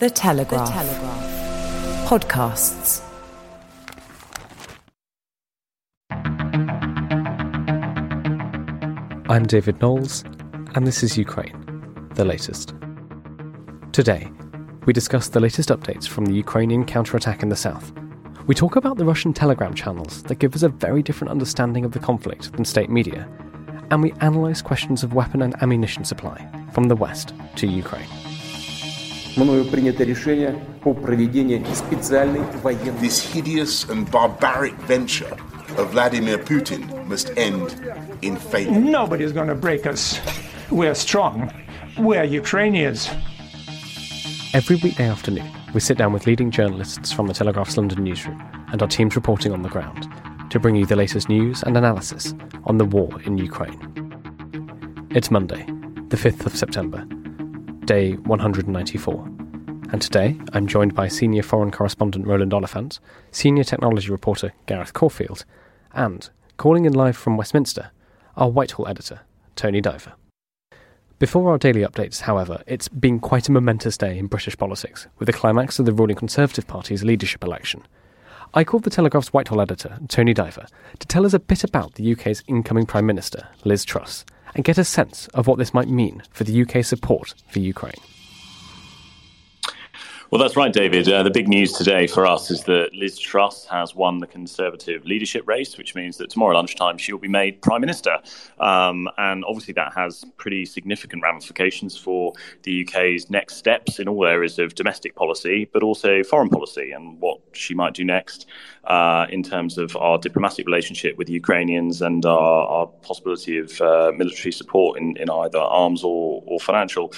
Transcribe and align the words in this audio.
The 0.00 0.10
Telegraph. 0.10 0.66
The 0.66 0.74
Telegraph. 0.74 2.08
Podcasts. 2.08 3.00
I'm 9.30 9.46
David 9.46 9.80
Knowles, 9.80 10.24
and 10.74 10.84
this 10.84 11.04
is 11.04 11.16
Ukraine, 11.16 12.08
the 12.14 12.24
latest. 12.24 12.74
Today, 13.92 14.28
we 14.84 14.92
discuss 14.92 15.28
the 15.28 15.38
latest 15.38 15.68
updates 15.68 16.08
from 16.08 16.26
the 16.26 16.34
Ukrainian 16.34 16.84
counterattack 16.84 17.44
in 17.44 17.48
the 17.48 17.54
south. 17.54 17.92
We 18.48 18.56
talk 18.56 18.74
about 18.74 18.96
the 18.96 19.04
Russian 19.04 19.32
telegram 19.32 19.74
channels 19.74 20.24
that 20.24 20.40
give 20.40 20.56
us 20.56 20.64
a 20.64 20.68
very 20.68 21.04
different 21.04 21.30
understanding 21.30 21.84
of 21.84 21.92
the 21.92 22.00
conflict 22.00 22.52
than 22.54 22.64
state 22.64 22.90
media, 22.90 23.28
and 23.92 24.02
we 24.02 24.12
analyse 24.20 24.60
questions 24.60 25.04
of 25.04 25.14
weapon 25.14 25.40
and 25.40 25.54
ammunition 25.62 26.04
supply 26.04 26.48
from 26.72 26.88
the 26.88 26.96
west 26.96 27.32
to 27.54 27.68
Ukraine. 27.68 28.08
This 33.00 33.32
hideous 33.32 33.84
and 33.84 34.08
barbaric 34.08 34.74
venture 34.74 35.36
of 35.76 35.90
Vladimir 35.90 36.38
Putin 36.38 37.04
must 37.06 37.36
end 37.36 37.74
in 38.22 38.36
failure. 38.36 38.70
Nobody's 38.70 39.32
going 39.32 39.48
to 39.48 39.56
break 39.56 39.86
us. 39.86 40.20
We're 40.70 40.94
strong. 40.94 41.52
We're 41.98 42.22
Ukrainians. 42.22 43.10
Every 44.52 44.76
weekday 44.76 45.08
afternoon, 45.08 45.50
we 45.74 45.80
sit 45.80 45.98
down 45.98 46.12
with 46.12 46.28
leading 46.28 46.52
journalists 46.52 47.10
from 47.10 47.26
the 47.26 47.34
Telegraph's 47.34 47.76
London 47.76 48.04
newsroom 48.04 48.40
and 48.68 48.80
our 48.80 48.88
teams 48.88 49.16
reporting 49.16 49.52
on 49.52 49.62
the 49.62 49.68
ground 49.68 50.06
to 50.50 50.60
bring 50.60 50.76
you 50.76 50.86
the 50.86 50.94
latest 50.94 51.28
news 51.28 51.64
and 51.64 51.76
analysis 51.76 52.32
on 52.66 52.78
the 52.78 52.84
war 52.84 53.20
in 53.22 53.36
Ukraine. 53.36 53.80
It's 55.10 55.32
Monday, 55.32 55.64
the 56.08 56.16
5th 56.16 56.46
of 56.46 56.56
September, 56.56 57.04
day 57.84 58.14
194. 58.14 59.24
And 59.92 60.00
today, 60.00 60.38
I'm 60.52 60.66
joined 60.66 60.94
by 60.94 61.08
senior 61.08 61.42
foreign 61.42 61.70
correspondent 61.70 62.26
Roland 62.26 62.54
Oliphant, 62.54 62.98
senior 63.30 63.64
technology 63.64 64.10
reporter 64.10 64.52
Gareth 64.66 64.94
Corfield, 64.94 65.44
and, 65.92 66.28
calling 66.56 66.86
in 66.86 66.94
live 66.94 67.16
from 67.16 67.36
Westminster, 67.36 67.90
our 68.36 68.48
Whitehall 68.48 68.88
editor, 68.88 69.20
Tony 69.54 69.80
Diver. 69.80 70.14
Before 71.18 71.50
our 71.50 71.58
daily 71.58 71.82
updates, 71.82 72.22
however, 72.22 72.62
it's 72.66 72.88
been 72.88 73.20
quite 73.20 73.48
a 73.48 73.52
momentous 73.52 73.98
day 73.98 74.18
in 74.18 74.26
British 74.26 74.56
politics, 74.56 75.06
with 75.18 75.26
the 75.26 75.32
climax 75.32 75.78
of 75.78 75.84
the 75.86 75.92
ruling 75.92 76.16
Conservative 76.16 76.66
Party's 76.66 77.04
leadership 77.04 77.44
election. 77.44 77.86
I 78.54 78.64
called 78.64 78.84
the 78.84 78.90
Telegraph's 78.90 79.32
Whitehall 79.32 79.60
editor, 79.60 79.98
Tony 80.08 80.32
Diver, 80.32 80.66
to 80.98 81.06
tell 81.06 81.26
us 81.26 81.34
a 81.34 81.38
bit 81.38 81.64
about 81.64 81.94
the 81.94 82.12
UK's 82.12 82.42
incoming 82.46 82.86
Prime 82.86 83.06
Minister, 83.06 83.48
Liz 83.64 83.84
Truss, 83.84 84.24
and 84.54 84.64
get 84.64 84.78
a 84.78 84.84
sense 84.84 85.28
of 85.28 85.46
what 85.46 85.58
this 85.58 85.74
might 85.74 85.88
mean 85.88 86.22
for 86.30 86.44
the 86.44 86.62
UK's 86.62 86.88
support 86.88 87.34
for 87.48 87.58
Ukraine. 87.58 87.94
Well, 90.34 90.42
that's 90.42 90.56
right, 90.56 90.72
David. 90.72 91.08
Uh, 91.08 91.22
the 91.22 91.30
big 91.30 91.46
news 91.46 91.72
today 91.72 92.08
for 92.08 92.26
us 92.26 92.50
is 92.50 92.64
that 92.64 92.92
Liz 92.92 93.20
Truss 93.20 93.66
has 93.66 93.94
won 93.94 94.18
the 94.18 94.26
Conservative 94.26 95.04
leadership 95.04 95.46
race, 95.46 95.78
which 95.78 95.94
means 95.94 96.16
that 96.16 96.28
tomorrow 96.28 96.56
lunchtime 96.56 96.98
she 96.98 97.12
will 97.12 97.20
be 97.20 97.28
made 97.28 97.62
Prime 97.62 97.80
Minister. 97.80 98.18
Um, 98.58 99.08
and 99.16 99.44
obviously, 99.44 99.74
that 99.74 99.92
has 99.94 100.24
pretty 100.36 100.66
significant 100.66 101.22
ramifications 101.22 101.96
for 101.96 102.32
the 102.64 102.84
UK's 102.84 103.30
next 103.30 103.58
steps 103.58 104.00
in 104.00 104.08
all 104.08 104.26
areas 104.26 104.58
of 104.58 104.74
domestic 104.74 105.14
policy, 105.14 105.70
but 105.72 105.84
also 105.84 106.24
foreign 106.24 106.48
policy 106.48 106.90
and 106.90 107.20
what 107.20 107.38
she 107.52 107.72
might 107.72 107.94
do 107.94 108.04
next 108.04 108.46
uh, 108.88 109.26
in 109.30 109.44
terms 109.44 109.78
of 109.78 109.96
our 109.98 110.18
diplomatic 110.18 110.66
relationship 110.66 111.16
with 111.16 111.28
the 111.28 111.32
Ukrainians 111.32 112.02
and 112.02 112.26
our, 112.26 112.66
our 112.66 112.86
possibility 112.88 113.56
of 113.58 113.80
uh, 113.80 114.10
military 114.16 114.50
support 114.50 114.98
in, 114.98 115.16
in 115.16 115.30
either 115.30 115.60
arms 115.60 116.02
or, 116.02 116.42
or 116.44 116.58
financial 116.58 117.12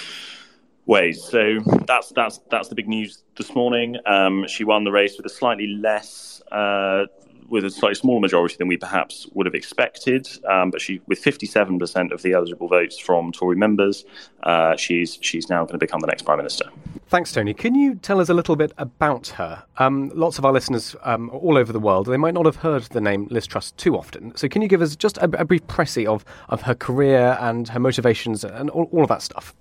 ways. 0.87 1.23
So 1.23 1.59
that's 1.85 2.09
that's 2.09 2.39
that's 2.49 2.69
the 2.69 2.75
big 2.75 2.87
news 2.87 3.23
this 3.35 3.53
morning. 3.53 3.97
Um, 4.05 4.47
she 4.47 4.63
won 4.63 4.83
the 4.83 4.91
race 4.91 5.17
with 5.17 5.25
a 5.25 5.29
slightly 5.29 5.67
less. 5.67 6.41
Uh, 6.51 7.05
with 7.49 7.63
a 7.63 7.69
slightly 7.69 7.95
smaller 7.95 8.19
majority 8.19 8.55
than 8.57 8.67
we 8.67 8.77
perhaps 8.77 9.27
would 9.33 9.45
have 9.45 9.55
expected, 9.55 10.27
um, 10.49 10.69
but 10.69 10.81
she, 10.81 10.99
with 11.07 11.23
57% 11.23 12.11
of 12.11 12.21
the 12.21 12.33
eligible 12.33 12.67
votes 12.67 12.99
from 12.99 13.31
Tory 13.31 13.55
members, 13.55 14.05
uh, 14.43 14.75
she's 14.75 15.17
she's 15.21 15.49
now 15.49 15.61
going 15.63 15.73
to 15.73 15.77
become 15.77 16.01
the 16.01 16.07
next 16.07 16.23
prime 16.23 16.37
minister. 16.37 16.65
Thanks, 17.07 17.31
Tony. 17.31 17.53
Can 17.53 17.73
you 17.73 17.95
tell 17.95 18.19
us 18.19 18.27
a 18.27 18.33
little 18.33 18.57
bit 18.57 18.73
about 18.77 19.27
her? 19.27 19.63
Um, 19.77 20.11
lots 20.13 20.37
of 20.37 20.43
our 20.43 20.51
listeners 20.51 20.93
um, 21.03 21.29
all 21.29 21.57
over 21.57 21.71
the 21.71 21.79
world, 21.79 22.07
they 22.07 22.17
might 22.17 22.33
not 22.33 22.45
have 22.45 22.57
heard 22.57 22.83
the 22.83 22.99
name 22.99 23.27
Liz 23.29 23.47
Truss 23.47 23.71
too 23.71 23.97
often. 23.97 24.35
So 24.35 24.49
can 24.49 24.61
you 24.61 24.67
give 24.67 24.81
us 24.81 24.97
just 24.97 25.17
a, 25.19 25.29
a 25.39 25.45
brief 25.45 25.65
précis 25.67 26.05
of, 26.05 26.25
of 26.49 26.63
her 26.63 26.75
career 26.75 27.37
and 27.39 27.69
her 27.69 27.79
motivations 27.79 28.43
and 28.43 28.69
all, 28.69 28.89
all 28.91 29.03
of 29.03 29.09
that 29.09 29.21
stuff? 29.21 29.55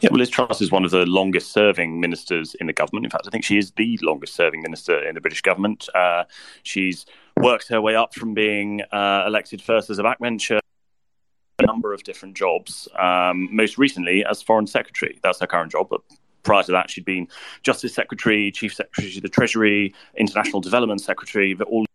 Yeah, 0.00 0.10
well, 0.10 0.18
Liz 0.18 0.30
Truss 0.30 0.60
is 0.60 0.70
one 0.70 0.84
of 0.84 0.90
the 0.90 1.06
longest 1.06 1.52
serving 1.52 2.00
ministers 2.00 2.54
in 2.54 2.66
the 2.66 2.72
government. 2.72 3.06
In 3.06 3.10
fact, 3.10 3.26
I 3.26 3.30
think 3.30 3.44
she 3.44 3.58
is 3.58 3.70
the 3.72 3.98
longest 4.02 4.34
serving 4.34 4.62
minister 4.62 4.98
in 5.06 5.14
the 5.14 5.20
British 5.20 5.42
government. 5.42 5.88
Uh, 5.94 6.24
she's 6.62 7.06
worked 7.36 7.68
her 7.68 7.80
way 7.80 7.94
up 7.94 8.14
from 8.14 8.34
being 8.34 8.82
uh, 8.92 9.24
elected 9.26 9.62
first 9.62 9.90
as 9.90 9.98
a 9.98 10.02
backbencher 10.02 10.60
a 11.58 11.66
number 11.66 11.92
of 11.92 12.02
different 12.02 12.36
jobs. 12.36 12.88
Um, 12.98 13.48
most 13.54 13.78
recently 13.78 14.24
as 14.24 14.42
foreign 14.42 14.66
secretary. 14.66 15.18
That's 15.22 15.40
her 15.40 15.46
current 15.46 15.72
job, 15.72 15.88
but 15.90 16.00
prior 16.42 16.62
to 16.64 16.72
that, 16.72 16.90
she'd 16.90 17.04
been 17.04 17.28
justice 17.62 17.94
secretary, 17.94 18.50
chief 18.50 18.74
secretary 18.74 19.16
of 19.16 19.22
the 19.22 19.28
treasury, 19.28 19.94
international 20.16 20.60
development 20.60 21.00
secretary, 21.00 21.56
all 21.66 21.86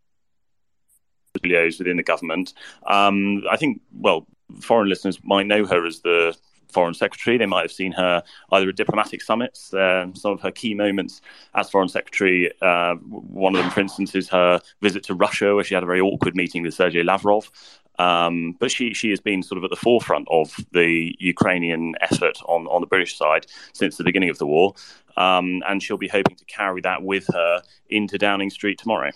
within 1.42 1.96
the 1.96 2.02
government. 2.02 2.54
Um, 2.86 3.44
I 3.50 3.56
think, 3.56 3.80
well, 3.92 4.26
foreign 4.60 4.88
listeners 4.88 5.18
might 5.22 5.46
know 5.46 5.66
her 5.66 5.86
as 5.86 6.00
the 6.00 6.36
foreign 6.70 6.94
secretary. 6.94 7.38
They 7.38 7.46
might 7.46 7.62
have 7.62 7.72
seen 7.72 7.92
her 7.92 8.22
either 8.52 8.68
at 8.68 8.76
diplomatic 8.76 9.22
summits. 9.22 9.72
Uh, 9.72 10.06
some 10.14 10.32
of 10.32 10.40
her 10.40 10.50
key 10.50 10.74
moments 10.74 11.20
as 11.54 11.70
foreign 11.70 11.88
secretary, 11.88 12.50
uh, 12.62 12.94
one 12.94 13.54
of 13.54 13.62
them, 13.62 13.70
for 13.70 13.80
instance, 13.80 14.14
is 14.14 14.28
her 14.28 14.60
visit 14.82 15.02
to 15.04 15.14
Russia, 15.14 15.54
where 15.54 15.64
she 15.64 15.74
had 15.74 15.82
a 15.82 15.86
very 15.86 16.00
awkward 16.00 16.36
meeting 16.36 16.62
with 16.62 16.74
Sergei 16.74 17.02
Lavrov. 17.02 17.50
Um, 17.98 18.56
but 18.60 18.70
she 18.70 18.94
she 18.94 19.10
has 19.10 19.20
been 19.20 19.42
sort 19.42 19.58
of 19.58 19.64
at 19.64 19.70
the 19.70 19.76
forefront 19.76 20.28
of 20.30 20.54
the 20.72 21.16
Ukrainian 21.18 21.94
effort 22.00 22.38
on 22.46 22.66
on 22.68 22.80
the 22.80 22.86
British 22.86 23.16
side 23.16 23.46
since 23.72 23.96
the 23.96 24.04
beginning 24.04 24.30
of 24.30 24.38
the 24.38 24.46
war, 24.46 24.74
um, 25.16 25.62
and 25.68 25.82
she'll 25.82 25.96
be 25.98 26.08
hoping 26.08 26.36
to 26.36 26.44
carry 26.44 26.80
that 26.82 27.02
with 27.02 27.26
her 27.34 27.62
into 27.90 28.16
Downing 28.16 28.50
Street 28.50 28.78
tomorrow. 28.78 29.10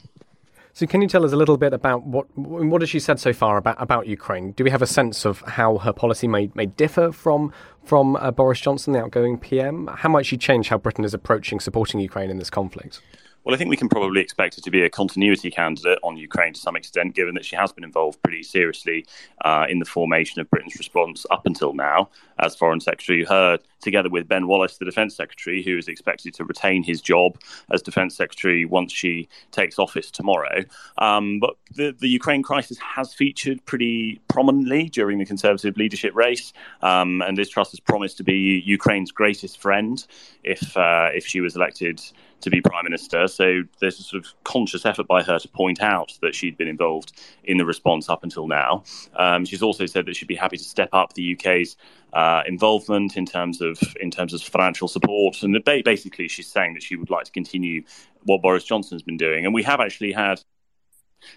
So, 0.74 0.86
can 0.86 1.02
you 1.02 1.08
tell 1.08 1.24
us 1.24 1.32
a 1.32 1.36
little 1.36 1.58
bit 1.58 1.74
about 1.74 2.04
what 2.04 2.26
what 2.36 2.80
has 2.80 2.88
she 2.88 2.98
said 2.98 3.20
so 3.20 3.32
far 3.34 3.58
about, 3.58 3.76
about 3.78 4.06
Ukraine? 4.06 4.52
Do 4.52 4.64
we 4.64 4.70
have 4.70 4.80
a 4.80 4.86
sense 4.86 5.26
of 5.26 5.40
how 5.42 5.78
her 5.78 5.92
policy 5.92 6.26
may, 6.26 6.50
may 6.54 6.66
differ 6.66 7.12
from 7.12 7.52
from 7.84 8.16
uh, 8.16 8.30
Boris 8.30 8.60
Johnson, 8.60 8.94
the 8.94 9.00
outgoing 9.00 9.38
PM? 9.38 9.88
How 9.88 10.08
might 10.08 10.24
she 10.24 10.38
change 10.38 10.68
how 10.68 10.78
Britain 10.78 11.04
is 11.04 11.12
approaching 11.12 11.60
supporting 11.60 12.00
Ukraine 12.00 12.30
in 12.30 12.38
this 12.38 12.48
conflict? 12.48 13.02
Well, 13.44 13.56
I 13.56 13.58
think 13.58 13.70
we 13.70 13.76
can 13.76 13.88
probably 13.88 14.20
expect 14.20 14.54
her 14.54 14.62
to 14.62 14.70
be 14.70 14.82
a 14.82 14.90
continuity 14.90 15.50
candidate 15.50 15.98
on 16.04 16.16
Ukraine 16.16 16.52
to 16.52 16.60
some 16.60 16.76
extent, 16.76 17.16
given 17.16 17.34
that 17.34 17.44
she 17.44 17.56
has 17.56 17.72
been 17.72 17.82
involved 17.82 18.22
pretty 18.22 18.44
seriously 18.44 19.04
uh, 19.44 19.66
in 19.68 19.80
the 19.80 19.84
formation 19.84 20.40
of 20.40 20.48
Britain's 20.48 20.76
response 20.76 21.26
up 21.28 21.44
until 21.44 21.72
now 21.72 22.08
as 22.38 22.54
Foreign 22.54 22.78
Secretary. 22.80 23.24
Her, 23.24 23.58
together 23.80 24.08
with 24.08 24.28
Ben 24.28 24.46
Wallace, 24.46 24.78
the 24.78 24.84
Defence 24.84 25.16
Secretary, 25.16 25.60
who 25.60 25.76
is 25.76 25.88
expected 25.88 26.34
to 26.34 26.44
retain 26.44 26.84
his 26.84 27.00
job 27.00 27.36
as 27.72 27.82
Defence 27.82 28.16
Secretary 28.16 28.64
once 28.64 28.92
she 28.92 29.28
takes 29.50 29.76
office 29.76 30.12
tomorrow. 30.12 30.62
Um, 30.98 31.40
but 31.40 31.56
the, 31.74 31.96
the, 31.98 32.08
Ukraine 32.08 32.44
crisis 32.44 32.78
has 32.78 33.12
featured 33.12 33.64
pretty 33.66 34.20
prominently 34.28 34.88
during 34.88 35.18
the 35.18 35.26
Conservative 35.26 35.76
leadership 35.76 36.14
race, 36.14 36.52
um, 36.82 37.22
and 37.22 37.36
Liz 37.36 37.48
Truss 37.48 37.72
has 37.72 37.80
promised 37.80 38.18
to 38.18 38.24
be 38.24 38.62
Ukraine's 38.64 39.10
greatest 39.10 39.60
friend 39.60 40.06
if 40.44 40.76
uh, 40.76 41.08
if 41.12 41.26
she 41.26 41.40
was 41.40 41.56
elected 41.56 42.00
to 42.42 42.50
be 42.50 42.60
prime 42.60 42.84
minister. 42.84 43.26
So 43.28 43.62
there's 43.80 43.98
a 43.98 44.02
sort 44.02 44.24
of 44.24 44.32
conscious 44.44 44.84
effort 44.84 45.06
by 45.06 45.22
her 45.22 45.38
to 45.38 45.48
point 45.48 45.80
out 45.80 46.12
that 46.22 46.34
she'd 46.34 46.56
been 46.56 46.68
involved 46.68 47.12
in 47.44 47.56
the 47.56 47.64
response 47.64 48.08
up 48.08 48.22
until 48.22 48.46
now. 48.46 48.84
Um, 49.16 49.44
she's 49.44 49.62
also 49.62 49.86
said 49.86 50.06
that 50.06 50.16
she'd 50.16 50.28
be 50.28 50.36
happy 50.36 50.56
to 50.56 50.64
step 50.64 50.90
up 50.92 51.14
the 51.14 51.34
UK's 51.34 51.76
uh, 52.12 52.42
involvement 52.46 53.16
in 53.16 53.24
terms 53.24 53.60
of 53.60 53.78
in 54.00 54.10
terms 54.10 54.34
of 54.34 54.42
financial 54.42 54.88
support, 54.88 55.42
and 55.42 55.58
basically 55.64 56.28
she's 56.28 56.46
saying 56.46 56.74
that 56.74 56.82
she 56.82 56.96
would 56.96 57.10
like 57.10 57.24
to 57.24 57.32
continue 57.32 57.82
what 58.24 58.42
Boris 58.42 58.64
Johnson 58.64 58.94
has 58.94 59.02
been 59.02 59.16
doing. 59.16 59.44
And 59.44 59.54
we 59.54 59.62
have 59.62 59.80
actually 59.80 60.12
had 60.12 60.40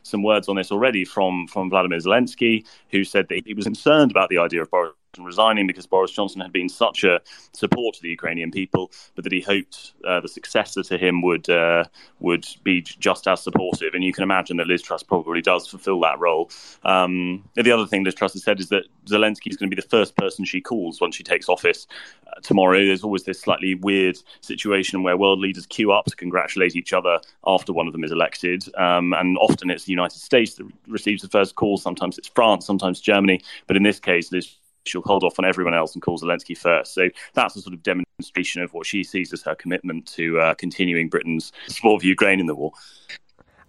some 0.03 0.23
words 0.23 0.49
on 0.49 0.55
this 0.55 0.71
already 0.71 1.05
from 1.05 1.47
from 1.47 1.69
Vladimir 1.69 1.99
Zelensky, 1.99 2.65
who 2.89 3.03
said 3.03 3.27
that 3.29 3.43
he 3.45 3.53
was 3.53 3.65
concerned 3.65 4.11
about 4.11 4.29
the 4.29 4.37
idea 4.37 4.61
of 4.61 4.69
Boris 4.69 4.93
resigning 5.23 5.67
because 5.67 5.85
Boris 5.85 6.11
Johnson 6.11 6.41
had 6.41 6.51
been 6.51 6.69
such 6.69 7.03
a 7.03 7.21
support 7.53 7.95
to 7.95 8.01
the 8.01 8.09
Ukrainian 8.09 8.51
people, 8.51 8.91
but 9.15 9.23
that 9.23 9.33
he 9.33 9.41
hoped 9.41 9.93
uh, 10.05 10.19
the 10.19 10.27
successor 10.27 10.83
to 10.83 10.97
him 10.97 11.21
would 11.21 11.49
uh, 11.49 11.85
would 12.19 12.45
be 12.63 12.81
just 12.81 13.27
as 13.27 13.41
supportive. 13.41 13.93
And 13.93 14.03
you 14.03 14.13
can 14.13 14.23
imagine 14.23 14.57
that 14.57 14.67
Liz 14.67 14.81
Truss 14.81 15.03
probably 15.03 15.41
does 15.41 15.67
fulfil 15.67 15.99
that 16.01 16.19
role. 16.19 16.49
Um, 16.83 17.43
the 17.55 17.71
other 17.71 17.85
thing 17.85 18.03
Liz 18.03 18.15
Truss 18.15 18.33
has 18.33 18.43
said 18.43 18.59
is 18.59 18.69
that 18.69 18.85
Zelensky 19.05 19.49
is 19.49 19.57
going 19.57 19.69
to 19.69 19.75
be 19.75 19.81
the 19.81 19.87
first 19.87 20.15
person 20.17 20.45
she 20.45 20.61
calls 20.61 20.99
once 20.99 21.15
she 21.15 21.23
takes 21.23 21.47
office 21.47 21.87
uh, 22.27 22.39
tomorrow. 22.41 22.83
There's 22.85 23.03
always 23.03 23.23
this 23.23 23.39
slightly 23.39 23.75
weird 23.75 24.17
situation 24.41 25.03
where 25.03 25.17
world 25.17 25.39
leaders 25.39 25.65
queue 25.65 25.91
up 25.91 26.05
to 26.05 26.15
congratulate 26.15 26.75
each 26.75 26.93
other 26.93 27.19
after 27.45 27.73
one 27.73 27.87
of 27.87 27.93
them 27.93 28.03
is 28.03 28.11
elected, 28.11 28.63
um, 28.77 29.13
and 29.13 29.37
often 29.37 29.69
it's 29.69 29.85
the 29.85 29.91
United 29.91 30.19
States 30.19 30.55
that 30.55 30.67
receives 30.87 31.21
the 31.21 31.29
first 31.29 31.55
call. 31.55 31.77
Sometimes 31.77 32.17
it's 32.17 32.27
France, 32.27 32.65
sometimes 32.65 32.99
Germany, 32.99 33.41
but 33.67 33.77
in 33.77 33.83
this 33.83 33.99
case, 33.99 34.31
Liz 34.31 34.55
she'll 34.85 35.01
hold 35.01 35.23
off 35.23 35.39
on 35.39 35.45
everyone 35.45 35.73
else 35.73 35.93
and 35.93 36.01
call 36.01 36.17
Zelensky 36.17 36.57
first. 36.57 36.93
So 36.93 37.09
that's 37.33 37.55
a 37.55 37.61
sort 37.61 37.73
of 37.73 37.83
demonstration 37.83 38.61
of 38.61 38.73
what 38.73 38.85
she 38.85 39.03
sees 39.03 39.33
as 39.33 39.41
her 39.43 39.55
commitment 39.55 40.07
to 40.13 40.39
uh, 40.39 40.53
continuing 40.55 41.09
Britain's 41.09 41.51
support 41.67 42.01
of 42.01 42.03
Ukraine 42.03 42.39
in 42.39 42.45
the 42.45 42.55
war. 42.55 42.71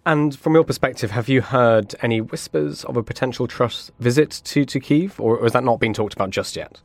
And 0.05 0.37
from 0.37 0.53
your 0.53 0.63
perspective, 0.63 1.11
have 1.11 1.27
you 1.27 1.41
heard 1.41 1.93
any 2.01 2.21
whispers 2.21 2.85
of 2.85 2.95
a 2.95 3.03
potential 3.03 3.45
Truss 3.45 3.91
visit 3.99 4.41
to, 4.45 4.63
to 4.63 4.79
Kiev, 4.79 5.19
or, 5.19 5.37
or 5.37 5.43
has 5.43 5.51
that 5.51 5.65
not 5.65 5.81
been 5.81 5.93
talked 5.93 6.13
about 6.13 6.29
just 6.29 6.55
yet? 6.55 6.79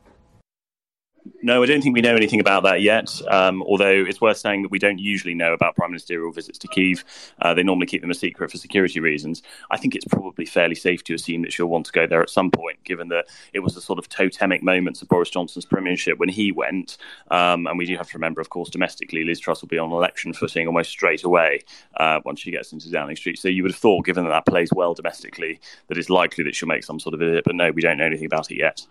No, 1.41 1.63
I 1.63 1.65
don't 1.65 1.81
think 1.81 1.93
we 1.93 2.01
know 2.01 2.15
anything 2.15 2.39
about 2.39 2.63
that 2.63 2.81
yet. 2.81 3.09
Um, 3.29 3.63
although 3.63 3.91
it's 3.91 4.19
worth 4.19 4.37
saying 4.37 4.63
that 4.63 4.71
we 4.71 4.79
don't 4.79 4.99
usually 4.99 5.33
know 5.33 5.53
about 5.53 5.75
prime 5.75 5.91
ministerial 5.91 6.31
visits 6.31 6.57
to 6.59 6.67
Kiev. 6.67 7.03
Uh, 7.41 7.53
they 7.53 7.63
normally 7.63 7.85
keep 7.85 8.01
them 8.01 8.11
a 8.11 8.15
secret 8.15 8.51
for 8.51 8.57
security 8.57 8.99
reasons. 8.99 9.41
I 9.71 9.77
think 9.77 9.95
it's 9.95 10.05
probably 10.05 10.45
fairly 10.45 10.75
safe 10.75 11.03
to 11.05 11.13
assume 11.13 11.41
that 11.43 11.53
she'll 11.53 11.67
want 11.67 11.85
to 11.85 11.91
go 11.91 12.07
there 12.07 12.21
at 12.21 12.29
some 12.29 12.51
point, 12.51 12.83
given 12.83 13.07
that 13.09 13.25
it 13.53 13.59
was 13.59 13.77
a 13.77 13.81
sort 13.81 13.99
of 13.99 14.09
totemic 14.09 14.63
moment 14.63 15.01
of 15.01 15.07
Boris 15.07 15.29
Johnson's 15.29 15.65
premiership 15.65 16.17
when 16.17 16.29
he 16.29 16.51
went. 16.51 16.97
Um, 17.31 17.67
and 17.67 17.77
we 17.77 17.85
do 17.85 17.95
have 17.95 18.09
to 18.09 18.17
remember, 18.17 18.41
of 18.41 18.49
course, 18.49 18.69
domestically, 18.69 19.23
Liz 19.23 19.39
Truss 19.39 19.61
will 19.61 19.69
be 19.69 19.77
on 19.77 19.91
election 19.91 20.33
footing 20.33 20.67
almost 20.67 20.89
straight 20.89 21.23
away 21.23 21.61
uh, 21.97 22.19
once 22.25 22.41
she 22.41 22.51
gets 22.51 22.73
into 22.73 22.91
Downing 22.91 23.15
Street. 23.15 23.39
So 23.39 23.47
you 23.47 23.63
would 23.63 23.71
have 23.71 23.79
thought, 23.79 24.05
given 24.05 24.25
that 24.25 24.31
that 24.31 24.45
plays 24.45 24.71
well 24.73 24.93
domestically, 24.93 25.59
that 25.87 25.97
it's 25.97 26.09
likely 26.09 26.43
that 26.43 26.55
she'll 26.55 26.67
make 26.67 26.83
some 26.83 26.99
sort 26.99 27.13
of 27.13 27.21
visit. 27.21 27.45
But 27.45 27.55
no, 27.55 27.71
we 27.71 27.81
don't 27.81 27.97
know 27.97 28.05
anything 28.05 28.25
about 28.25 28.51
it 28.51 28.57
yet. 28.57 28.85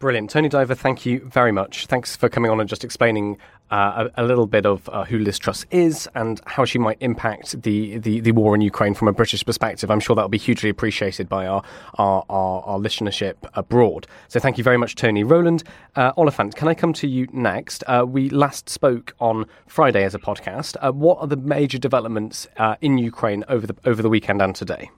Brilliant. 0.00 0.30
Tony 0.30 0.48
Diver, 0.48 0.76
thank 0.76 1.04
you 1.04 1.28
very 1.28 1.50
much. 1.50 1.86
Thanks 1.86 2.14
for 2.14 2.28
coming 2.28 2.52
on 2.52 2.60
and 2.60 2.68
just 2.68 2.84
explaining 2.84 3.36
uh, 3.72 4.08
a, 4.16 4.22
a, 4.22 4.24
little 4.24 4.46
bit 4.46 4.64
of 4.64 4.88
uh, 4.90 5.04
who 5.04 5.18
Liz 5.18 5.40
Truss 5.40 5.66
is 5.72 6.08
and 6.14 6.40
how 6.46 6.64
she 6.64 6.78
might 6.78 6.98
impact 7.00 7.62
the, 7.62 7.98
the, 7.98 8.20
the, 8.20 8.30
war 8.30 8.54
in 8.54 8.60
Ukraine 8.60 8.94
from 8.94 9.08
a 9.08 9.12
British 9.12 9.44
perspective. 9.44 9.90
I'm 9.90 9.98
sure 9.98 10.14
that 10.14 10.22
will 10.22 10.28
be 10.28 10.38
hugely 10.38 10.70
appreciated 10.70 11.28
by 11.28 11.48
our, 11.48 11.64
our, 11.94 12.24
our, 12.30 12.62
our 12.62 12.78
listenership 12.78 13.34
abroad. 13.54 14.06
So 14.28 14.38
thank 14.38 14.56
you 14.56 14.62
very 14.62 14.76
much, 14.76 14.94
Tony. 14.94 15.24
Roland 15.24 15.64
uh, 15.96 16.12
Oliphant, 16.16 16.54
can 16.54 16.68
I 16.68 16.74
come 16.74 16.92
to 16.92 17.08
you 17.08 17.26
next? 17.32 17.82
Uh, 17.88 18.04
we 18.06 18.30
last 18.30 18.68
spoke 18.68 19.16
on 19.18 19.46
Friday 19.66 20.04
as 20.04 20.14
a 20.14 20.20
podcast. 20.20 20.76
Uh, 20.80 20.92
what 20.92 21.18
are 21.18 21.26
the 21.26 21.36
major 21.36 21.76
developments 21.76 22.46
uh, 22.56 22.76
in 22.80 22.98
Ukraine 22.98 23.42
over 23.48 23.66
the, 23.66 23.74
over 23.84 24.00
the 24.00 24.08
weekend 24.08 24.40
and 24.42 24.54
today? 24.54 24.90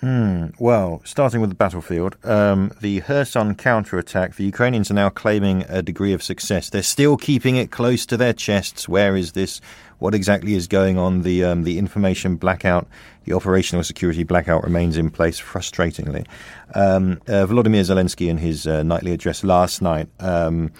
Hmm. 0.00 0.48
Well, 0.58 1.00
starting 1.04 1.40
with 1.40 1.48
the 1.48 1.56
battlefield, 1.56 2.16
um, 2.22 2.70
the 2.82 3.00
Kherson 3.00 3.54
counterattack, 3.54 4.36
the 4.36 4.44
Ukrainians 4.44 4.90
are 4.90 4.94
now 4.94 5.08
claiming 5.08 5.64
a 5.70 5.80
degree 5.80 6.12
of 6.12 6.22
success. 6.22 6.68
They're 6.68 6.82
still 6.82 7.16
keeping 7.16 7.56
it 7.56 7.70
close 7.70 8.04
to 8.06 8.18
their 8.18 8.34
chests. 8.34 8.86
Where 8.86 9.16
is 9.16 9.32
this? 9.32 9.62
What 9.98 10.14
exactly 10.14 10.54
is 10.54 10.66
going 10.66 10.98
on? 10.98 11.22
The 11.22 11.44
um, 11.44 11.62
the 11.62 11.78
information 11.78 12.36
blackout, 12.36 12.86
the 13.24 13.32
operational 13.32 13.82
security 13.82 14.22
blackout 14.22 14.64
remains 14.64 14.98
in 14.98 15.10
place, 15.10 15.40
frustratingly. 15.40 16.26
Um, 16.74 17.22
uh, 17.26 17.46
Volodymyr 17.46 17.80
Zelensky, 17.80 18.28
in 18.28 18.36
his 18.36 18.66
uh, 18.66 18.82
nightly 18.82 19.12
address 19.12 19.42
last 19.42 19.80
night, 19.80 20.08
um, 20.20 20.72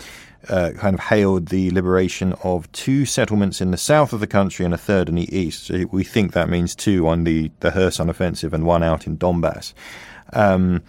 uh, 0.48 0.70
kind 0.76 0.94
of 0.94 1.00
hailed 1.00 1.48
the 1.48 1.70
liberation 1.70 2.34
of 2.42 2.70
two 2.72 3.04
settlements 3.04 3.60
in 3.60 3.70
the 3.70 3.76
south 3.76 4.12
of 4.12 4.20
the 4.20 4.26
country 4.26 4.64
and 4.64 4.74
a 4.74 4.78
third 4.78 5.08
in 5.08 5.16
the 5.16 5.36
east. 5.36 5.64
So 5.64 5.86
we 5.90 6.04
think 6.04 6.32
that 6.32 6.48
means 6.48 6.74
two 6.74 7.08
on 7.08 7.24
the, 7.24 7.50
the 7.60 7.70
Kherson 7.70 8.08
offensive 8.08 8.54
and 8.54 8.64
one 8.64 8.82
out 8.82 9.06
in 9.06 9.16
Donbass. 9.16 9.72
Um, 10.32 10.82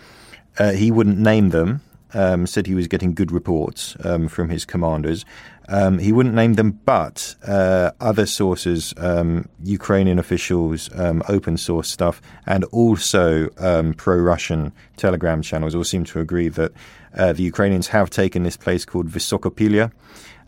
uh, 0.59 0.71
he 0.71 0.91
wouldn't 0.91 1.19
name 1.19 1.49
them, 1.49 1.81
um, 2.13 2.47
said 2.47 2.67
he 2.67 2.75
was 2.75 2.87
getting 2.87 3.13
good 3.13 3.31
reports 3.31 3.95
um, 4.03 4.27
from 4.27 4.49
his 4.49 4.65
commanders. 4.65 5.25
Um, 5.69 5.99
he 5.99 6.11
wouldn't 6.11 6.35
name 6.35 6.53
them, 6.53 6.79
but 6.85 7.35
uh, 7.45 7.91
other 7.99 8.25
sources, 8.25 8.93
um, 8.97 9.49
Ukrainian 9.63 10.17
officials, 10.17 10.89
um, 10.95 11.21
open 11.27 11.57
source 11.57 11.89
stuff, 11.89 12.21
and 12.45 12.63
also 12.65 13.49
um, 13.57 13.93
pro 13.93 14.15
Russian 14.17 14.71
Telegram 14.95 15.41
channels 15.41 15.75
all 15.75 15.83
seem 15.83 16.05
to 16.05 16.19
agree 16.19 16.47
that 16.49 16.71
uh, 17.17 17.33
the 17.33 17.43
Ukrainians 17.43 17.87
have 17.87 18.09
taken 18.09 18.43
this 18.43 18.57
place 18.57 18.85
called 18.85 19.09
Vysokopilya. 19.09 19.91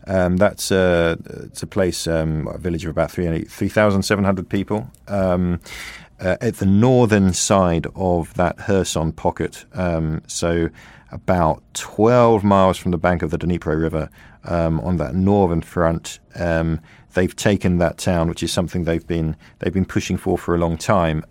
Um, 0.06 0.38
that's 0.38 0.70
a, 0.70 1.18
it's 1.44 1.62
a 1.62 1.66
place, 1.66 2.06
um, 2.06 2.48
a 2.48 2.56
village 2.56 2.84
of 2.86 2.90
about 2.90 3.10
3,700 3.10 4.48
people. 4.48 4.90
Um, 5.06 5.60
uh, 6.18 6.36
at 6.40 6.56
the 6.56 6.66
northern 6.66 7.32
side 7.32 7.86
of 7.94 8.34
that 8.34 8.58
Kherson 8.58 9.12
pocket, 9.12 9.64
so 10.26 10.68
about 11.12 11.62
12 11.74 12.44
miles 12.44 12.78
from 12.78 12.90
the 12.90 12.98
bank 12.98 13.22
of 13.22 13.30
the 13.30 13.38
Dnipro 13.38 13.80
River, 13.80 14.10
um, 14.44 14.80
on 14.80 14.96
that 14.98 15.14
northern 15.14 15.62
front, 15.62 16.18
um, 16.36 16.80
they've 17.14 17.34
taken 17.34 17.78
that 17.78 17.98
town, 17.98 18.28
which 18.28 18.42
is 18.42 18.52
something 18.52 18.84
they've 18.84 19.06
been 19.06 19.36
they've 19.58 19.74
been 19.74 19.84
pushing 19.84 20.16
for 20.16 20.38
for 20.38 20.54
a 20.54 20.58
long 20.58 20.76
time. 20.76 21.24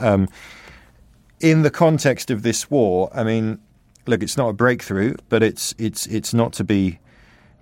in 1.39 1.61
the 1.61 1.71
context 1.71 2.29
of 2.29 2.44
this 2.44 2.69
war, 2.69 3.09
I 3.13 3.23
mean, 3.23 3.59
look, 4.06 4.21
it's 4.21 4.38
not 4.38 4.50
a 4.50 4.53
breakthrough, 4.53 5.15
but 5.29 5.44
it's 5.44 5.73
it's 5.77 6.06
it's 6.07 6.33
not 6.33 6.53
to 6.53 6.63
be 6.63 7.00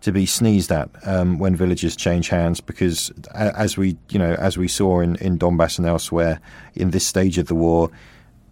to 0.01 0.11
be 0.11 0.25
sneezed 0.25 0.71
at 0.71 0.89
um, 1.03 1.39
when 1.39 1.55
villages 1.55 1.95
change 1.95 2.29
hands 2.29 2.61
because 2.61 3.11
as 3.33 3.77
we 3.77 3.97
you 4.09 4.19
know 4.19 4.33
as 4.35 4.57
we 4.57 4.67
saw 4.67 4.99
in, 4.99 5.15
in 5.17 5.37
Donbass 5.37 5.77
and 5.77 5.87
elsewhere 5.87 6.39
in 6.75 6.91
this 6.91 7.05
stage 7.05 7.37
of 7.37 7.47
the 7.47 7.55
war 7.55 7.89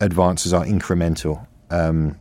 advances 0.02 0.54
are 0.54 0.66
incremental 0.66 1.46
um, 1.70 2.18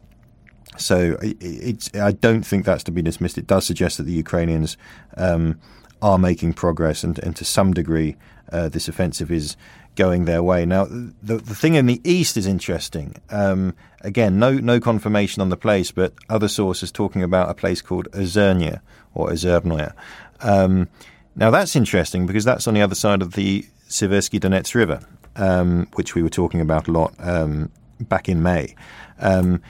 so 0.77 1.17
I 1.21 2.13
don't 2.13 2.43
think 2.43 2.65
that's 2.65 2.85
to 2.85 2.93
be 2.93 3.03
dismissed 3.03 3.39
it 3.39 3.47
does 3.47 3.67
suggest 3.67 3.99
that 3.99 4.05
the 4.05 4.13
Ukrainians 4.13 4.77
um, 5.17 5.61
are 6.03 6.19
making 6.19 6.55
progress 6.55 7.05
and, 7.05 7.19
and 7.21 7.35
to 7.37 7.45
some 7.45 7.73
degree 7.73 8.17
uh, 8.53 8.69
this 8.69 8.89
offensive 8.89 9.31
is 9.31 9.57
going 9.97 10.25
their 10.25 10.43
way. 10.43 10.67
Now, 10.67 10.87
the, 10.87 11.37
the 11.37 11.55
thing 11.55 11.75
in 11.75 11.87
the 11.87 12.01
east 12.05 12.37
is 12.37 12.47
interesting. 12.47 13.17
Um, 13.31 13.75
again, 14.01 14.39
no 14.39 14.55
no 14.55 14.81
confirmation 14.81 15.41
on 15.41 15.49
the 15.49 15.57
place, 15.57 15.91
but 15.91 16.15
other 16.29 16.49
sources 16.49 16.91
talking 16.91 17.23
about 17.23 17.49
a 17.49 17.55
place 17.55 17.81
called 17.81 18.11
Ozernia 18.13 18.81
or 19.15 19.31
Ozernoye. 19.31 19.93
Um, 20.41 20.89
now, 21.37 21.51
that's 21.51 21.75
interesting 21.75 22.27
because 22.27 22.45
that's 22.45 22.69
on 22.69 22.75
the 22.75 22.83
other 22.83 22.95
side 22.95 23.23
of 23.23 23.33
the 23.33 23.67
Seversky 23.89 24.39
Donets 24.41 24.75
River, 24.75 25.01
um, 25.37 25.89
which 25.95 26.15
we 26.15 26.23
were 26.23 26.29
talking 26.29 26.61
about 26.61 26.89
a 26.89 26.93
lot 26.93 27.15
um, 27.19 27.71
back 28.01 28.29
in 28.29 28.43
May, 28.43 28.75
um, 29.19 29.63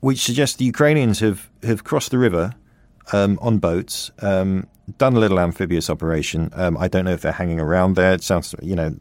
which 0.00 0.20
suggests 0.20 0.56
the 0.56 0.64
Ukrainians 0.64 1.20
have, 1.20 1.48
have 1.62 1.84
crossed 1.84 2.10
the 2.10 2.18
river 2.18 2.54
um, 3.12 3.38
on 3.42 3.58
boats, 3.58 4.10
um, 4.20 4.66
done 4.98 5.16
a 5.16 5.20
little 5.20 5.40
amphibious 5.40 5.90
operation. 5.90 6.50
Um, 6.54 6.76
I 6.76 6.88
don't 6.88 7.04
know 7.04 7.12
if 7.12 7.22
they're 7.22 7.32
hanging 7.32 7.60
around 7.60 7.96
there. 7.96 8.12
It 8.12 8.22
sounds, 8.22 8.54
you 8.62 8.76
know, 8.76 8.94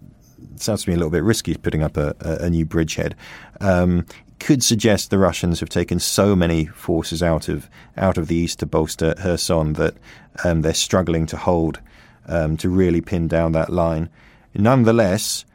sounds 0.56 0.84
to 0.84 0.90
me 0.90 0.96
a 0.96 0.98
little 0.98 1.12
bit 1.12 1.24
risky 1.24 1.56
putting 1.56 1.84
up 1.84 1.98
a, 1.98 2.16
a, 2.22 2.46
a 2.46 2.50
new 2.50 2.66
bridgehead. 2.66 3.16
Um, 3.62 4.06
could 4.40 4.64
suggest 4.64 5.10
the 5.10 5.18
Russians 5.18 5.60
have 5.60 5.70
taken 5.70 6.00
so 6.00 6.36
many 6.36 6.66
forces 6.66 7.24
out 7.24 7.48
of 7.48 7.70
out 7.98 8.18
of 8.18 8.28
the 8.28 8.36
east 8.36 8.60
to 8.60 8.66
bolster 8.66 9.14
Kherson 9.16 9.74
that 9.74 9.96
um, 10.44 10.62
they're 10.62 10.74
struggling 10.74 11.26
to 11.28 11.38
hold 11.38 11.80
um, 12.28 12.58
to 12.58 12.70
really 12.70 13.02
pin 13.02 13.28
down 13.28 13.54
that 13.54 13.72
line. 13.72 14.10
Nonetheless, 14.54 15.46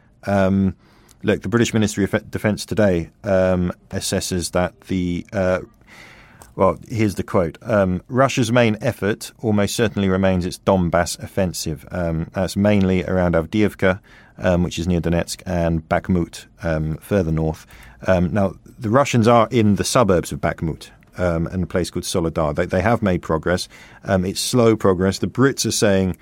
look, 1.22 1.42
the 1.42 1.48
British 1.48 1.74
Ministry 1.74 2.04
of 2.04 2.30
Defence 2.30 2.64
today 2.64 3.10
um, 3.24 3.72
assesses 3.90 4.52
that 4.52 4.80
the 4.82 5.26
uh, 5.32 5.60
well, 6.56 6.78
here's 6.88 7.14
the 7.14 7.22
quote 7.22 7.58
um, 7.62 8.02
Russia's 8.08 8.52
main 8.52 8.76
effort 8.80 9.32
almost 9.38 9.74
certainly 9.74 10.08
remains 10.08 10.44
its 10.44 10.58
Donbass 10.58 11.18
offensive. 11.22 11.86
Um, 11.90 12.30
that's 12.34 12.56
mainly 12.56 13.04
around 13.04 13.34
Avdiivka, 13.34 14.00
um, 14.38 14.62
which 14.62 14.78
is 14.78 14.86
near 14.86 15.00
Donetsk, 15.00 15.42
and 15.46 15.88
Bakhmut, 15.88 16.46
um, 16.62 16.96
further 16.98 17.32
north. 17.32 17.66
Um, 18.06 18.32
now, 18.32 18.54
the 18.64 18.90
Russians 18.90 19.28
are 19.28 19.48
in 19.50 19.76
the 19.76 19.84
suburbs 19.84 20.32
of 20.32 20.40
Bakhmut. 20.40 20.90
Um, 21.18 21.48
and 21.48 21.62
a 21.62 21.66
place 21.66 21.90
called 21.90 22.04
Soledar. 22.04 22.54
They, 22.54 22.64
they 22.64 22.80
have 22.80 23.02
made 23.02 23.20
progress. 23.20 23.68
it's 24.04 24.40
slow 24.40 24.74
progress. 24.74 25.18
The 25.18 25.26
Brits 25.26 25.66
are 25.66 25.72
saying, 25.72 26.16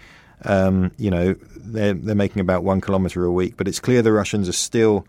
you 0.44 1.10
know, 1.10 1.36
they're, 1.64 1.94
they're 1.94 2.14
making 2.14 2.40
about 2.40 2.64
one 2.64 2.80
kilometre 2.80 3.24
a 3.24 3.32
week, 3.32 3.56
but 3.56 3.68
it's 3.68 3.80
clear 3.80 4.02
the 4.02 4.12
Russians 4.12 4.48
are 4.48 4.52
still 4.52 5.06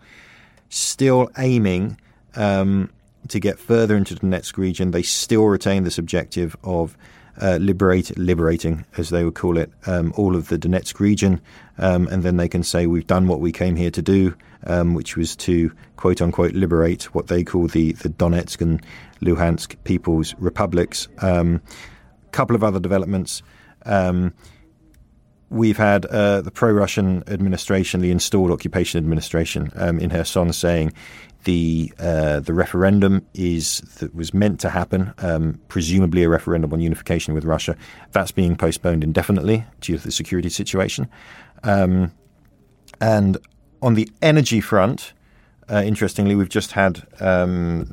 still 0.68 1.28
aiming 1.36 1.98
um, 2.36 2.88
to 3.28 3.40
get 3.40 3.58
further 3.58 3.96
into 3.96 4.14
the 4.14 4.20
Donetsk 4.20 4.56
region. 4.56 4.92
They 4.92 5.02
still 5.02 5.46
retain 5.46 5.84
this 5.84 5.98
objective 5.98 6.56
of 6.62 6.96
uh, 7.40 7.56
liberate, 7.56 8.16
liberating, 8.18 8.84
as 8.96 9.10
they 9.10 9.24
would 9.24 9.34
call 9.34 9.56
it, 9.56 9.72
um, 9.86 10.12
all 10.16 10.36
of 10.36 10.48
the 10.48 10.58
Donetsk 10.58 11.00
region, 11.00 11.40
um, 11.78 12.06
and 12.08 12.22
then 12.22 12.36
they 12.36 12.48
can 12.48 12.62
say 12.62 12.86
we've 12.86 13.06
done 13.06 13.26
what 13.26 13.40
we 13.40 13.52
came 13.52 13.76
here 13.76 13.90
to 13.90 14.02
do, 14.02 14.34
um, 14.66 14.94
which 14.94 15.16
was 15.16 15.34
to 15.36 15.72
quote 15.96 16.20
unquote 16.20 16.52
liberate 16.52 17.14
what 17.14 17.28
they 17.28 17.42
call 17.42 17.66
the 17.66 17.92
the 17.92 18.08
Donetsk 18.08 18.60
and 18.60 18.84
Luhansk 19.22 19.76
People's 19.84 20.34
Republics. 20.38 21.08
A 21.22 21.40
um, 21.40 21.62
couple 22.32 22.54
of 22.54 22.62
other 22.62 22.80
developments. 22.80 23.42
We've 25.50 25.76
had 25.76 26.06
uh, 26.06 26.42
the 26.42 26.52
pro-Russian 26.52 27.24
administration, 27.26 28.00
the 28.00 28.12
installed 28.12 28.52
occupation 28.52 28.98
administration 28.98 29.72
um, 29.74 29.98
in 29.98 30.10
Kherson, 30.10 30.52
saying 30.52 30.92
the 31.44 31.92
uh, 31.98 32.40
the 32.40 32.52
referendum 32.52 33.26
is 33.34 33.80
that 33.98 34.14
was 34.14 34.32
meant 34.32 34.60
to 34.60 34.70
happen, 34.70 35.12
um, 35.18 35.60
presumably 35.68 36.22
a 36.22 36.28
referendum 36.28 36.72
on 36.72 36.80
unification 36.80 37.34
with 37.34 37.44
Russia. 37.44 37.76
That's 38.12 38.30
being 38.30 38.56
postponed 38.56 39.02
indefinitely 39.02 39.64
due 39.80 39.98
to 39.98 40.04
the 40.04 40.12
security 40.12 40.50
situation. 40.50 41.08
Um, 41.64 42.12
and 43.00 43.38
on 43.82 43.94
the 43.94 44.08
energy 44.22 44.60
front, 44.60 45.14
uh, 45.70 45.82
interestingly, 45.84 46.34
we've 46.34 46.48
just 46.48 46.72
had 46.72 47.02
um, 47.20 47.84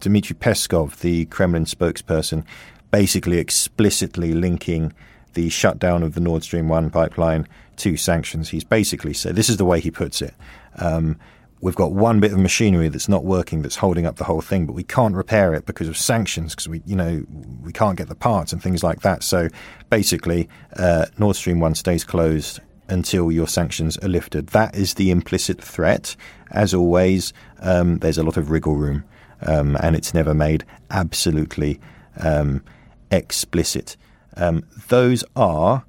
Dmitry 0.00 0.36
Peskov, 0.36 1.00
the 1.00 1.24
Kremlin 1.26 1.64
spokesperson, 1.64 2.44
basically 2.90 3.38
explicitly 3.38 4.32
linking 4.32 4.92
the 5.36 5.50
shutdown 5.50 6.02
of 6.02 6.14
the 6.14 6.20
Nord 6.20 6.42
Stream 6.42 6.68
1 6.68 6.90
pipeline 6.90 7.46
to 7.76 7.96
sanctions. 7.96 8.48
He's 8.48 8.64
basically 8.64 9.12
said, 9.12 9.36
this 9.36 9.50
is 9.50 9.58
the 9.58 9.66
way 9.66 9.80
he 9.80 9.90
puts 9.90 10.22
it. 10.22 10.34
Um, 10.76 11.18
we've 11.60 11.76
got 11.76 11.92
one 11.92 12.20
bit 12.20 12.32
of 12.32 12.38
machinery 12.38 12.88
that's 12.88 13.08
not 13.08 13.22
working 13.22 13.60
that's 13.60 13.76
holding 13.76 14.06
up 14.06 14.16
the 14.16 14.24
whole 14.24 14.40
thing, 14.40 14.64
but 14.64 14.72
we 14.72 14.82
can't 14.82 15.14
repair 15.14 15.52
it 15.52 15.66
because 15.66 15.88
of 15.88 15.96
sanctions 15.96 16.54
because 16.54 16.68
we, 16.68 16.82
you 16.86 16.96
know, 16.96 17.22
we 17.62 17.70
can't 17.70 17.98
get 17.98 18.08
the 18.08 18.14
parts 18.14 18.50
and 18.50 18.62
things 18.62 18.82
like 18.82 19.02
that. 19.02 19.22
So 19.22 19.48
basically, 19.90 20.48
uh, 20.76 21.04
Nord 21.18 21.36
Stream 21.36 21.60
1 21.60 21.74
stays 21.74 22.02
closed 22.02 22.60
until 22.88 23.30
your 23.30 23.46
sanctions 23.46 23.98
are 23.98 24.08
lifted. 24.08 24.48
That 24.48 24.74
is 24.74 24.94
the 24.94 25.10
implicit 25.10 25.62
threat. 25.62 26.16
As 26.50 26.72
always, 26.72 27.34
um, 27.60 27.98
there's 27.98 28.18
a 28.18 28.22
lot 28.22 28.38
of 28.38 28.50
wriggle 28.50 28.76
room, 28.76 29.04
um, 29.42 29.76
and 29.82 29.94
it's 29.94 30.14
never 30.14 30.32
made 30.32 30.64
absolutely 30.90 31.78
um, 32.18 32.64
explicit. 33.10 33.98
Um, 34.36 34.64
those 34.88 35.24
are, 35.34 35.84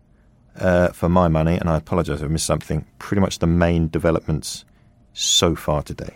uh, 0.59 0.89
for 0.89 1.09
my 1.09 1.27
money, 1.27 1.57
and 1.57 1.69
I 1.69 1.77
apologise 1.77 2.21
if 2.21 2.25
I 2.25 2.27
missed 2.27 2.45
something, 2.45 2.85
pretty 2.99 3.21
much 3.21 3.39
the 3.39 3.47
main 3.47 3.89
developments 3.89 4.65
so 5.13 5.55
far 5.55 5.83
today. 5.83 6.15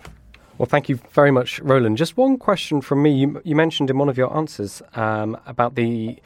Well, 0.58 0.68
thank 0.68 0.90
you 0.90 1.00
very 1.12 1.32
much, 1.32 1.60
Roland. 1.62 1.98
Just 1.98 2.18
one 2.18 2.38
question 2.38 2.82
from 2.82 3.02
me. 3.02 3.12
You, 3.12 3.42
you 3.44 3.56
mentioned 3.56 3.90
in 3.90 3.98
one 3.98 4.10
of 4.10 4.18
your 4.18 4.36
answers 4.36 4.82
um, 4.96 5.38
about 5.48 5.76
the 5.76 6.22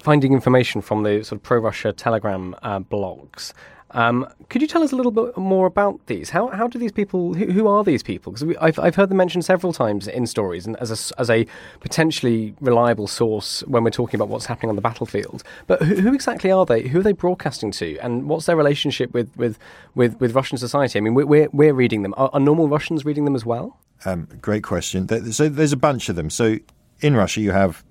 finding 0.00 0.32
information 0.32 0.80
from 0.80 1.04
the 1.04 1.22
sort 1.22 1.38
of 1.38 1.42
pro-Russia 1.42 1.92
Telegram 1.92 2.56
uh, 2.62 2.80
blogs. 2.80 3.52
Um, 3.92 4.28
could 4.50 4.60
you 4.60 4.68
tell 4.68 4.82
us 4.82 4.92
a 4.92 4.96
little 4.96 5.12
bit 5.12 5.36
more 5.36 5.66
about 5.66 6.06
these? 6.06 6.30
How 6.30 6.48
how 6.48 6.68
do 6.68 6.78
these 6.78 6.92
people? 6.92 7.32
Who, 7.34 7.46
who 7.46 7.66
are 7.66 7.82
these 7.82 8.02
people? 8.02 8.32
Because 8.32 8.56
I've 8.60 8.78
I've 8.78 8.94
heard 8.94 9.08
them 9.08 9.16
mentioned 9.16 9.44
several 9.44 9.72
times 9.72 10.06
in 10.06 10.26
stories 10.26 10.66
and 10.66 10.76
as 10.76 10.90
a 10.90 11.20
as 11.20 11.30
a 11.30 11.46
potentially 11.80 12.54
reliable 12.60 13.06
source 13.06 13.60
when 13.66 13.84
we're 13.84 13.90
talking 13.90 14.18
about 14.18 14.28
what's 14.28 14.46
happening 14.46 14.68
on 14.68 14.76
the 14.76 14.82
battlefield. 14.82 15.42
But 15.66 15.82
who, 15.82 15.94
who 15.96 16.14
exactly 16.14 16.50
are 16.50 16.66
they? 16.66 16.82
Who 16.88 17.00
are 17.00 17.02
they 17.02 17.12
broadcasting 17.12 17.70
to? 17.72 17.98
And 17.98 18.28
what's 18.28 18.46
their 18.46 18.56
relationship 18.56 19.14
with 19.14 19.34
with 19.36 19.58
with, 19.94 20.20
with 20.20 20.34
Russian 20.34 20.58
society? 20.58 20.98
I 20.98 21.00
mean, 21.00 21.14
we're 21.14 21.26
we're, 21.26 21.48
we're 21.52 21.74
reading 21.74 22.02
them. 22.02 22.14
Are, 22.18 22.30
are, 22.32 22.40
normal 22.40 22.68
Russians 22.68 23.04
reading 23.06 23.24
them 23.24 23.34
as 23.34 23.46
well? 23.46 23.78
Um, 24.04 24.28
great 24.40 24.62
question. 24.62 25.08
So 25.32 25.48
there's 25.48 25.72
a 25.72 25.76
bunch 25.76 26.08
of 26.08 26.16
them. 26.16 26.30
So 26.30 26.58
in 27.00 27.16
Russia, 27.16 27.40
you 27.40 27.52
have 27.52 27.84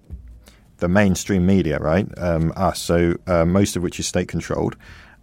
the 0.77 0.87
mainstream 0.87 1.45
media, 1.45 1.79
right? 1.79 2.07
Um, 2.17 2.53
us. 2.55 2.79
So 2.79 3.15
uh, 3.25 3.45
most 3.45 3.75
of 3.75 3.81
which 3.81 3.99
is 3.99 4.07
state 4.07 4.27
controlled. 4.27 4.75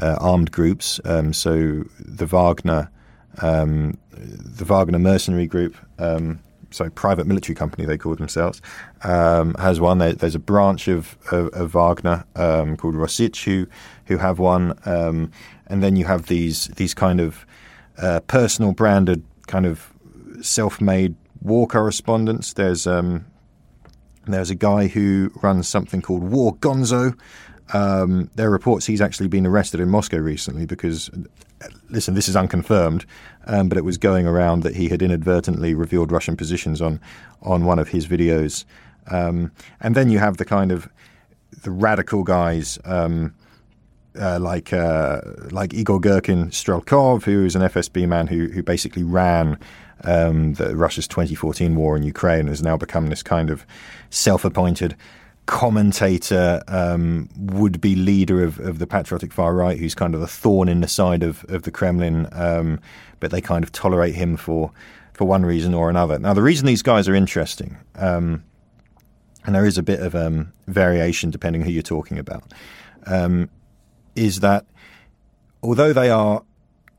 uh, 0.00 0.16
armed 0.20 0.52
groups. 0.52 1.00
Um, 1.04 1.32
so 1.32 1.84
the 1.98 2.26
Wagner, 2.26 2.90
um, 3.40 3.98
the 4.12 4.64
Wagner 4.64 4.98
mercenary 4.98 5.46
group, 5.46 5.76
um, 5.98 6.38
so 6.70 6.88
private 6.88 7.26
military 7.26 7.54
company 7.54 7.84
they 7.84 7.98
call 7.98 8.14
themselves, 8.14 8.62
um, 9.02 9.54
has 9.54 9.80
one. 9.80 9.98
There, 9.98 10.12
there's 10.12 10.36
a 10.36 10.38
branch 10.40 10.88
of, 10.88 11.18
of, 11.30 11.48
of 11.48 11.74
Wagner 11.74 12.24
called 12.34 12.94
Rusich 12.94 13.44
who 13.44 13.66
who 14.06 14.18
have 14.18 14.38
one, 14.38 14.78
and 14.86 15.82
then 15.82 15.96
you 15.96 16.04
have 16.04 16.26
these 16.26 16.68
these 16.68 16.94
kind 16.94 17.20
of 17.20 17.44
uh, 17.98 18.20
personal 18.20 18.72
branded 18.72 19.22
kind 19.46 19.66
of 19.66 19.92
self-made 20.40 21.14
war 21.42 21.66
correspondents. 21.66 22.52
There's 22.52 22.86
um, 22.86 23.26
there's 24.26 24.50
a 24.50 24.54
guy 24.54 24.86
who 24.86 25.30
runs 25.42 25.68
something 25.68 26.00
called 26.00 26.22
War 26.22 26.54
Gonzo. 26.56 27.18
Um, 27.72 28.30
there 28.34 28.48
are 28.48 28.52
reports 28.52 28.86
he's 28.86 29.00
actually 29.00 29.28
been 29.28 29.46
arrested 29.46 29.80
in 29.80 29.88
Moscow 29.88 30.18
recently 30.18 30.66
because, 30.66 31.10
listen, 31.88 32.14
this 32.14 32.28
is 32.28 32.36
unconfirmed, 32.36 33.06
um, 33.46 33.68
but 33.68 33.78
it 33.78 33.84
was 33.84 33.96
going 33.96 34.26
around 34.26 34.62
that 34.62 34.76
he 34.76 34.88
had 34.88 35.00
inadvertently 35.00 35.74
revealed 35.74 36.12
Russian 36.12 36.36
positions 36.36 36.80
on 36.80 37.00
on 37.42 37.64
one 37.64 37.78
of 37.78 37.88
his 37.88 38.06
videos. 38.06 38.64
Um, 39.08 39.50
and 39.80 39.94
then 39.94 40.10
you 40.10 40.18
have 40.18 40.36
the 40.36 40.44
kind 40.44 40.70
of 40.70 40.88
the 41.62 41.70
radical 41.70 42.22
guys. 42.22 42.78
Um, 42.84 43.34
uh, 44.20 44.38
like 44.38 44.74
uh, 44.74 45.22
like 45.52 45.72
Igor 45.72 45.98
Girkin 45.98 46.50
Strelkov, 46.50 47.22
who 47.22 47.46
is 47.46 47.56
an 47.56 47.62
FSB 47.62 48.06
man 48.06 48.26
who 48.26 48.48
who 48.48 48.62
basically 48.62 49.02
ran 49.02 49.58
um, 50.04 50.54
the, 50.54 50.76
Russia's 50.76 51.08
2014 51.08 51.74
war 51.76 51.96
in 51.96 52.02
Ukraine 52.02 52.48
has 52.48 52.62
now 52.62 52.76
become 52.76 53.06
this 53.06 53.22
kind 53.22 53.50
of 53.50 53.66
self-appointed 54.10 54.96
commentator, 55.46 56.62
um, 56.68 57.28
would-be 57.36 57.96
leader 57.96 58.44
of, 58.44 58.60
of, 58.60 58.78
the 58.78 58.86
patriotic 58.86 59.32
far 59.32 59.54
right, 59.54 59.78
who's 59.78 59.94
kind 59.94 60.14
of 60.14 60.22
a 60.22 60.26
thorn 60.26 60.68
in 60.68 60.80
the 60.80 60.88
side 60.88 61.22
of, 61.22 61.44
of 61.48 61.62
the 61.62 61.70
Kremlin, 61.70 62.28
um, 62.32 62.80
but 63.20 63.30
they 63.30 63.40
kind 63.40 63.64
of 63.64 63.72
tolerate 63.72 64.14
him 64.14 64.36
for 64.36 64.70
for 65.12 65.26
one 65.26 65.44
reason 65.44 65.74
or 65.74 65.90
another. 65.90 66.18
Now, 66.18 66.32
the 66.32 66.42
reason 66.42 66.66
these 66.66 66.82
guys 66.82 67.06
are 67.06 67.14
interesting, 67.14 67.76
um, 67.96 68.44
and 69.44 69.54
there 69.54 69.66
is 69.66 69.76
a 69.76 69.82
bit 69.82 70.00
of 70.00 70.14
um, 70.14 70.52
variation 70.68 71.30
depending 71.30 71.62
who 71.62 71.70
you're 71.70 71.82
talking 71.82 72.18
about, 72.18 72.44
um, 73.06 73.50
is 74.16 74.40
that 74.40 74.64
although 75.62 75.92
they 75.92 76.08
are 76.08 76.42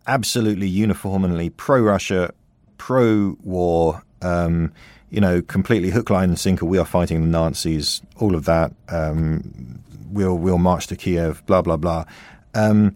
absolutely 0.06 0.68
uniformly 0.68 1.50
pro-Russia, 1.50 2.34
pro-war, 2.78 4.04
um, 4.22 4.72
you 5.10 5.22
know, 5.22 5.42
completely 5.42 5.90
hook, 5.90 6.10
line, 6.10 6.30
and 6.30 6.40
sinker. 6.40 6.66
We 6.66 6.78
are 6.78 6.86
fighting 6.86 7.22
the 7.22 7.28
Nazis. 7.28 8.02
All 8.18 8.36
of 8.36 8.46
that. 8.46 8.74
Um, 8.90 9.82
we'll 10.10 10.38
we'll 10.38 10.58
march 10.58 10.88
to 10.88 10.96
Kiev. 10.96 11.46
Blah 11.46 11.62
blah 11.62 11.78
blah. 11.78 12.06
Um, 12.54 12.96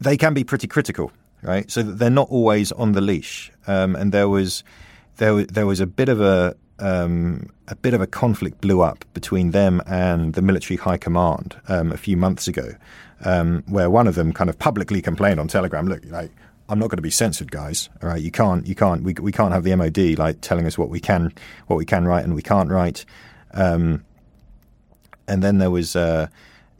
they 0.00 0.16
can 0.16 0.34
be 0.34 0.44
pretty 0.44 0.66
critical, 0.66 1.12
right? 1.42 1.70
So 1.70 1.82
they're 1.82 2.10
not 2.10 2.28
always 2.30 2.72
on 2.72 2.92
the 2.92 3.00
leash. 3.00 3.50
Um, 3.66 3.96
and 3.96 4.12
there 4.12 4.28
was 4.28 4.64
there 5.16 5.44
there 5.44 5.66
was 5.66 5.80
a 5.80 5.86
bit 5.86 6.08
of 6.08 6.20
a 6.20 6.56
um, 6.78 7.50
a 7.66 7.76
bit 7.76 7.94
of 7.94 8.00
a 8.00 8.06
conflict 8.06 8.60
blew 8.60 8.80
up 8.80 9.04
between 9.14 9.50
them 9.50 9.82
and 9.86 10.34
the 10.34 10.42
military 10.42 10.76
high 10.76 10.96
command 10.96 11.56
um, 11.68 11.92
a 11.92 11.96
few 11.96 12.16
months 12.16 12.46
ago, 12.48 12.74
um, 13.24 13.64
where 13.66 13.90
one 13.90 14.06
of 14.06 14.14
them 14.14 14.32
kind 14.32 14.48
of 14.48 14.58
publicly 14.58 15.02
complained 15.02 15.40
on 15.40 15.48
Telegram, 15.48 15.86
"Look, 15.86 16.04
like 16.06 16.30
I'm 16.68 16.78
not 16.78 16.90
going 16.90 16.98
to 16.98 17.02
be 17.02 17.10
censored, 17.10 17.50
guys. 17.50 17.88
All 18.02 18.10
right, 18.10 18.20
you 18.20 18.30
can't, 18.30 18.66
you 18.66 18.74
can't, 18.74 19.02
we, 19.02 19.14
we 19.14 19.32
can't 19.32 19.52
have 19.52 19.64
the 19.64 19.74
MOD 19.74 20.18
like 20.18 20.40
telling 20.40 20.66
us 20.66 20.76
what 20.76 20.90
we 20.90 21.00
can, 21.00 21.32
what 21.66 21.76
we 21.76 21.84
can 21.84 22.06
write 22.06 22.24
and 22.24 22.34
we 22.34 22.42
can't 22.42 22.70
write. 22.70 23.04
Um, 23.54 24.04
and 25.26 25.42
then 25.42 25.58
there 25.58 25.70
was, 25.70 25.96
uh, 25.96 26.28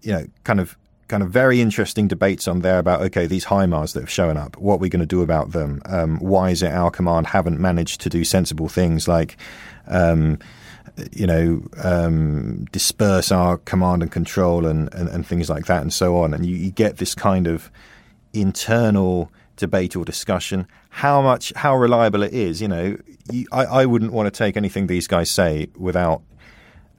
you 0.02 0.12
know, 0.12 0.26
kind 0.44 0.60
of, 0.60 0.76
kind 1.08 1.22
of 1.22 1.30
very 1.30 1.62
interesting 1.62 2.06
debates 2.06 2.46
on 2.46 2.60
there 2.60 2.78
about 2.78 3.00
okay, 3.00 3.26
these 3.26 3.46
HIMARS 3.46 3.94
that 3.94 4.00
have 4.00 4.10
shown 4.10 4.36
up, 4.36 4.58
what 4.58 4.74
are 4.74 4.78
we 4.78 4.90
going 4.90 5.00
to 5.00 5.06
do 5.06 5.22
about 5.22 5.52
them? 5.52 5.80
Um, 5.86 6.18
why 6.18 6.50
is 6.50 6.62
it 6.62 6.70
our 6.70 6.90
command 6.90 7.28
haven't 7.28 7.58
managed 7.58 8.02
to 8.02 8.10
do 8.10 8.24
sensible 8.24 8.68
things 8.68 9.08
like, 9.08 9.38
um, 9.86 10.38
you 11.12 11.26
know, 11.26 11.62
um, 11.82 12.66
disperse 12.72 13.32
our 13.32 13.56
command 13.58 14.02
and 14.02 14.12
control 14.12 14.66
and, 14.66 14.92
and, 14.92 15.08
and, 15.08 15.26
things 15.26 15.48
like 15.48 15.66
that 15.66 15.80
and 15.80 15.92
so 15.92 16.16
on. 16.16 16.34
And 16.34 16.44
you, 16.44 16.56
you 16.56 16.70
get 16.70 16.98
this 16.98 17.14
kind 17.14 17.46
of 17.46 17.70
internal 18.34 19.30
debate 19.58 19.94
or 19.94 20.04
discussion. 20.04 20.66
How 20.90 21.20
much, 21.20 21.52
how 21.56 21.76
reliable 21.76 22.22
it 22.22 22.32
is, 22.32 22.62
you 22.62 22.68
know, 22.68 22.96
you, 23.30 23.46
I, 23.52 23.64
I 23.64 23.86
wouldn't 23.86 24.12
want 24.12 24.26
to 24.26 24.36
take 24.36 24.56
anything 24.56 24.86
these 24.86 25.06
guys 25.06 25.30
say 25.30 25.68
without 25.76 26.22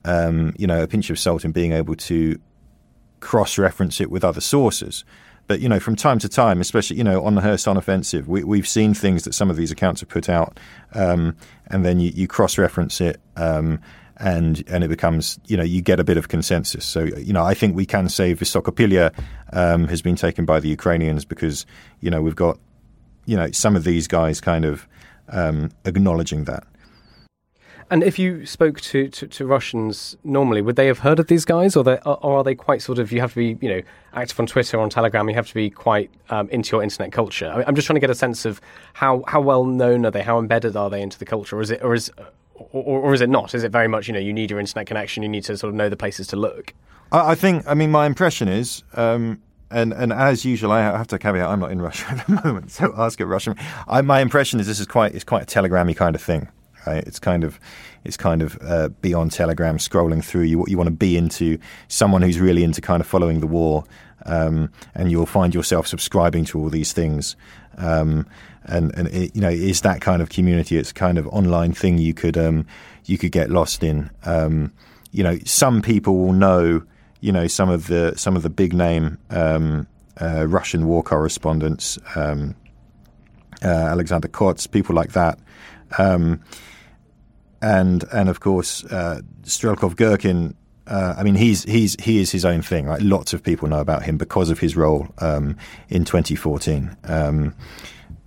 um, 0.06 0.54
you 0.58 0.68
know, 0.68 0.84
a 0.84 0.88
pinch 0.88 1.10
of 1.10 1.20
salt 1.20 1.44
and 1.44 1.54
being 1.54 1.74
able 1.74 1.96
to 1.96 2.39
cross-reference 3.20 4.00
it 4.00 4.10
with 4.10 4.24
other 4.24 4.42
sources. 4.42 5.04
But 5.48 5.62
you 5.62 5.68
know, 5.70 5.80
from 5.80 5.96
time 5.96 6.20
to 6.20 6.30
time, 6.30 6.62
especially 6.62 6.98
you 6.98 7.04
know 7.04 7.24
on 7.24 7.36
the 7.36 7.42
Kherson 7.42 7.75
offensive, 7.75 8.28
we, 8.28 8.58
have 8.58 8.68
seen 8.68 8.94
things 8.94 9.24
that 9.24 9.34
some 9.34 9.50
of 9.50 9.56
these 9.58 9.72
accounts 9.72 10.01
have 10.01 10.10
put 10.10 10.30
out, 10.30 10.60
um, 10.94 11.36
and 11.68 11.84
then 11.84 12.00
you, 12.00 12.12
you 12.13 12.28
cross-reference 12.28 13.01
it, 13.01 13.20
um, 13.36 13.82
and 14.19 14.63
and 14.67 14.83
it 14.83 14.89
becomes 14.89 15.39
you 15.47 15.57
know 15.57 15.63
you 15.63 15.81
get 15.81 15.99
a 15.99 16.03
bit 16.03 16.17
of 16.17 16.27
consensus. 16.27 16.85
So 16.85 17.03
you 17.03 17.33
know, 17.33 17.43
I 17.43 17.53
think 17.53 17.75
we 17.75 17.85
can 17.85 18.09
say 18.09 18.35
Vysokopilya 18.35 19.13
um, 19.53 19.88
has 19.88 20.01
been 20.01 20.15
taken 20.15 20.45
by 20.45 20.59
the 20.59 20.67
Ukrainians 20.67 21.25
because 21.25 21.65
you 22.01 22.09
know 22.09 22.21
we've 22.21 22.35
got 22.35 22.59
you 23.25 23.35
know 23.35 23.49
some 23.51 23.75
of 23.75 23.83
these 23.83 24.07
guys 24.07 24.41
kind 24.41 24.65
of 24.65 24.88
um, 25.29 25.71
acknowledging 25.85 26.43
that. 26.45 26.65
And 27.91 28.03
if 28.03 28.19
you 28.19 28.45
spoke 28.45 28.79
to, 28.81 29.07
to, 29.07 29.27
to, 29.27 29.47
Russians 29.47 30.15
normally, 30.23 30.61
would 30.61 30.75
they 30.75 30.85
have 30.85 30.99
heard 30.99 31.19
of 31.19 31.25
these 31.25 31.43
guys, 31.43 31.75
or, 31.75 31.83
they, 31.83 31.97
or 32.05 32.38
are 32.38 32.43
they 32.43 32.53
quite 32.53 32.83
sort 32.83 32.99
of? 32.99 33.11
You 33.11 33.19
have 33.19 33.31
to 33.33 33.38
be, 33.38 33.65
you 33.65 33.73
know, 33.73 33.81
active 34.13 34.39
on 34.39 34.45
Twitter, 34.45 34.79
on 34.79 34.91
Telegram. 34.91 35.27
You 35.27 35.33
have 35.33 35.47
to 35.47 35.55
be 35.55 35.71
quite 35.71 36.11
um, 36.29 36.47
into 36.49 36.75
your 36.75 36.83
internet 36.83 37.11
culture. 37.11 37.51
I 37.51 37.67
am 37.67 37.73
just 37.73 37.88
trying 37.88 37.95
to 37.95 37.99
get 37.99 38.11
a 38.11 38.15
sense 38.15 38.45
of 38.45 38.61
how, 38.93 39.23
how 39.25 39.41
well 39.41 39.65
known 39.65 40.05
are 40.05 40.11
they, 40.11 40.21
how 40.21 40.38
embedded 40.38 40.75
are 40.75 40.91
they 40.91 41.01
into 41.01 41.17
the 41.17 41.25
culture, 41.25 41.57
or 41.57 41.61
is 41.61 41.71
it, 41.71 41.81
or 41.81 41.95
is, 41.95 42.11
or, 42.72 43.00
or 43.00 43.13
is 43.13 43.22
it 43.22 43.30
not? 43.30 43.54
Is 43.54 43.63
it 43.63 43.72
very 43.72 43.88
much, 43.88 44.08
you 44.08 44.13
know, 44.13 44.20
you 44.20 44.34
need 44.34 44.50
your 44.50 44.60
internet 44.60 44.88
connection, 44.88 45.24
you 45.24 45.30
need 45.30 45.44
to 45.46 45.58
sort 45.58 45.70
of 45.70 45.75
know 45.75 45.89
the 45.89 45.98
places 45.98 46.28
to 46.28 46.36
look? 46.36 46.74
I, 47.12 47.32
I 47.32 47.36
think. 47.36 47.63
I 47.68 47.74
mean, 47.74 47.92
my 47.92 48.06
impression 48.06 48.48
is. 48.48 48.84
Um, 48.94 49.42
and 49.72 49.94
and 49.94 50.12
as 50.12 50.46
usual, 50.46 50.72
I 50.72 50.82
have 50.82 51.08
to 51.08 51.20
caveat 51.20 51.48
I'm 51.48 51.60
not 51.60 51.72
in 51.72 51.82
Russia 51.82 52.08
at 52.10 52.25
the 52.25 52.42
moment, 52.44 52.72
so 52.72 52.94
ask 52.98 53.20
a 53.20 53.25
Russian. 53.25 53.56
I, 53.88 54.01
my 54.01 54.20
impression 54.20 54.60
is 54.60 54.68
this 54.68 54.80
is 54.80 54.88
quite 54.88 55.13
it's 55.13 55.24
quite 55.24 55.44
a 55.44 55.46
telegrammy 55.46 55.96
kind 55.96 56.16
of 56.16 56.22
thing. 56.22 56.48
Right? 56.88 57.04
It's 57.06 57.20
kind 57.20 57.44
of 57.44 57.60
it's 58.04 58.18
kind 58.18 58.42
of 58.42 58.58
uh, 58.62 58.89
beyond 59.01 59.32
Telegram, 59.32 59.78
scrolling 59.78 60.24
through. 60.24 60.44
You 60.44 60.66
you 60.68 60.78
want 60.78 60.88
to 60.88 60.96
be 60.96 61.18
into 61.18 61.60
someone 61.88 62.22
who's 62.22 62.39
really 62.39 62.63
into 62.63 62.82
kind 62.82 63.01
of 63.01 63.08
following 63.08 63.42
the 63.42 63.48
war, 63.48 63.84
um, 64.25 64.72
and 64.96 65.12
you'll 65.12 65.25
find 65.25 65.54
yourself 65.54 65.88
subscribing 65.88 66.46
to 66.46 66.60
all 66.60 66.70
these 66.70 66.94
things. 66.94 67.36
Um, 67.78 68.25
and 68.66 68.94
and 68.96 69.08
it, 69.10 69.36
you 69.36 69.42
know, 69.42 69.50
it's 69.50 69.82
that 69.82 70.01
kind 70.01 70.22
of 70.22 70.30
community. 70.30 70.78
It's 70.78 70.92
kind 70.92 71.18
of 71.18 71.28
online 71.28 71.74
thing 71.74 71.98
you 71.98 72.13
could 72.13 72.38
um, 72.38 72.66
you 73.06 73.18
could 73.18 73.32
get 73.32 73.50
lost 73.50 73.84
in. 73.84 74.10
Um, 74.24 74.72
you 75.12 75.24
know, 75.24 75.38
some 75.46 75.82
people 75.82 76.18
will 76.18 76.34
know. 76.34 76.84
You 77.22 77.34
know, 77.34 77.48
some 77.48 77.70
of 77.70 77.88
the 77.88 78.13
some 78.16 78.38
of 78.38 78.44
the 78.44 78.50
big 78.50 78.74
name 78.74 79.18
um, 79.30 79.88
uh, 80.22 80.48
Russian 80.48 80.88
war 80.88 81.04
correspondents. 81.04 82.00
Um, 82.16 82.56
uh, 83.63 83.68
Alexander 83.68 84.28
Kots, 84.28 84.68
people 84.68 84.96
like 84.96 85.12
that. 85.13 85.39
Um, 85.98 86.42
and 87.62 88.06
and 88.13 88.30
of 88.30 88.39
course 88.39 88.84
uh, 88.86 89.22
Strelkov 89.44 89.96
Girkin. 89.96 90.56
Uh, 90.88 91.13
I 91.18 91.24
mean, 91.24 91.36
he's 91.36 91.63
he's 91.63 91.96
he 92.01 92.20
is 92.20 92.32
his 92.32 92.46
own 92.46 92.62
thing. 92.62 92.86
Right, 92.86 93.01
lots 93.01 93.34
of 93.34 93.44
people 93.44 93.68
know 93.68 93.80
about 93.80 94.04
him 94.04 94.18
because 94.18 94.50
of 94.50 94.60
his 94.60 94.75
role 94.75 95.08
um, 95.20 95.56
in 95.89 96.06
2014. 96.06 96.96
Um, 97.04 97.54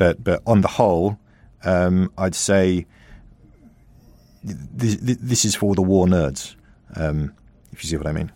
but 0.02 0.25
but 0.25 0.42
on 0.49 0.62
the 0.62 0.68
whole, 0.68 1.16
um, 1.64 2.11
I'd 2.18 2.35
say 2.35 2.87
this, 4.42 4.97
this, 4.97 5.44
is 5.44 5.54
for 5.54 5.76
the 5.76 5.82
war 5.82 6.06
nerds. 6.06 6.56
Um, 6.97 7.32
if 7.73 7.85
you 7.85 7.88
see 7.88 7.97
what 7.97 8.09
I 8.09 8.12
mean. 8.12 8.32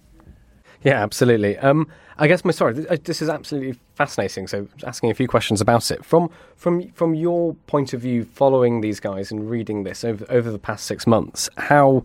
Yeah, 0.85 1.03
absolutely. 1.03 1.59
Um, 1.59 1.89
I 2.19 2.29
guess 2.29 2.45
my 2.45 2.53
sorry. 2.53 2.87
Uh, 2.89 2.99
this 3.03 3.21
is 3.21 3.29
absolutely 3.29 3.77
fascinating. 3.97 4.47
So, 4.47 4.69
asking 4.85 5.11
a 5.11 5.15
few 5.15 5.27
questions 5.27 5.61
about 5.61 5.91
it 5.91 6.05
from 6.05 6.31
from 6.55 6.89
from 6.93 7.17
your 7.17 7.55
point 7.67 7.93
of 7.93 8.01
view, 8.01 8.25
following 8.25 8.81
these 8.81 9.01
guys 9.01 9.33
and 9.33 9.51
reading 9.51 9.83
this 9.83 10.05
over 10.05 10.25
over 10.29 10.53
the 10.53 10.61
past 10.61 10.87
six 10.87 11.05
months, 11.05 11.51
how 11.57 12.05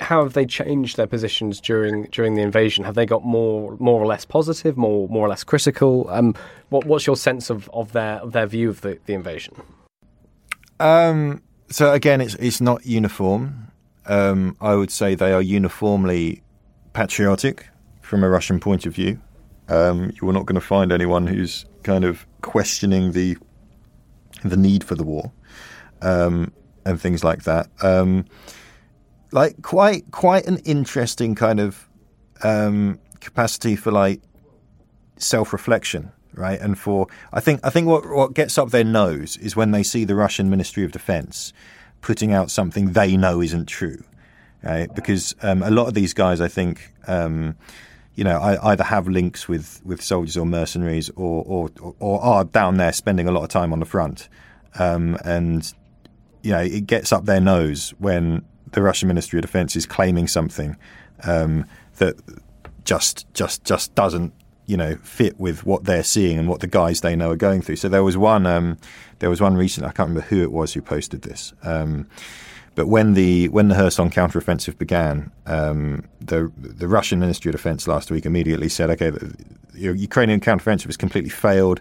how 0.00 0.22
have 0.22 0.32
they 0.32 0.46
changed 0.46 0.96
their 0.96 1.06
positions 1.06 1.60
during 1.60 2.04
during 2.04 2.34
the 2.34 2.42
invasion? 2.42 2.84
Have 2.84 2.94
they 2.94 3.06
got 3.06 3.24
more 3.24 3.76
more 3.78 4.00
or 4.00 4.06
less 4.06 4.24
positive, 4.24 4.76
more 4.76 5.08
more 5.08 5.26
or 5.26 5.28
less 5.28 5.44
critical? 5.44 6.08
Um, 6.10 6.34
what, 6.70 6.86
what's 6.86 7.06
your 7.06 7.16
sense 7.16 7.50
of, 7.50 7.68
of 7.72 7.92
their 7.92 8.16
of 8.16 8.32
their 8.32 8.46
view 8.46 8.70
of 8.70 8.80
the, 8.80 8.98
the 9.06 9.12
invasion? 9.12 9.54
Um, 10.80 11.42
so 11.68 11.92
again, 11.92 12.20
it's 12.20 12.34
it's 12.36 12.60
not 12.60 12.86
uniform. 12.86 13.70
Um, 14.06 14.56
I 14.60 14.74
would 14.74 14.90
say 14.90 15.14
they 15.14 15.32
are 15.32 15.42
uniformly 15.42 16.42
patriotic 16.92 17.68
from 18.00 18.24
a 18.24 18.28
Russian 18.28 18.60
point 18.60 18.86
of 18.86 18.94
view. 18.94 19.20
Um, 19.68 20.12
you 20.20 20.28
are 20.28 20.32
not 20.32 20.46
going 20.46 20.60
to 20.60 20.66
find 20.66 20.92
anyone 20.92 21.26
who's 21.26 21.64
kind 21.82 22.04
of 22.04 22.26
questioning 22.42 23.12
the 23.12 23.36
the 24.42 24.56
need 24.56 24.84
for 24.84 24.94
the 24.94 25.04
war 25.04 25.32
um, 26.02 26.52
and 26.84 27.00
things 27.00 27.22
like 27.24 27.44
that. 27.44 27.68
Like 29.34 29.62
quite 29.62 30.12
quite 30.12 30.46
an 30.46 30.58
interesting 30.58 31.34
kind 31.34 31.58
of 31.58 31.88
um, 32.44 33.00
capacity 33.18 33.74
for 33.74 33.90
like 33.90 34.20
self 35.16 35.52
reflection, 35.52 36.12
right? 36.34 36.60
And 36.60 36.78
for 36.78 37.08
I 37.32 37.40
think 37.40 37.58
I 37.64 37.70
think 37.70 37.88
what 37.88 38.08
what 38.08 38.34
gets 38.34 38.58
up 38.58 38.70
their 38.70 38.84
nose 38.84 39.36
is 39.38 39.56
when 39.56 39.72
they 39.72 39.82
see 39.82 40.04
the 40.04 40.14
Russian 40.14 40.50
Ministry 40.50 40.84
of 40.84 40.92
Defense 40.92 41.52
putting 42.00 42.32
out 42.32 42.48
something 42.48 42.92
they 42.92 43.16
know 43.16 43.42
isn't 43.42 43.66
true, 43.66 44.04
right? 44.62 44.94
Because 44.94 45.34
um, 45.42 45.64
a 45.64 45.70
lot 45.70 45.88
of 45.88 45.94
these 45.94 46.14
guys, 46.14 46.40
I 46.40 46.46
think 46.46 46.92
um, 47.08 47.56
you 48.14 48.22
know, 48.22 48.38
I, 48.38 48.70
either 48.70 48.84
have 48.84 49.08
links 49.08 49.48
with, 49.48 49.80
with 49.84 50.00
soldiers 50.00 50.36
or 50.36 50.46
mercenaries, 50.46 51.10
or, 51.16 51.42
or 51.44 51.70
or 51.98 52.22
are 52.22 52.44
down 52.44 52.76
there 52.76 52.92
spending 52.92 53.26
a 53.26 53.32
lot 53.32 53.42
of 53.42 53.48
time 53.48 53.72
on 53.72 53.80
the 53.80 53.86
front, 53.86 54.28
um, 54.78 55.18
and 55.24 55.72
you 56.42 56.52
know, 56.52 56.60
it 56.60 56.86
gets 56.86 57.12
up 57.12 57.24
their 57.24 57.40
nose 57.40 57.94
when 57.98 58.44
the 58.74 58.82
Russian 58.82 59.08
Ministry 59.08 59.38
of 59.38 59.42
Defense 59.42 59.76
is 59.76 59.86
claiming 59.86 60.28
something 60.28 60.76
um, 61.22 61.64
that 61.96 62.16
just 62.84 63.26
just 63.34 63.64
just 63.64 63.94
doesn't 63.94 64.32
you 64.66 64.76
know 64.76 64.96
fit 64.96 65.38
with 65.38 65.64
what 65.64 65.84
they're 65.84 66.04
seeing 66.04 66.38
and 66.38 66.48
what 66.48 66.60
the 66.60 66.66
guys 66.66 67.00
they 67.00 67.16
know 67.16 67.30
are 67.30 67.36
going 67.36 67.62
through. 67.62 67.76
So 67.76 67.88
there 67.88 68.04
was 68.04 68.16
one 68.16 68.46
um, 68.46 68.78
there 69.20 69.30
was 69.30 69.40
one 69.40 69.56
recent 69.56 69.86
I 69.86 69.90
can't 69.90 70.08
remember 70.08 70.28
who 70.28 70.42
it 70.42 70.52
was 70.52 70.72
who 70.74 70.82
posted 70.82 71.22
this. 71.22 71.52
Um, 71.62 72.06
but 72.74 72.88
when 72.88 73.14
the 73.14 73.48
when 73.48 73.68
the 73.68 73.76
Kherson 73.76 74.10
counteroffensive 74.10 74.78
began, 74.78 75.30
um, 75.46 76.04
the 76.20 76.50
the 76.58 76.88
Russian 76.88 77.20
Ministry 77.20 77.50
of 77.50 77.54
Defense 77.54 77.86
last 77.86 78.10
week 78.10 78.26
immediately 78.26 78.68
said, 78.68 78.90
"Okay, 78.90 79.10
the, 79.10 79.34
Ukrainian 79.74 80.40
counteroffensive 80.40 80.86
has 80.86 80.96
completely 80.96 81.30
failed, 81.30 81.80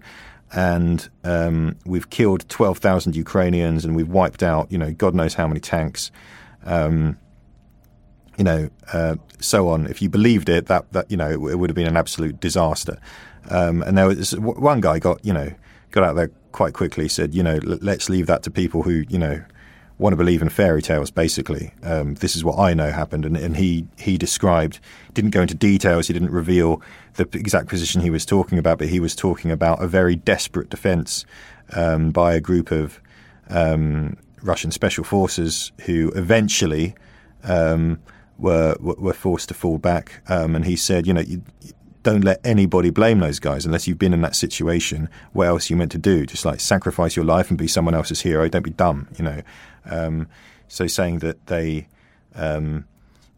and 0.52 1.10
um, 1.24 1.76
we've 1.86 2.10
killed 2.12 2.48
twelve 2.48 2.78
thousand 2.78 3.16
Ukrainians, 3.16 3.86
and 3.86 3.96
we've 3.96 4.10
wiped 4.10 4.44
out, 4.44 4.72
you 4.72 4.78
know, 4.78 4.94
God 4.94 5.16
knows 5.16 5.34
how 5.34 5.48
many 5.48 5.60
tanks." 5.60 6.12
Um, 6.66 7.18
you 8.38 8.44
know, 8.44 8.70
uh, 8.92 9.16
so 9.40 9.70
on. 9.70 9.86
If 9.88 10.02
you 10.02 10.10
believed 10.10 10.50
it, 10.50 10.68
that 10.68 10.92
that 10.94 11.10
you 11.10 11.18
know, 11.18 11.30
it, 11.30 11.52
it 11.52 11.56
would 11.56 11.70
have 11.70 11.76
been 11.76 11.88
an 11.88 11.98
absolute 11.98 12.40
disaster. 12.40 13.00
Um, 13.50 13.82
and 13.84 13.98
there 13.98 14.08
was 14.08 14.36
one 14.38 14.82
guy 14.82 15.00
got 15.00 15.24
you 15.26 15.34
know 15.34 15.54
got 15.92 16.04
out 16.04 16.16
there 16.16 16.32
quite 16.52 16.74
quickly. 16.74 17.08
Said, 17.08 17.36
you 17.36 17.44
know, 17.44 17.60
let's 17.64 18.10
leave 18.10 18.28
that 18.28 18.44
to 18.44 18.52
people 18.52 18.84
who 18.84 19.04
you 19.10 19.20
know 19.20 19.44
want 20.00 20.14
to 20.14 20.18
believe 20.18 20.42
in 20.42 20.50
fairy 20.50 20.82
tales. 20.82 21.12
Basically, 21.12 21.74
um, 21.84 22.16
this 22.16 22.36
is 22.36 22.44
what 22.44 22.58
I 22.58 22.74
know 22.74 22.92
happened, 22.92 23.26
and, 23.26 23.38
and, 23.38 23.58
he 23.58 23.86
he 23.98 24.18
described 24.18 24.80
didn't 25.14 25.32
go 25.32 25.42
into 25.42 25.54
details. 25.54 26.08
He 26.08 26.14
didn't 26.14 26.32
reveal 26.32 26.82
the 27.16 27.28
exact 27.34 27.68
position 27.68 28.02
he 28.02 28.10
was 28.10 28.26
talking 28.26 28.58
about, 28.58 28.80
but 28.80 28.90
he 28.90 29.00
was 29.00 29.16
talking 29.16 29.52
about 29.52 29.82
a 29.82 29.88
very 29.88 30.16
desperate 30.16 30.70
defence 30.70 31.26
um, 31.74 32.12
by 32.12 32.34
a 32.34 32.40
group 32.40 32.72
of 32.72 33.00
um, 33.50 34.18
Russian 34.44 34.72
special 34.72 35.04
forces 35.04 35.72
who 35.86 36.12
eventually 36.16 36.96
um, 37.44 38.00
were 38.38 38.76
were 38.80 39.14
forced 39.14 39.48
to 39.50 39.54
fall 39.54 39.78
back. 39.78 40.22
Um, 40.28 40.56
and 40.56 40.66
he 40.66 40.76
said, 40.76 41.08
you 41.08 41.14
know. 41.14 41.22
You, 41.22 41.42
don't 42.04 42.24
let 42.24 42.46
anybody 42.46 42.90
blame 42.90 43.20
those 43.20 43.40
guys 43.40 43.66
unless 43.66 43.88
you've 43.88 43.98
been 43.98 44.14
in 44.14 44.22
that 44.22 44.36
situation. 44.36 45.10
What 45.32 45.48
else 45.48 45.70
are 45.70 45.74
you 45.74 45.78
meant 45.78 45.94
to 45.94 45.98
do? 45.98 46.26
Just 46.26 46.46
like 46.46 46.60
sacrifice 46.60 47.16
your 47.16 47.26
life 47.26 47.50
and 47.50 47.58
be 47.58 47.68
someone 47.68 47.96
else's 47.96 48.22
hero. 48.22 48.48
Don't 48.50 48.62
be 48.62 48.72
dumb, 48.72 49.08
you 49.18 49.24
know. 49.24 49.42
Um, 49.86 50.28
so 50.68 50.86
saying 50.86 51.20
that 51.20 51.48
they, 51.48 51.88
um, 52.36 52.86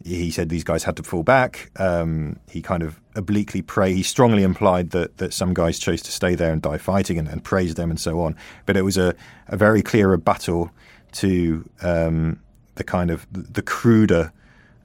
he 0.03 0.31
said 0.31 0.49
these 0.49 0.63
guys 0.63 0.83
had 0.83 0.97
to 0.97 1.03
fall 1.03 1.23
back. 1.23 1.69
Um, 1.77 2.39
he 2.49 2.61
kind 2.61 2.83
of 2.83 2.99
obliquely 3.15 3.61
praised, 3.61 3.97
he 3.97 4.03
strongly 4.03 4.43
implied 4.43 4.89
that, 4.91 5.17
that 5.17 5.33
some 5.33 5.53
guys 5.53 5.79
chose 5.79 6.01
to 6.01 6.11
stay 6.11 6.35
there 6.35 6.51
and 6.51 6.61
die 6.61 6.77
fighting 6.77 7.17
and, 7.17 7.27
and 7.27 7.43
praised 7.43 7.77
them 7.77 7.89
and 7.89 7.99
so 7.99 8.19
on. 8.21 8.35
But 8.65 8.77
it 8.77 8.81
was 8.81 8.97
a, 8.97 9.15
a 9.47 9.57
very 9.57 9.81
clear 9.81 10.09
rebuttal 10.09 10.71
to 11.15 11.67
um, 11.82 12.39
the 12.75 12.84
kind 12.84 13.12
of 13.12 13.25
the 13.32 13.62
cruder 13.62 14.32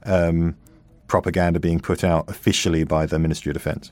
um, 0.03 0.55
propaganda 1.07 1.59
being 1.59 1.79
put 1.79 2.03
out 2.03 2.29
officially 2.29 2.83
by 2.83 3.05
the 3.05 3.19
Ministry 3.19 3.49
of 3.49 3.53
Defence. 3.53 3.91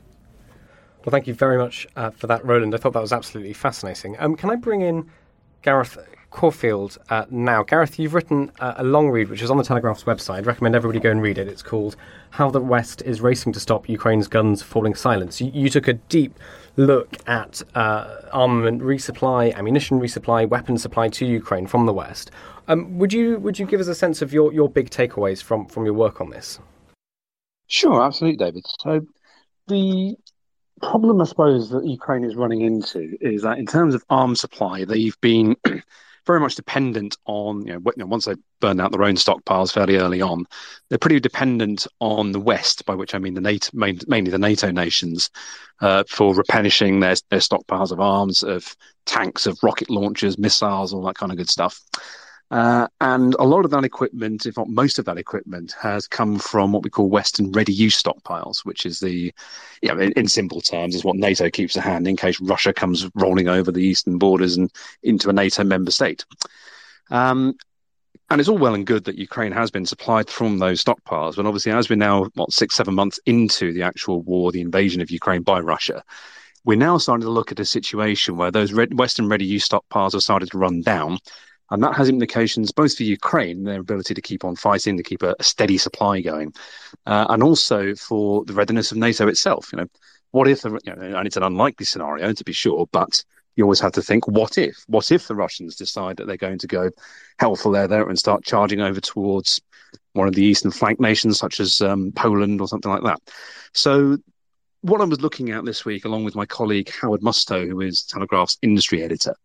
Well, 1.06 1.12
thank 1.12 1.28
you 1.28 1.34
very 1.34 1.58
much 1.58 1.88
uh, 1.96 2.10
for 2.12 2.28
that, 2.28 2.44
Roland. 2.46 2.76
I 2.76 2.78
thought 2.78 2.94
that 2.94 3.02
was 3.02 3.14
absolutely 3.14 3.54
fascinating. 3.54 4.16
Um, 4.20 4.36
can 4.36 4.50
I 4.50 4.56
bring 4.56 4.82
in 4.82 5.10
Gareth 5.62 5.98
Corfield 6.32 6.98
uh, 7.10 7.26
now. 7.30 7.64
Gareth, 7.64 7.98
you've 7.98 8.14
written 8.14 8.52
uh, 8.60 8.76
a 8.78 8.84
long 8.84 9.10
read 9.10 9.30
which 9.30 9.42
is 9.42 9.50
on 9.50 9.58
the 9.58 9.64
Telegraph's 9.64 10.04
website. 10.04 10.36
I'd 10.36 10.46
recommend 10.46 10.76
everybody 10.76 11.00
go 11.00 11.12
and 11.12 11.22
read 11.22 11.38
it. 11.38 11.48
It's 11.48 11.64
called 11.64 11.96
How 12.32 12.52
the 12.52 12.62
West 12.62 13.02
is 13.04 13.20
Racing 13.22 13.54
to 13.54 13.60
Stop 13.60 13.90
Ukraine's 13.90 14.28
Guns 14.28 14.62
Falling 14.62 14.96
Silence. 14.96 15.42
You, 15.42 15.52
you 15.54 15.70
took 15.70 15.88
a 15.88 15.94
deep 15.94 16.38
look 16.80 17.18
at 17.28 17.62
uh, 17.76 18.22
armament 18.32 18.82
resupply, 18.82 19.54
ammunition 19.54 20.00
resupply, 20.00 20.48
weapons 20.48 20.82
supply 20.82 21.10
to 21.10 21.26
Ukraine 21.26 21.68
from 21.68 21.86
the 21.86 21.94
West. 21.94 22.32
Um, 22.68 22.98
would 22.98 23.12
you 23.12 23.38
would 23.40 23.60
you 23.60 23.66
give 23.66 23.80
us 23.80 23.88
a 23.88 23.96
sense 23.96 24.22
of 24.22 24.32
your, 24.32 24.54
your 24.54 24.70
big 24.70 24.90
takeaways 24.90 25.44
from, 25.44 25.68
from 25.68 25.86
your 25.86 25.94
work 25.94 26.22
on 26.22 26.30
this? 26.30 26.60
Sure, 27.68 28.04
absolutely, 28.04 28.38
David. 28.38 28.66
So 28.80 29.06
the 29.68 30.16
problem, 30.82 31.22
I 31.22 31.26
suppose, 31.26 31.70
that 31.72 31.86
Ukraine 31.86 32.24
is 32.24 32.36
running 32.36 32.62
into 32.62 33.18
is 33.20 33.42
that 33.42 33.58
in 33.60 33.66
terms 33.66 33.94
of 33.94 34.04
arms 34.10 34.40
supply, 34.40 34.86
they've 34.86 35.20
been 35.22 35.58
very 36.30 36.40
much 36.40 36.54
dependent 36.54 37.18
on, 37.26 37.66
you 37.66 37.74
know, 37.74 38.06
once 38.06 38.26
they 38.26 38.36
burned 38.60 38.80
out 38.80 38.92
their 38.92 39.04
own 39.04 39.16
stockpiles 39.16 39.74
fairly 39.74 39.98
early 39.98 40.22
on, 40.22 40.46
they're 40.88 41.00
pretty 41.00 41.20
dependent 41.20 41.88
on 42.02 42.34
the 42.34 42.40
West, 42.40 42.86
by 42.86 42.94
which 42.94 43.16
I 43.16 43.18
mean 43.18 43.34
the 43.34 43.42
NATO, 43.42 43.72
mainly 43.74 44.30
the 44.30 44.38
NATO 44.38 44.70
nations, 44.70 45.32
uh, 45.82 46.04
for 46.08 46.36
replenishing 46.36 47.00
their, 47.00 47.16
their 47.32 47.40
stockpiles 47.40 47.92
of 47.92 48.00
arms, 48.00 48.44
of 48.44 48.76
tanks, 49.08 49.48
of 49.48 49.58
rocket 49.64 49.90
launchers, 49.90 50.38
missiles, 50.38 50.94
all 50.94 51.02
that 51.06 51.16
kind 51.16 51.32
of 51.32 51.38
good 51.40 51.50
stuff. 51.50 51.82
Uh, 52.52 52.88
and 53.00 53.36
a 53.36 53.44
lot 53.44 53.64
of 53.64 53.72
that 53.72 53.84
equipment, 53.84 54.48
if 54.48 54.58
not 54.58 54.68
most 54.68 54.98
of 54.98 55.06
that 55.06 55.20
equipment, 55.20 55.76
has 55.80 56.08
come 56.08 56.40
from 56.40 56.72
what 56.72 56.84
we 56.84 56.90
call 56.90 57.08
Western 57.08 57.52
ready 57.52 57.72
use 57.72 58.02
stockpiles, 58.02 58.66
which 58.66 58.88
is 58.88 59.00
the, 59.00 59.32
you 59.84 59.94
know, 59.94 60.00
in, 60.00 60.12
in, 60.14 60.28
simple 60.28 60.60
terms, 60.60 60.96
is 60.96 61.04
what 61.04 61.16
NATO 61.16 61.50
keeps 61.50 61.78
at 61.78 61.84
hand 61.84 62.08
in 62.08 62.18
case 62.18 62.42
Russia 62.42 62.74
comes 62.74 63.08
rolling 63.14 63.48
over 63.48 63.72
the 63.72 63.84
eastern 63.84 64.18
borders 64.18 64.58
and 64.58 64.72
into 65.04 65.30
a 65.30 65.34
NATO 65.34 65.64
member 65.64 65.92
state. 65.92 66.26
Um, 67.12 67.56
and 68.32 68.40
it's 68.40 68.50
all 68.50 68.58
well 68.58 68.76
and 68.76 68.86
good 68.86 69.04
that 69.06 69.18
Ukraine 69.18 69.52
has 69.52 69.70
been 69.70 69.86
supplied 69.86 70.30
from 70.30 70.58
those 70.58 70.84
stockpiles, 70.84 71.36
but 71.36 71.46
obviously, 71.46 71.72
as 71.72 71.90
we're 71.90 71.96
now 71.98 72.26
what 72.34 72.52
six, 72.52 72.76
seven 72.76 72.96
months 72.96 73.20
into 73.26 73.74
the 73.74 73.84
actual 73.84 74.22
war, 74.24 74.52
the 74.52 74.62
invasion 74.62 75.02
of 75.02 75.12
Ukraine 75.12 75.42
by 75.44 75.60
Russia, 75.60 76.04
we're 76.64 76.78
now 76.78 76.98
starting 76.98 77.26
to 77.26 77.32
look 77.32 77.52
at 77.52 77.60
a 77.60 77.66
situation 77.66 78.38
where 78.38 78.52
those 78.52 78.74
Western 78.74 79.30
ready 79.30 79.46
use 79.46 79.68
stockpiles 79.68 80.14
have 80.14 80.22
started 80.22 80.52
to 80.52 80.58
run 80.58 80.82
down 80.82 81.20
and 81.72 81.84
that 81.84 81.96
has 81.96 82.10
implications 82.10 82.72
both 82.72 82.96
for 82.96 83.04
Ukraine, 83.04 83.64
their 83.64 83.80
ability 83.80 84.14
to 84.14 84.22
keep 84.22 84.44
on 84.44 84.56
fighting, 84.56 84.98
to 84.98 85.04
keep 85.04 85.24
a, 85.24 85.36
a 85.40 85.44
steady 85.44 85.78
supply 85.78 86.22
going, 86.22 86.54
uh, 87.06 87.28
and 87.30 87.44
also 87.44 87.96
for 87.96 88.44
the 88.46 88.54
readiness 88.54 88.92
of 88.92 88.98
NATO 88.98 89.28
itself. 89.28 89.70
You 89.72 89.80
know, 89.80 89.88
what 90.32 90.48
if 90.48 90.62
the, 90.62 90.80
you 90.84 90.96
know, 90.96 91.18
and 91.18 91.28
it's 91.28 91.38
an 91.38 91.44
unlikely 91.44 91.86
scenario 91.86 92.34
to 92.34 92.44
be 92.44 92.54
sure, 92.54 92.88
but 92.92 93.24
you 93.56 93.64
always 93.64 93.80
have 93.82 93.92
to 93.94 94.02
think, 94.02 94.28
what 94.28 94.58
if? 94.58 94.84
What 94.88 95.12
if 95.12 95.28
the 95.28 95.36
Russians 95.36 95.76
decide 95.76 96.18
that 96.18 96.28
they're 96.28 96.38
going 96.38 96.60
to 96.60 96.68
go 96.68 96.90
hell 97.40 97.56
for 97.56 97.72
leather 97.72 98.08
and 98.08 98.18
start 98.18 98.46
charging 98.46 98.80
over 98.80 99.02
towards 99.02 99.60
one 100.14 100.28
of 100.28 100.36
the 100.36 100.44
eastern 100.44 100.72
flank 100.72 101.00
nations, 101.00 101.40
such 101.40 101.60
as 101.60 101.82
um, 101.82 102.12
Poland 102.14 102.62
or 102.62 102.68
something 102.68 102.92
like 102.92 103.04
that? 103.04 103.20
So 103.74 104.18
what 104.82 105.02
I 105.02 105.06
was 105.06 105.22
looking 105.22 105.50
at 105.50 105.66
this 105.66 105.84
week, 105.84 106.06
along 106.06 106.24
with 106.24 106.36
my 106.36 106.46
colleague 106.46 106.90
Howard 107.02 107.22
Mustoe, 107.22 107.68
who 107.68 107.82
is 107.82 108.04
Telegraph's 108.04 108.58
industry 108.62 109.04
editor, 109.04 109.36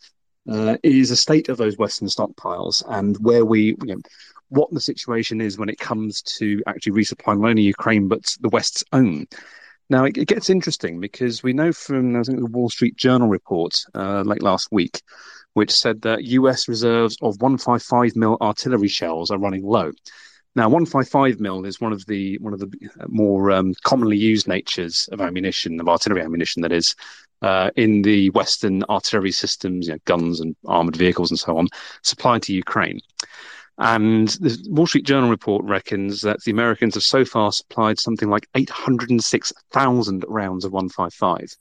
uh, 0.49 0.77
is 0.83 1.11
a 1.11 1.17
state 1.17 1.49
of 1.49 1.57
those 1.57 1.79
Western 1.79 2.09
stockpiles 2.09 2.83
and 2.89 3.17
where 3.19 3.45
we, 3.45 3.77
you 3.85 3.95
know, 3.95 4.01
what 4.49 4.71
the 4.71 4.81
situation 4.81 5.41
is 5.41 5.59
when 5.59 5.69
it 5.69 5.79
comes 5.79 6.23
to 6.23 6.63
actually 6.67 6.93
resupplying 6.93 7.41
not 7.41 7.51
only 7.51 7.63
Ukraine 7.63 8.09
but 8.09 8.37
the 8.41 8.49
West's 8.49 8.85
own. 8.93 9.27
Now 9.91 10.05
it, 10.05 10.17
it 10.17 10.29
gets 10.29 10.51
interesting 10.51 11.01
because 11.01 11.43
we 11.43 11.53
know 11.53 11.73
from 11.73 12.17
I 12.17 12.23
think 12.23 12.39
the 12.39 12.47
Wall 12.47 12.71
Street 12.71 12.97
Journal 12.97 13.29
report 13.29 13.85
uh, 13.95 14.23
late 14.23 14.43
last 14.43 14.69
week, 14.71 15.03
which 15.55 15.73
said 15.73 16.03
that 16.03 16.25
U.S. 16.25 16.69
reserves 16.69 17.17
of 17.21 17.41
155 17.41 18.17
mil 18.17 18.39
artillery 18.41 18.89
shells 18.89 19.31
are 19.31 19.39
running 19.39 19.65
low. 19.65 19.93
Now, 20.57 20.69
155 20.69 21.41
mil 21.41 21.65
is 21.65 21.81
one 21.81 21.93
of 21.93 22.07
the 22.07 22.39
one 22.39 22.53
of 22.53 22.61
the 22.61 22.71
more 23.09 23.51
um, 23.51 23.75
commonly 23.83 24.17
used 24.17 24.47
natures 24.47 25.09
of 25.11 25.21
ammunition, 25.21 25.81
of 25.81 25.89
artillery 25.89 26.23
ammunition, 26.23 26.63
that 26.63 26.71
is, 26.71 26.95
uh, 27.43 27.71
in 27.75 28.03
the 28.03 28.31
Western 28.31 28.85
artillery 28.85 29.33
systems, 29.33 29.89
you 29.89 29.95
know, 29.95 29.99
guns 30.05 30.41
and 30.41 30.55
armored 30.67 30.97
vehicles 30.97 31.31
and 31.31 31.41
so 31.41 31.59
on, 31.59 31.67
supplied 32.03 32.43
to 32.43 32.55
Ukraine. 32.55 33.01
And 33.79 34.29
the 34.29 34.57
Wall 34.69 34.87
Street 34.87 35.05
Journal 35.05 35.29
report 35.29 35.65
reckons 35.65 36.21
that 36.21 36.45
the 36.45 36.53
Americans 36.53 36.95
have 36.95 37.03
so 37.03 37.25
far 37.25 37.51
supplied 37.51 37.99
something 37.99 38.31
like 38.31 38.49
806,000 38.55 40.25
rounds 40.29 40.65
of 40.65 40.73
155, 40.73 41.57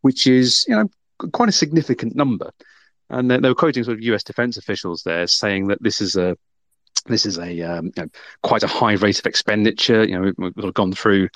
which 0.00 0.26
is, 0.26 0.64
you 0.66 0.74
know, 0.74 0.88
quite 1.32 1.50
a 1.50 1.52
significant 1.52 2.16
number. 2.16 2.50
And 3.10 3.30
they, 3.30 3.38
they 3.38 3.48
were 3.48 3.54
quoting 3.54 3.84
sort 3.84 3.98
of 3.98 4.02
US 4.04 4.24
defense 4.24 4.56
officials 4.56 5.02
there 5.02 5.26
saying 5.26 5.66
that 5.66 5.82
this 5.82 6.00
is 6.00 6.16
a 6.16 6.38
this 7.06 7.26
is 7.26 7.38
a 7.38 7.60
um, 7.62 7.86
you 7.96 8.02
know, 8.02 8.08
quite 8.42 8.62
a 8.62 8.68
high 8.68 8.94
rate 8.94 9.18
of 9.18 9.26
expenditure. 9.26 10.04
You 10.04 10.18
know, 10.18 10.32
we've, 10.38 10.52
we've 10.56 10.74
gone 10.74 10.92
through 10.92 11.28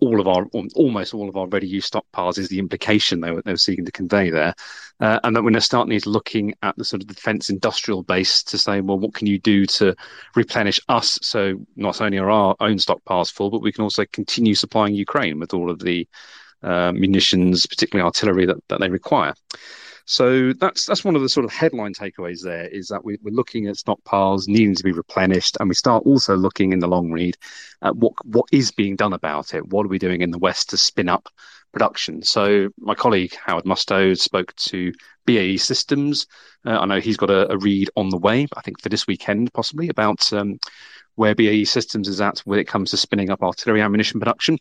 all 0.00 0.20
of 0.20 0.28
our 0.28 0.46
almost 0.74 1.12
all 1.12 1.28
of 1.28 1.36
our 1.36 1.48
ready 1.48 1.66
use 1.66 1.90
stockpiles 1.90 2.38
is 2.38 2.48
the 2.48 2.58
implication 2.58 3.20
they 3.20 3.32
were, 3.32 3.42
they 3.42 3.50
were 3.50 3.56
seeking 3.56 3.84
to 3.84 3.92
convey 3.92 4.30
there, 4.30 4.54
uh, 5.00 5.18
and 5.24 5.34
that 5.34 5.42
we're 5.42 5.58
starting 5.60 5.98
to 5.98 6.10
looking 6.10 6.54
at 6.62 6.76
the 6.76 6.84
sort 6.84 7.02
of 7.02 7.08
defence 7.08 7.50
industrial 7.50 8.02
base 8.02 8.42
to 8.44 8.56
say, 8.56 8.80
well, 8.80 8.98
what 8.98 9.14
can 9.14 9.26
you 9.26 9.38
do 9.38 9.66
to 9.66 9.94
replenish 10.36 10.80
us? 10.88 11.18
So 11.22 11.66
not 11.76 12.00
only 12.00 12.18
are 12.18 12.30
our 12.30 12.54
own 12.60 12.76
stockpiles 12.76 13.32
full, 13.32 13.50
but 13.50 13.62
we 13.62 13.72
can 13.72 13.82
also 13.82 14.04
continue 14.12 14.54
supplying 14.54 14.94
Ukraine 14.94 15.40
with 15.40 15.52
all 15.52 15.70
of 15.70 15.80
the 15.80 16.06
uh, 16.62 16.92
munitions, 16.92 17.66
particularly 17.66 18.06
artillery 18.06 18.46
that, 18.46 18.56
that 18.68 18.80
they 18.80 18.88
require. 18.88 19.34
So 20.10 20.54
that's 20.54 20.86
that's 20.86 21.04
one 21.04 21.16
of 21.16 21.20
the 21.20 21.28
sort 21.28 21.44
of 21.44 21.52
headline 21.52 21.92
takeaways 21.92 22.42
there 22.42 22.66
is 22.66 22.88
that 22.88 23.04
we, 23.04 23.16
are 23.16 23.18
looking 23.24 23.66
at 23.66 23.76
stockpiles 23.76 24.48
needing 24.48 24.74
to 24.74 24.82
be 24.82 24.90
replenished, 24.90 25.58
and 25.60 25.68
we 25.68 25.74
start 25.74 26.06
also 26.06 26.34
looking 26.34 26.72
in 26.72 26.78
the 26.78 26.88
long 26.88 27.10
read 27.10 27.36
at 27.82 27.94
what 27.94 28.14
what 28.24 28.46
is 28.50 28.70
being 28.70 28.96
done 28.96 29.12
about 29.12 29.52
it. 29.52 29.68
What 29.68 29.84
are 29.84 29.90
we 29.90 29.98
doing 29.98 30.22
in 30.22 30.30
the 30.30 30.38
West 30.38 30.70
to 30.70 30.78
spin 30.78 31.10
up 31.10 31.28
production? 31.72 32.22
So 32.22 32.70
my 32.78 32.94
colleague 32.94 33.34
Howard 33.44 33.66
Mustoe 33.66 34.18
spoke 34.18 34.56
to 34.56 34.94
BAE 35.26 35.58
Systems. 35.58 36.26
Uh, 36.64 36.78
I 36.78 36.86
know 36.86 37.00
he's 37.00 37.18
got 37.18 37.28
a, 37.28 37.52
a, 37.52 37.58
read 37.58 37.90
on 37.94 38.08
the 38.08 38.16
way. 38.16 38.46
I 38.56 38.62
think 38.62 38.80
for 38.80 38.88
this 38.88 39.06
weekend 39.06 39.52
possibly 39.52 39.90
about 39.90 40.32
um, 40.32 40.58
where 41.16 41.34
BAE 41.34 41.64
Systems 41.64 42.08
is 42.08 42.22
at 42.22 42.38
when 42.46 42.58
it 42.58 42.66
comes 42.66 42.92
to 42.92 42.96
spinning 42.96 43.28
up 43.28 43.42
artillery 43.42 43.82
ammunition 43.82 44.20
production 44.20 44.58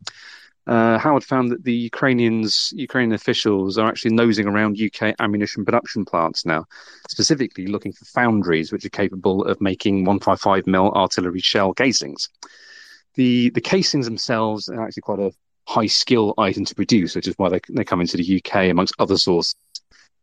uh, 0.67 0.97
Howard 0.97 1.23
found 1.23 1.49
that 1.51 1.63
the 1.63 1.73
Ukrainians, 1.73 2.73
Ukrainian 2.75 3.13
officials, 3.13 3.77
are 3.77 3.87
actually 3.87 4.13
nosing 4.13 4.47
around 4.47 4.79
UK 4.79 5.15
ammunition 5.19 5.63
production 5.63 6.03
plants 6.03 6.45
now, 6.45 6.65
specifically 7.09 7.67
looking 7.67 7.93
for 7.93 8.03
foundries 8.05 8.71
which 8.71 8.85
are 8.85 8.89
capable 8.89 9.45
of 9.45 9.61
making 9.61 10.05
155mm 10.05 10.93
artillery 10.93 11.39
shell 11.39 11.73
casings. 11.73 12.29
The 13.15 13.49
the 13.51 13.61
casings 13.61 14.05
themselves 14.05 14.67
are 14.67 14.83
actually 14.83 15.01
quite 15.01 15.19
a 15.19 15.31
high 15.67 15.87
skill 15.87 16.33
item 16.37 16.65
to 16.65 16.75
produce, 16.75 17.15
which 17.15 17.27
is 17.29 17.35
why 17.37 17.47
they 17.49 17.61
they 17.69 17.85
come 17.85 18.01
into 18.01 18.17
the 18.17 18.41
UK 18.43 18.69
amongst 18.69 18.93
other 18.99 19.17
sources 19.17 19.55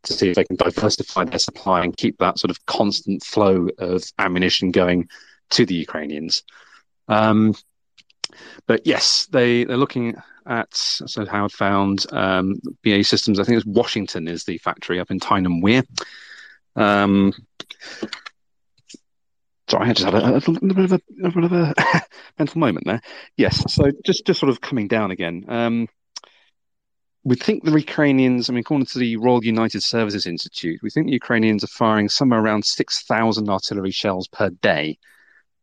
to 0.03 0.13
see 0.13 0.29
if 0.29 0.37
they 0.37 0.45
can 0.45 0.57
diversify 0.57 1.25
their 1.25 1.39
supply 1.39 1.83
and 1.83 1.97
keep 1.97 2.19
that 2.19 2.39
sort 2.39 2.51
of 2.51 2.67
constant 2.67 3.25
flow 3.25 3.69
of 3.79 4.05
ammunition 4.19 4.71
going 4.71 5.09
to 5.49 5.65
the 5.65 5.75
Ukrainians. 5.75 6.43
Um, 7.09 7.55
but 8.67 8.87
yes, 8.87 9.27
they 9.33 9.65
they're 9.65 9.79
looking 9.79 10.17
at 10.47 10.75
so 10.75 11.25
Howard 11.27 11.53
found 11.53 12.07
um, 12.13 12.61
BAE 12.83 13.03
Systems. 13.03 13.39
I 13.39 13.45
think 13.45 13.57
it's 13.57 13.67
Washington 13.67 14.29
is 14.29 14.45
the 14.45 14.59
factory 14.59 15.01
up 15.01 15.11
in 15.11 15.21
Tyne 15.21 15.61
Wear. 15.61 15.83
Um, 16.77 17.33
sorry, 19.69 19.91
I 19.91 19.93
just 19.93 20.05
had 20.05 20.15
a, 20.15 20.37
a, 20.37 20.39
little 20.39 20.69
bit 20.69 20.85
of 20.85 20.93
a, 20.93 21.01
a, 21.25 21.31
bit 21.31 21.45
of 21.45 21.53
a 21.53 21.75
mental 22.39 22.59
moment 22.59 22.87
there. 22.87 23.01
Yes, 23.37 23.73
so 23.73 23.91
just 24.05 24.27
just 24.27 24.41
sort 24.41 24.51
of 24.51 24.61
coming 24.61 24.89
down 24.89 25.11
again. 25.11 25.45
Um, 25.49 25.89
we 27.25 27.37
think 27.37 27.65
the 27.65 27.73
Ukrainians, 27.73 28.51
I 28.51 28.53
mean, 28.53 28.61
according 28.61 28.87
to 28.87 28.99
the 28.99 29.17
Royal 29.17 29.43
United 29.43 29.83
Services 29.83 30.27
Institute, 30.27 30.81
we 30.83 30.91
think 30.91 31.07
the 31.07 31.13
Ukrainians 31.13 31.65
are 31.65 31.69
firing 31.69 32.11
somewhere 32.11 32.41
around 32.41 32.67
6,000 32.67 33.49
artillery 33.49 33.91
shells 33.91 34.29
per 34.29 34.51
day 34.51 34.99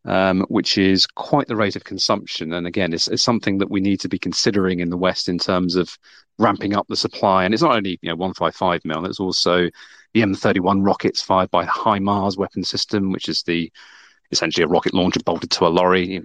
um, 0.06 0.42
which 0.50 0.78
is 0.78 1.06
quite 1.06 1.48
the 1.48 1.56
rate 1.56 1.76
of 1.76 1.84
consumption. 1.84 2.54
And 2.54 2.66
again, 2.66 2.94
it's, 2.94 3.08
it's, 3.08 3.24
something 3.24 3.60
that 3.60 3.70
we 3.70 3.82
need 3.82 4.00
to 4.02 4.10
be 4.10 4.18
considering 4.18 4.80
in 4.80 4.90
the 4.90 4.98
West 4.98 5.30
in 5.30 5.38
terms 5.38 5.76
of 5.76 5.98
ramping 6.40 6.76
up 6.76 6.88
the 6.88 6.96
supply. 6.96 7.46
And 7.46 7.54
it's 7.54 7.64
not 7.64 7.76
only 7.76 8.00
you 8.02 8.10
know 8.10 8.16
155 8.16 8.84
mil; 8.84 9.06
it's 9.06 9.20
also 9.20 9.70
the 10.14 10.22
M31 10.22 10.86
rockets 10.86 11.22
fired 11.22 11.52
by 11.52 11.66
the 11.66 11.72
HIMARS 11.72 12.38
weapon 12.38 12.64
system, 12.64 13.12
which 13.12 13.30
is 13.30 13.44
the 13.44 13.72
essentially 14.32 14.64
a 14.64 14.68
rocket 14.68 14.94
launcher 14.94 15.20
bolted 15.24 15.52
to 15.52 15.68
a 15.68 15.70
lorry. 15.70 16.22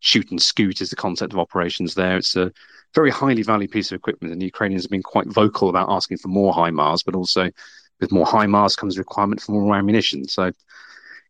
Shoot 0.00 0.30
and 0.30 0.40
scoot 0.40 0.80
is 0.80 0.90
the 0.90 0.96
concept 0.96 1.32
of 1.34 1.38
operations 1.38 1.94
there. 1.94 2.16
It's 2.16 2.34
a 2.34 2.52
very 2.94 3.10
highly 3.10 3.42
valued 3.42 3.70
piece 3.70 3.92
of 3.92 3.96
equipment, 3.96 4.32
and 4.32 4.40
the 4.40 4.46
Ukrainians 4.46 4.84
have 4.84 4.90
been 4.90 5.02
quite 5.02 5.28
vocal 5.28 5.68
about 5.68 5.90
asking 5.90 6.18
for 6.18 6.28
more 6.28 6.52
HIMARS, 6.52 7.04
but 7.04 7.14
also 7.14 7.50
with 8.00 8.10
more 8.10 8.26
HIMARS 8.26 8.76
comes 8.76 8.98
requirement 8.98 9.40
for 9.40 9.52
more 9.52 9.76
ammunition. 9.76 10.26
So 10.26 10.50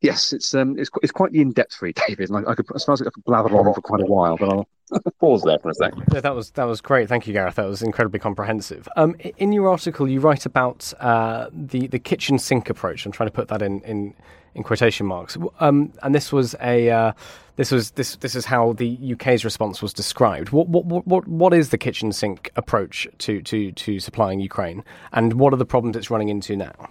yes, 0.01 0.33
it's 0.33 0.55
um, 0.55 0.79
it's 0.79 0.91
it's 1.03 1.13
quite 1.13 1.33
the 1.33 1.41
in-depth 1.41 1.81
read, 1.83 1.99
David. 2.09 2.31
Like 2.31 2.47
I 2.49 2.55
could, 2.55 2.67
I 2.75 2.79
suppose 2.79 3.01
I 3.01 3.05
could 3.05 3.25
blather 3.25 3.55
on 3.57 3.75
for 3.75 3.81
quite 3.81 4.03
a 4.03 4.07
while, 4.07 4.37
but 4.37 4.49
I'll 4.49 4.69
Pause 5.21 5.43
there 5.45 5.59
for 5.59 5.71
a 5.71 5.75
second. 5.75 6.05
Yeah, 6.13 6.21
that 6.21 6.35
was 6.35 6.51
that 6.53 6.65
was 6.65 6.81
great. 6.81 7.09
Thank 7.09 7.27
you, 7.27 7.33
Gareth. 7.33 7.55
That 7.57 7.67
was 7.67 7.83
incredibly 7.83 8.19
comprehensive. 8.19 8.89
Um, 8.97 9.15
in 9.37 9.53
your 9.53 9.69
article, 9.69 10.09
you 10.09 10.21
write 10.21 10.47
about 10.47 10.93
uh, 11.01 11.49
the 11.53 11.87
the 11.87 11.99
kitchen 11.99 12.39
sink 12.39 12.71
approach. 12.71 13.07
I'm 13.07 13.13
trying 13.13 13.29
to 13.29 13.33
put 13.33 13.49
that 13.49 13.63
in 13.63 13.81
in, 13.83 14.15
in 14.55 14.63
quotation 14.63 15.07
marks. 15.07 15.37
Um, 15.61 15.93
and 16.03 16.15
this 16.15 16.33
was 16.33 16.57
a 16.61 16.91
uh, 16.91 17.13
this 17.57 17.71
was 17.71 17.93
this 17.93 18.17
this 18.17 18.35
is 18.35 18.47
how 18.47 18.73
the 18.73 18.99
UK's 19.13 19.45
response 19.45 19.81
was 19.81 19.93
described. 19.93 20.51
What 20.51 20.69
what 20.69 21.07
what 21.07 21.29
what 21.29 21.55
is 21.55 21.71
the 21.71 21.79
kitchen 21.79 22.13
sink 22.13 22.51
approach 22.57 23.07
to 23.19 23.43
to 23.43 23.73
to 23.73 24.01
supplying 24.01 24.41
Ukraine, 24.41 24.83
and 25.13 25.35
what 25.35 25.53
are 25.53 25.57
the 25.59 25.67
problems 25.67 25.97
it's 25.97 26.11
running 26.11 26.29
into 26.29 26.57
now? 26.57 26.91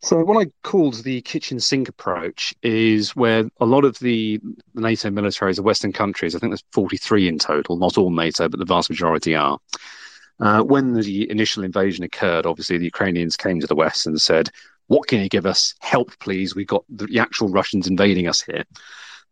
So, 0.00 0.22
what 0.22 0.46
I 0.46 0.50
called 0.62 1.02
the 1.02 1.22
kitchen 1.22 1.58
sink 1.58 1.88
approach 1.88 2.54
is 2.62 3.16
where 3.16 3.48
a 3.60 3.64
lot 3.64 3.84
of 3.84 3.98
the, 4.00 4.40
NATO 4.74 5.08
militaries 5.08 5.58
of 5.58 5.64
Western 5.64 5.92
countries, 5.92 6.34
I 6.34 6.38
think 6.38 6.50
there's 6.50 6.64
43 6.72 7.28
in 7.28 7.38
total, 7.38 7.76
not 7.76 7.96
all 7.96 8.10
NATO, 8.10 8.48
but 8.48 8.58
the 8.58 8.66
vast 8.66 8.90
majority 8.90 9.34
are. 9.34 9.58
Uh, 10.40 10.62
when 10.62 10.92
the 10.94 11.30
initial 11.30 11.64
invasion 11.64 12.04
occurred, 12.04 12.44
obviously 12.44 12.76
the 12.76 12.84
Ukrainians 12.84 13.36
came 13.36 13.60
to 13.60 13.66
the 13.66 13.74
West 13.74 14.06
and 14.06 14.20
said, 14.20 14.50
What 14.88 15.08
can 15.08 15.22
you 15.22 15.28
give 15.28 15.46
us? 15.46 15.74
Help, 15.80 16.18
please. 16.18 16.54
We've 16.54 16.66
got 16.66 16.84
the, 16.88 17.06
the 17.06 17.18
actual 17.18 17.48
Russians 17.48 17.86
invading 17.86 18.28
us 18.28 18.42
here. 18.42 18.64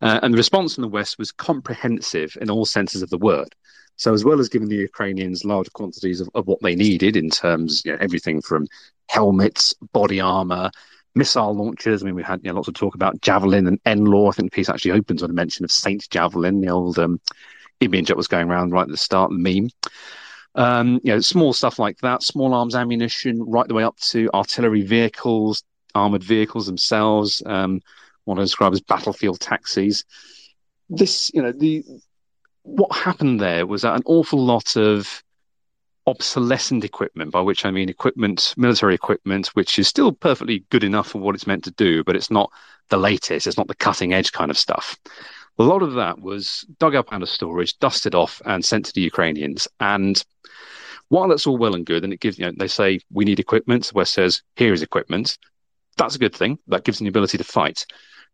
Uh, 0.01 0.21
and 0.23 0.33
the 0.33 0.39
response 0.39 0.75
from 0.75 0.83
the 0.83 0.89
West 0.89 1.19
was 1.19 1.33
comprehensive 1.33 2.37
in 2.41 2.51
all 2.51 2.65
senses 2.65 3.03
of 3.03 3.11
the 3.11 3.19
word. 3.19 3.55
So, 3.97 4.13
as 4.13 4.25
well 4.25 4.41
as 4.41 4.49
giving 4.49 4.69
the 4.69 4.77
Ukrainians 4.77 5.45
large 5.45 5.73
quantities 5.73 6.21
of, 6.21 6.29
of 6.35 6.47
what 6.47 6.61
they 6.63 6.75
needed 6.75 7.17
in 7.17 7.31
terms, 7.31 7.83
you 7.85 7.93
know, 7.93 7.99
everything 8.01 8.41
from 8.41 8.67
helmets, 9.09 9.75
body 9.93 10.21
armor, 10.21 10.71
missile 11.15 11.55
launchers. 11.55 12.03
I 12.03 12.07
mean, 12.07 12.15
we 12.15 12.23
had 12.23 12.41
you 12.43 12.51
know, 12.51 12.57
lots 12.57 12.69
of 12.69 12.75
talk 12.75 12.95
about 12.95 13.21
Javelin 13.21 13.67
and 13.67 13.83
NLAW. 13.85 14.29
I 14.29 14.33
think 14.33 14.51
the 14.51 14.55
piece 14.55 14.69
actually 14.69 14.93
opens 14.93 15.23
with 15.23 15.31
a 15.31 15.35
mention 15.35 15.65
of 15.65 15.71
Saint 15.71 16.09
Javelin, 16.11 16.61
the 16.61 16.71
old 16.71 16.99
um, 16.99 17.21
image 17.81 18.09
that 18.09 18.17
was 18.17 18.29
going 18.29 18.49
around 18.49 18.73
right 18.73 18.83
at 18.83 18.89
the 18.89 18.97
start, 18.97 19.31
the 19.31 19.39
meme. 19.39 19.71
Um, 20.55 21.01
you 21.03 21.13
know, 21.13 21.21
small 21.21 21.53
stuff 21.53 21.79
like 21.79 21.99
that, 21.99 22.23
small 22.23 22.55
arms 22.55 22.75
ammunition, 22.75 23.43
right 23.43 23.67
the 23.67 23.75
way 23.75 23.85
up 23.85 23.99
to 23.99 24.29
artillery 24.35 24.83
vehicles, 24.83 25.63
armored 25.95 26.23
vehicles 26.23 26.67
themselves. 26.67 27.43
Um, 27.47 27.81
what 28.25 28.39
I 28.39 28.43
describe 28.43 28.73
as 28.73 28.81
battlefield 28.81 29.41
taxis. 29.41 30.05
This, 30.89 31.31
you 31.35 31.43
know, 31.43 31.53
the 31.53 31.85
what 32.63 32.95
happened 32.97 33.41
there 33.41 33.67
was 33.67 33.83
that 33.83 33.97
an 33.97 34.03
awful 34.07 34.45
lot 34.45 34.77
of 34.77 35.23
obsolescent 36.07 36.85
equipment, 36.85 37.31
by 37.31 37.41
which 37.41 37.65
I 37.65 37.71
mean 37.71 37.89
equipment, 37.89 38.55
military 38.57 38.95
equipment, 38.95 39.49
which 39.49 39.79
is 39.79 39.89
still 39.89 40.13
perfectly 40.13 40.65
good 40.71 40.85
enough 40.85 41.09
for 41.09 41.19
what 41.19 41.35
it's 41.35 41.47
meant 41.47 41.65
to 41.65 41.71
do, 41.73 42.03
but 42.03 42.17
it's 42.17 42.31
not 42.31 42.51
the 42.89 42.97
latest, 42.97 43.47
it's 43.47 43.57
not 43.57 43.69
the 43.69 43.75
cutting 43.75 44.13
edge 44.13 44.33
kind 44.33 44.51
of 44.51 44.59
stuff. 44.59 44.99
A 45.59 45.63
lot 45.63 45.83
of 45.83 45.95
that 45.95 46.21
was 46.21 46.67
dug 46.79 46.95
up 46.95 47.13
out 47.13 47.23
of 47.23 47.29
storage, 47.29 47.79
dusted 47.79 48.15
off, 48.15 48.41
and 48.47 48.65
sent 48.65 48.87
to 48.87 48.93
the 48.95 49.03
Ukrainians. 49.03 49.69
And 49.81 50.23
while 51.09 51.29
that's 51.29 51.47
all 51.47 51.59
well 51.59 51.75
and 51.75 51.87
good, 51.87 52.05
and 52.05 52.13
it 52.13 52.21
gives, 52.21 52.39
you 52.39 52.47
know, 52.47 52.53
they 52.57 52.69
say 52.69 53.01
we 53.13 53.25
need 53.25 53.39
equipment, 53.39 53.93
West 53.95 54.15
says 54.15 54.43
here 54.57 54.73
is 54.73 54.83
equipment. 54.83 55.39
That's 55.99 56.17
a 56.17 56.19
good 56.19 56.35
thing. 56.35 56.59
That 56.69 56.85
gives 56.85 56.99
them 56.99 57.05
the 57.05 57.11
ability 57.11 57.39
to 57.39 57.45
fight. 57.45 57.85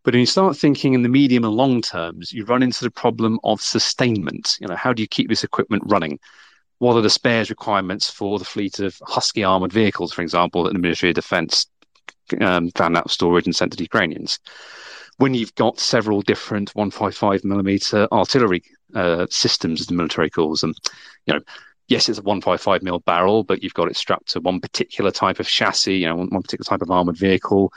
But 0.09 0.15
when 0.15 0.21
you 0.21 0.27
start 0.27 0.57
thinking 0.57 0.95
in 0.95 1.03
the 1.03 1.09
medium 1.11 1.45
and 1.45 1.53
long 1.53 1.83
terms, 1.83 2.33
you 2.33 2.47
run 2.47 2.63
into 2.63 2.83
the 2.83 2.91
problem 2.91 3.39
of 3.45 3.61
sustainment. 3.61 4.57
You 4.59 4.67
know, 4.67 4.75
how 4.75 4.95
do 4.95 5.03
you 5.03 5.07
keep 5.07 5.29
this 5.29 5.45
equipment 5.45 5.83
running? 5.85 6.19
What 6.79 6.97
are 6.97 7.03
the 7.03 7.11
spares 7.11 7.51
requirements 7.51 8.09
for 8.09 8.39
the 8.39 8.45
fleet 8.47 8.81
of 8.81 8.99
Husky 9.03 9.45
armored 9.45 9.71
vehicles, 9.71 10.15
for 10.15 10.23
example, 10.23 10.63
that 10.63 10.73
the 10.73 10.79
Ministry 10.79 11.11
of 11.11 11.17
Defence 11.17 11.67
um, 12.41 12.71
found 12.71 12.97
out 12.97 13.11
storage 13.11 13.45
and 13.45 13.55
sent 13.55 13.73
to 13.73 13.77
the 13.77 13.85
Ukrainians? 13.85 14.39
When 15.19 15.35
you've 15.35 15.55
got 15.57 15.79
several 15.79 16.23
different 16.23 16.75
155 16.75 17.45
millimeter 17.45 18.09
artillery 18.11 18.63
uh, 18.95 19.27
systems, 19.29 19.83
as 19.83 19.89
the 19.89 19.95
military 19.95 20.31
calls 20.31 20.63
them, 20.63 20.73
you 21.27 21.35
know, 21.35 21.41
yes, 21.89 22.09
it's 22.09 22.19
a 22.19 22.23
155 22.23 22.83
mil 22.83 23.01
barrel, 23.01 23.45
but 23.45 23.63
you've 23.63 23.75
got 23.75 23.91
it 23.91 23.97
strapped 23.97 24.31
to 24.31 24.41
one 24.41 24.59
particular 24.59 25.11
type 25.11 25.39
of 25.39 25.47
chassis, 25.47 25.99
you 25.99 26.09
know, 26.09 26.17
one 26.17 26.31
particular 26.31 26.65
type 26.65 26.81
of 26.81 26.91
armored 26.91 27.19
vehicle, 27.19 27.71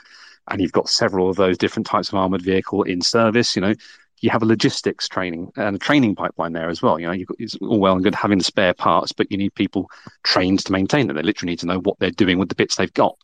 and 0.50 0.60
you've 0.60 0.72
got 0.72 0.88
several 0.88 1.30
of 1.30 1.36
those 1.36 1.58
different 1.58 1.86
types 1.86 2.08
of 2.08 2.14
armored 2.14 2.42
vehicle 2.42 2.82
in 2.82 3.00
service. 3.00 3.54
You 3.54 3.62
know, 3.62 3.74
you 4.20 4.30
have 4.30 4.42
a 4.42 4.46
logistics 4.46 5.08
training 5.08 5.52
and 5.56 5.76
a 5.76 5.78
training 5.78 6.14
pipeline 6.14 6.52
there 6.52 6.68
as 6.68 6.80
well. 6.82 6.98
You 6.98 7.08
know, 7.08 7.24
got, 7.24 7.36
it's 7.38 7.56
all 7.56 7.80
well 7.80 7.94
and 7.94 8.04
good 8.04 8.14
having 8.14 8.38
the 8.38 8.44
spare 8.44 8.74
parts, 8.74 9.12
but 9.12 9.30
you 9.30 9.36
need 9.36 9.54
people 9.54 9.90
trained 10.22 10.64
to 10.64 10.72
maintain 10.72 11.06
them. 11.06 11.16
They 11.16 11.22
literally 11.22 11.52
need 11.52 11.60
to 11.60 11.66
know 11.66 11.80
what 11.80 11.98
they're 11.98 12.10
doing 12.10 12.38
with 12.38 12.48
the 12.48 12.54
bits 12.54 12.76
they've 12.76 12.92
got. 12.94 13.16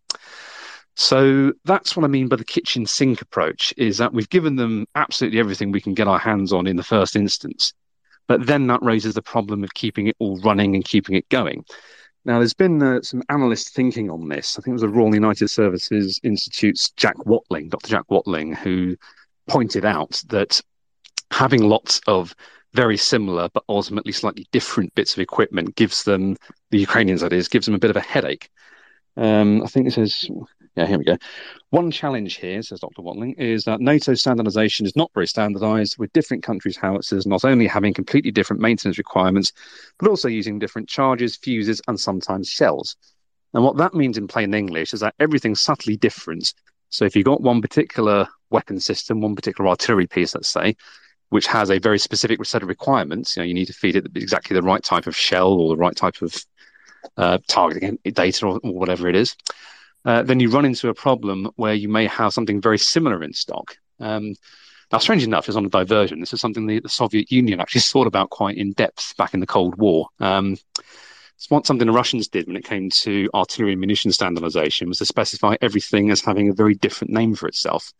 So 0.97 1.53
that's 1.65 1.97
what 1.97 2.05
I 2.05 2.09
mean 2.09 2.27
by 2.27 2.35
the 2.35 2.45
kitchen 2.45 2.85
sink 2.85 3.23
approach 3.23 3.73
is 3.77 3.99
that 3.99 4.13
we've 4.13 4.29
given 4.29 4.57
them 4.57 4.87
absolutely 4.97 5.39
everything 5.39 5.71
we 5.71 5.81
can 5.81 5.95
get 5.95 6.09
our 6.09 6.19
hands 6.19 6.53
on 6.53 6.67
in 6.67 6.75
the 6.75 6.83
first 6.83 7.15
instance. 7.15 7.73
But 8.27 8.47
then 8.47 8.67
that 8.67 8.83
raises 8.83 9.15
the 9.15 9.23
problem 9.23 9.63
of 9.63 9.75
keeping 9.75 10.09
it 10.09 10.17
all 10.19 10.41
running 10.41 10.75
and 10.75 10.85
keeping 10.85 11.15
it 11.15 11.29
going. 11.29 11.65
Now, 12.29 12.37
there's 12.37 12.53
been 12.53 12.83
uh, 12.83 13.01
some 13.01 13.23
analyst 13.31 13.75
thinking 13.75 14.11
on 14.11 14.29
this. 14.29 14.59
I 14.59 14.61
think 14.61 14.73
it 14.73 14.73
was 14.75 14.83
the 14.83 14.91
Royal 14.91 15.15
United 15.15 15.49
Services 15.49 16.21
Institute's 16.23 16.91
Jack 16.91 17.25
Watling, 17.25 17.71
Dr. 17.71 17.89
Jack 17.89 18.05
Watling, 18.11 18.53
who 18.53 18.99
pointed 19.49 19.87
out 19.87 20.23
that 20.29 20.61
having 21.31 21.63
lots 21.63 22.03
of 22.07 22.35
very 22.75 22.99
similar 22.99 23.49
but 23.55 23.65
ultimately 23.71 24.13
slightly 24.13 24.47
different 24.53 24.95
bits 24.95 25.15
of 25.15 25.21
equipment 25.21 25.75
gives 25.75 26.05
them 26.05 26.37
the 26.71 26.79
Ukrainians 26.79 27.23
that 27.23 27.33
is 27.33 27.49
gives 27.49 27.65
them 27.65 27.75
a 27.75 27.79
bit 27.79 27.89
of 27.89 27.97
a 27.97 28.01
headache. 28.01 28.51
Um, 29.17 29.63
I 29.63 29.67
think 29.67 29.87
it 29.89 29.93
says, 29.93 30.29
yeah, 30.79 30.87
here 30.87 30.99
we 30.99 31.05
go. 31.05 31.17
One 31.71 31.91
challenge 31.91 32.37
here, 32.37 32.63
says 32.63 32.79
Dr. 32.79 33.03
Watling, 33.03 33.33
is 33.33 33.65
that 33.65 33.81
NATO 33.81 34.15
standardization 34.15 34.87
is 34.87 34.95
not 34.95 35.11
very 35.13 35.27
standardized, 35.27 35.99
with 35.99 36.13
different 36.13 36.45
countries' 36.45 36.77
howitzers 36.77 37.27
not 37.27 37.45
only 37.45 37.67
having 37.67 37.93
completely 37.93 38.31
different 38.31 38.63
maintenance 38.63 38.97
requirements, 38.97 39.53
but 39.99 40.09
also 40.09 40.29
using 40.29 40.61
different 40.61 40.89
charges, 40.89 41.37
fuses, 41.37 41.83
and 41.89 41.99
sometimes 41.99 42.49
shells. 42.49 42.95
And 43.55 43.65
what 43.65 43.77
that 43.79 43.95
means 43.95 44.19
in 44.19 44.29
plain 44.29 44.55
English 44.55 44.95
is 44.95 45.01
that 45.01 45.17
everything's 45.19 45.61
subtly 45.61 45.97
different. 45.97 46.55
So 46.91 47.05
if 47.05 47.17
you've 47.17 47.25
got 47.25 47.41
one 47.41 47.61
particular 47.61 48.29
weapon 48.51 48.79
system, 48.79 49.21
one 49.21 49.35
particular 49.35 49.69
artillery 49.69 50.07
piece, 50.07 50.37
let's 50.37 50.49
say, 50.49 50.77
which 51.31 51.49
has 51.49 51.71
a 51.71 51.81
very 51.81 51.99
specific 51.99 52.45
set 52.45 52.63
of 52.63 52.69
requirements. 52.69 53.37
You 53.37 53.43
know, 53.43 53.47
you 53.47 53.55
need 53.55 53.67
to 53.67 53.73
feed 53.73 53.97
it 53.97 54.07
exactly 54.15 54.55
the 54.55 54.63
right 54.63 54.83
type 54.83 55.09
of 55.09 55.17
shell 55.17 55.55
or 55.55 55.71
the 55.71 55.77
right 55.77 55.97
type 55.97 56.23
of 56.23 56.37
uh, 57.17 57.39
targeting 57.49 57.99
data 58.05 58.47
or, 58.47 58.61
or, 58.63 58.75
whatever 58.75 59.09
it 59.09 59.17
is. 59.17 59.37
Uh, 60.05 60.23
then 60.23 60.41
you 60.41 60.51
run 60.51 60.65
into 60.65 60.89
a 60.89 60.95
problem 60.95 61.51
where 61.57 61.75
you 61.75 61.89
may 61.89 62.07
have 62.07 62.33
something 62.33 62.61
very 62.61 62.79
similar 62.79 63.23
in 63.23 63.33
stock. 63.33 63.77
Um, 64.01 64.35
now, 64.91 64.99
strange 64.99 65.23
enough, 65.23 65.49
is 65.49 65.57
on 65.57 65.67
a 65.67 65.69
diversion. 65.69 66.21
This 66.21 66.33
is 66.33 66.41
something 66.41 66.67
the, 66.67 66.81
the, 66.81 66.89
Soviet 66.89 67.31
Union 67.31 67.61
actually 67.61 67.81
thought 67.93 68.07
about 68.07 68.31
quite 68.31 68.57
in 68.57 68.73
depth 68.73 69.17
back 69.17 69.35
in 69.35 69.41
the 69.41 69.47
Cold 69.47 69.77
War. 69.77 70.09
Um, 70.21 70.57
it's 71.37 71.51
what 71.51 71.67
something 71.67 71.87
the 71.87 71.93
Russians 71.93 72.27
did 72.27 72.49
when 72.49 72.57
it 72.57 72.65
came 72.65 72.91
to 72.91 73.31
artillery 73.33 73.73
and 73.73 73.81
munition 73.81 74.11
standardization 74.11 74.89
was 74.89 74.99
to 74.99 75.07
specify 75.07 75.57
everything 75.61 76.11
as 76.11 76.21
having 76.21 76.49
a 76.49 76.53
very 76.53 76.75
different 76.75 77.13
name 77.13 77.35
for 77.37 77.47
itself. 77.47 77.93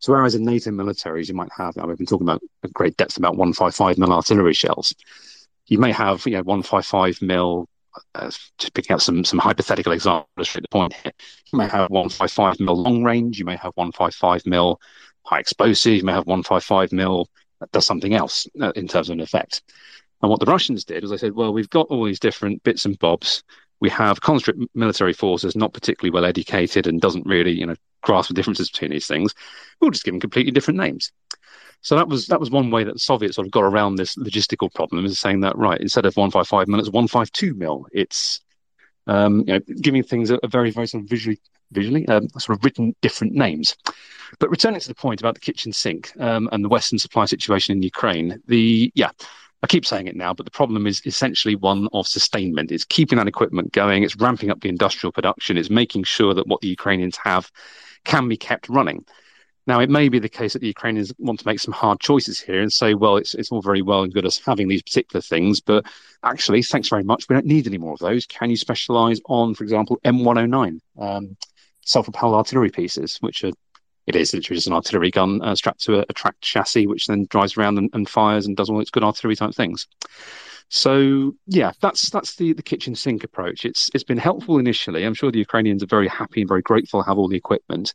So 0.00 0.12
whereas 0.12 0.34
in 0.34 0.44
NATO 0.44 0.70
militaries, 0.70 1.28
you 1.28 1.34
might 1.34 1.52
have, 1.56 1.78
I've 1.78 1.96
been 1.96 2.06
talking 2.06 2.26
about 2.26 2.42
at 2.64 2.72
great 2.72 2.96
depth 2.96 3.16
about 3.16 3.36
155 3.36 3.96
mil 3.98 4.12
artillery 4.12 4.52
shells. 4.52 4.94
You 5.68 5.78
may 5.78 5.92
have, 5.92 6.26
you 6.26 6.32
know, 6.32 6.42
155 6.42 7.22
mil, 7.22 7.68
uh, 8.14 8.30
just 8.58 8.74
picking 8.74 8.94
up 8.94 9.00
some 9.00 9.24
some 9.24 9.38
hypothetical 9.38 9.92
examples 9.92 10.52
to 10.52 10.60
the 10.60 10.68
point 10.68 10.94
here. 11.02 11.12
You 11.52 11.58
may 11.58 11.68
have 11.68 11.90
155 11.90 12.60
mil 12.60 12.80
long 12.80 13.02
range. 13.02 13.38
You 13.38 13.44
may 13.44 13.56
have 13.56 13.72
155 13.74 14.46
mil 14.46 14.80
high 15.24 15.40
explosive. 15.40 15.94
You 15.94 16.04
may 16.04 16.12
have 16.12 16.26
155 16.26 16.92
mil 16.92 17.28
that 17.60 17.70
does 17.72 17.86
something 17.86 18.14
else 18.14 18.46
uh, 18.60 18.72
in 18.74 18.88
terms 18.88 19.08
of 19.08 19.14
an 19.14 19.20
effect. 19.20 19.62
And 20.20 20.30
what 20.30 20.40
the 20.40 20.46
Russians 20.46 20.84
did 20.84 21.02
was 21.02 21.10
they 21.10 21.16
said, 21.16 21.34
well, 21.34 21.52
we've 21.52 21.70
got 21.70 21.88
all 21.88 22.04
these 22.04 22.20
different 22.20 22.62
bits 22.62 22.84
and 22.84 22.98
bobs 22.98 23.42
we 23.82 23.90
have 23.90 24.20
conscript 24.20 24.62
military 24.76 25.12
forces 25.12 25.56
not 25.56 25.74
particularly 25.74 26.14
well 26.14 26.24
educated 26.24 26.86
and 26.86 27.00
doesn't 27.00 27.26
really, 27.26 27.50
you 27.50 27.66
know, 27.66 27.74
grasp 28.00 28.28
the 28.28 28.34
differences 28.34 28.70
between 28.70 28.92
these 28.92 29.08
things. 29.08 29.34
We'll 29.80 29.90
just 29.90 30.04
give 30.04 30.14
them 30.14 30.20
completely 30.20 30.52
different 30.52 30.78
names. 30.78 31.10
So 31.82 31.96
that 31.96 32.08
was 32.08 32.26
that 32.28 32.40
was 32.40 32.50
one 32.50 32.70
way 32.70 32.84
that 32.84 32.94
the 32.94 32.98
Soviets 32.98 33.34
sort 33.34 33.46
of 33.46 33.52
got 33.52 33.64
around 33.64 33.96
this 33.96 34.16
logistical 34.16 34.72
problem, 34.72 35.04
is 35.04 35.18
saying 35.18 35.40
that 35.40 35.56
right 35.58 35.80
instead 35.80 36.06
of 36.06 36.16
one 36.16 36.30
five 36.30 36.48
five 36.48 36.68
mil, 36.68 36.80
it's 36.80 36.90
one 36.90 37.08
five 37.08 37.30
two 37.32 37.54
mil. 37.54 37.86
It's 37.92 38.40
um, 39.06 39.40
you 39.40 39.54
know 39.54 39.60
giving 39.80 40.02
things 40.02 40.30
a, 40.30 40.38
a, 40.42 40.48
very 40.48 40.70
very 40.70 40.86
sort 40.86 41.02
of 41.02 41.10
visually 41.10 41.40
visually 41.72 42.06
um, 42.08 42.28
sort 42.38 42.56
of 42.56 42.64
written 42.64 42.94
different 43.02 43.34
names. 43.34 43.76
But 44.38 44.50
returning 44.50 44.80
to 44.80 44.88
the 44.88 44.94
point 44.94 45.20
about 45.20 45.34
the 45.34 45.40
kitchen 45.40 45.72
sink 45.72 46.12
um, 46.18 46.48
and 46.52 46.64
the 46.64 46.68
Western 46.68 46.98
supply 46.98 47.24
situation 47.24 47.76
in 47.76 47.82
Ukraine, 47.82 48.40
the 48.46 48.92
yeah 48.94 49.10
I 49.64 49.68
keep 49.68 49.86
saying 49.86 50.08
it 50.08 50.16
now, 50.16 50.34
but 50.34 50.44
the 50.44 50.50
problem 50.50 50.86
is 50.88 51.02
essentially 51.06 51.54
one 51.54 51.88
of 51.92 52.08
sustainment. 52.08 52.72
It's 52.72 52.84
keeping 52.84 53.18
that 53.18 53.28
equipment 53.28 53.72
going, 53.72 54.02
it's 54.02 54.16
ramping 54.16 54.50
up 54.50 54.60
the 54.60 54.68
industrial 54.68 55.12
production, 55.12 55.56
it's 55.56 55.70
making 55.70 56.02
sure 56.04 56.34
that 56.34 56.48
what 56.48 56.60
the 56.60 56.68
Ukrainians 56.68 57.16
have 57.22 57.50
can 58.04 58.28
be 58.28 58.36
kept 58.36 58.68
running. 58.68 59.04
Now, 59.66 59.80
it 59.80 59.90
may 59.90 60.08
be 60.08 60.18
the 60.18 60.28
case 60.28 60.54
that 60.54 60.58
the 60.58 60.66
Ukrainians 60.66 61.12
want 61.18 61.38
to 61.40 61.46
make 61.46 61.60
some 61.60 61.72
hard 61.72 62.00
choices 62.00 62.40
here 62.40 62.60
and 62.60 62.72
say, 62.72 62.94
well, 62.94 63.16
it's, 63.16 63.34
it's 63.34 63.52
all 63.52 63.62
very 63.62 63.82
well 63.82 64.02
and 64.02 64.12
good 64.12 64.26
us 64.26 64.40
having 64.44 64.66
these 64.66 64.82
particular 64.82 65.20
things, 65.20 65.60
but 65.60 65.86
actually, 66.24 66.62
thanks 66.62 66.88
very 66.88 67.04
much. 67.04 67.26
We 67.28 67.34
don't 67.34 67.46
need 67.46 67.66
any 67.66 67.78
more 67.78 67.92
of 67.92 68.00
those. 68.00 68.26
Can 68.26 68.50
you 68.50 68.56
specialize 68.56 69.20
on, 69.26 69.54
for 69.54 69.62
example, 69.62 70.00
M109, 70.04 70.80
um, 70.98 71.36
self 71.82 72.06
propelled 72.06 72.34
artillery 72.34 72.70
pieces, 72.70 73.18
which 73.18 73.44
are 73.44 73.52
it 74.06 74.16
is 74.16 74.34
literally 74.34 74.56
just 74.56 74.66
an 74.66 74.72
artillery 74.72 75.10
gun 75.10 75.40
uh, 75.42 75.54
strapped 75.54 75.80
to 75.82 76.00
a, 76.00 76.04
a, 76.08 76.12
tracked 76.12 76.40
chassis, 76.40 76.86
which 76.86 77.06
then 77.06 77.26
drives 77.30 77.56
around 77.56 77.78
and, 77.78 77.88
and, 77.92 78.08
fires 78.08 78.46
and 78.46 78.56
does 78.56 78.68
all 78.68 78.80
its 78.80 78.90
good 78.90 79.04
artillery 79.04 79.36
type 79.36 79.54
things. 79.54 79.86
So 80.68 81.34
yeah, 81.46 81.72
that's 81.80 82.10
that's 82.10 82.36
the, 82.36 82.52
the 82.54 82.62
kitchen 82.62 82.94
sink 82.94 83.24
approach. 83.24 83.64
It's 83.64 83.90
it's 83.94 84.04
been 84.04 84.18
helpful 84.18 84.58
initially. 84.58 85.04
I'm 85.04 85.14
sure 85.14 85.30
the 85.30 85.38
Ukrainians 85.38 85.82
are 85.82 85.86
very 85.86 86.08
happy 86.08 86.40
and 86.40 86.48
very 86.48 86.62
grateful 86.62 87.02
to 87.02 87.08
have 87.08 87.18
all 87.18 87.28
the 87.28 87.36
equipment. 87.36 87.94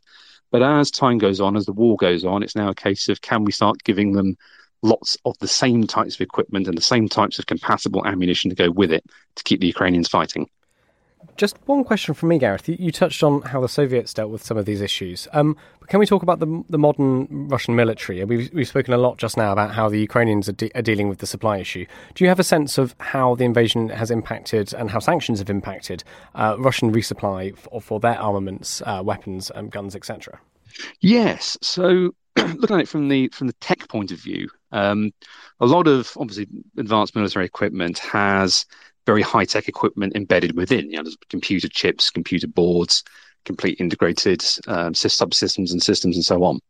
But 0.50 0.62
as 0.62 0.90
time 0.90 1.18
goes 1.18 1.40
on, 1.40 1.56
as 1.56 1.66
the 1.66 1.72
war 1.72 1.96
goes 1.96 2.24
on, 2.24 2.42
it's 2.42 2.56
now 2.56 2.68
a 2.68 2.74
case 2.74 3.08
of 3.08 3.20
can 3.20 3.44
we 3.44 3.52
start 3.52 3.84
giving 3.84 4.12
them 4.12 4.36
lots 4.82 5.16
of 5.24 5.36
the 5.38 5.48
same 5.48 5.86
types 5.86 6.14
of 6.14 6.20
equipment 6.20 6.68
and 6.68 6.76
the 6.76 6.82
same 6.82 7.08
types 7.08 7.38
of 7.38 7.46
compatible 7.46 8.06
ammunition 8.06 8.48
to 8.48 8.56
go 8.56 8.70
with 8.70 8.92
it 8.92 9.04
to 9.34 9.44
keep 9.44 9.60
the 9.60 9.66
Ukrainians 9.66 10.08
fighting. 10.08 10.48
Just 11.36 11.56
one 11.66 11.84
question 11.84 12.14
from 12.14 12.30
me, 12.30 12.38
Gareth. 12.38 12.68
You, 12.68 12.90
touched 12.90 13.22
on 13.22 13.42
how 13.42 13.60
the 13.60 13.68
Soviets 13.68 14.12
dealt 14.12 14.32
with 14.32 14.44
some 14.44 14.56
of 14.56 14.66
these 14.66 14.80
issues. 14.80 15.28
Um, 15.32 15.56
but 15.78 15.88
can 15.88 16.00
we 16.00 16.06
talk 16.06 16.24
about 16.24 16.40
the, 16.40 16.64
the 16.68 16.78
modern 16.78 17.48
Russian 17.48 17.76
military? 17.76 18.24
We've, 18.24 18.52
we've 18.52 18.66
spoken 18.66 18.92
a 18.92 18.98
lot 18.98 19.18
just 19.18 19.36
now 19.36 19.52
about 19.52 19.72
how 19.72 19.88
the 19.88 20.00
Ukrainians 20.00 20.48
are, 20.48 20.52
de- 20.52 20.72
are, 20.74 20.82
dealing 20.82 21.08
with 21.08 21.18
the 21.18 21.28
supply 21.28 21.58
issue. 21.58 21.86
Do 22.14 22.24
you 22.24 22.28
have 22.28 22.40
a 22.40 22.44
sense 22.44 22.76
of 22.76 22.96
how 22.98 23.36
the 23.36 23.44
invasion 23.44 23.88
has 23.90 24.10
impacted 24.10 24.74
and 24.74 24.90
how 24.90 24.98
sanctions 24.98 25.38
have 25.38 25.48
impacted 25.48 26.02
uh, 26.34 26.56
Russian 26.58 26.92
resupply 26.92 27.56
for, 27.56 27.80
for 27.80 28.00
their 28.00 28.18
armaments, 28.18 28.82
uh, 28.84 29.00
weapons, 29.04 29.52
um, 29.54 29.68
guns, 29.68 29.94
etc.? 29.94 30.40
Yes. 31.00 31.56
So, 31.62 32.14
looking 32.36 32.76
at 32.76 32.82
it 32.82 32.88
from 32.88 33.08
the 33.08 33.28
from 33.28 33.46
the 33.46 33.52
tech 33.54 33.86
point 33.88 34.10
of 34.10 34.18
view, 34.18 34.48
um, 34.72 35.12
a 35.60 35.66
lot 35.66 35.86
of 35.86 36.12
obviously 36.16 36.46
advanced 36.76 37.14
military 37.14 37.44
equipment 37.44 37.98
has 37.98 38.66
very 39.06 39.22
high 39.22 39.44
tech 39.44 39.68
equipment 39.68 40.14
embedded 40.14 40.56
within. 40.56 40.90
You 40.90 40.98
know, 40.98 41.02
there's 41.04 41.16
computer 41.30 41.68
chips, 41.68 42.10
computer 42.10 42.46
boards, 42.46 43.04
complete 43.44 43.80
integrated 43.80 44.42
um, 44.66 44.92
subsystems 44.92 45.72
and 45.72 45.82
systems, 45.82 46.16
and 46.16 46.24
so 46.24 46.44
on. 46.44 46.60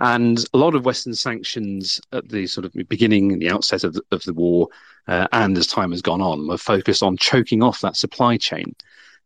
And 0.00 0.44
a 0.54 0.58
lot 0.58 0.74
of 0.74 0.84
Western 0.84 1.14
sanctions 1.14 2.00
at 2.12 2.28
the 2.28 2.46
sort 2.46 2.64
of 2.64 2.72
beginning 2.88 3.32
and 3.32 3.40
the 3.40 3.50
outset 3.50 3.84
of 3.84 3.92
the, 3.92 4.02
of 4.10 4.24
the 4.24 4.32
war, 4.32 4.68
uh, 5.06 5.28
and 5.32 5.56
as 5.56 5.66
time 5.66 5.90
has 5.92 6.02
gone 6.02 6.20
on, 6.20 6.48
were 6.48 6.58
focused 6.58 7.02
on 7.02 7.16
choking 7.16 7.62
off 7.62 7.82
that 7.82 7.96
supply 7.96 8.36
chain. 8.36 8.74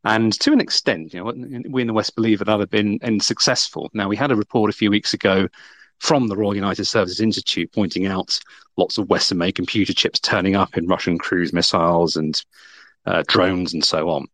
And 0.04 0.38
to 0.40 0.52
an 0.52 0.60
extent, 0.60 1.14
you 1.14 1.24
know, 1.24 1.32
we 1.70 1.80
in 1.80 1.86
the 1.86 1.94
West 1.94 2.14
believe 2.14 2.40
that 2.40 2.46
that 2.46 2.60
had 2.60 2.70
been 2.70 3.20
successful. 3.20 3.90
Now, 3.94 4.08
we 4.08 4.16
had 4.16 4.30
a 4.30 4.36
report 4.36 4.68
a 4.68 4.74
few 4.74 4.90
weeks 4.90 5.14
ago 5.14 5.48
from 6.00 6.28
the 6.28 6.36
Royal 6.36 6.54
United 6.54 6.84
Services 6.84 7.20
Institute 7.20 7.72
pointing 7.72 8.06
out 8.06 8.38
lots 8.76 8.98
of 8.98 9.08
Western 9.08 9.38
made 9.38 9.54
computer 9.54 9.92
chips 9.92 10.20
turning 10.20 10.56
up 10.56 10.76
in 10.76 10.86
Russian 10.86 11.18
cruise 11.18 11.52
missiles 11.52 12.16
and 12.16 12.42
uh, 13.06 13.22
drones 13.26 13.72
and 13.72 13.84
so 13.84 14.10
on. 14.10 14.26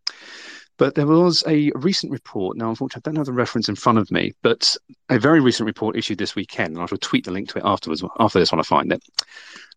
But 0.78 0.94
there 0.94 1.06
was 1.06 1.44
a 1.46 1.70
recent 1.74 2.10
report. 2.10 2.56
Now, 2.56 2.70
unfortunately, 2.70 3.02
I 3.04 3.12
don't 3.12 3.18
have 3.18 3.26
the 3.26 3.34
reference 3.34 3.68
in 3.68 3.76
front 3.76 3.98
of 3.98 4.10
me, 4.10 4.32
but 4.42 4.74
a 5.10 5.18
very 5.18 5.40
recent 5.40 5.66
report 5.66 5.94
issued 5.94 6.16
this 6.16 6.34
weekend, 6.34 6.74
and 6.74 6.82
I 6.82 6.86
shall 6.86 6.96
tweet 6.96 7.26
the 7.26 7.30
link 7.30 7.50
to 7.50 7.58
it 7.58 7.64
afterwards 7.66 8.02
after 8.18 8.38
this 8.38 8.50
when 8.50 8.60
I 8.60 8.62
find 8.64 8.90
it. 8.90 9.02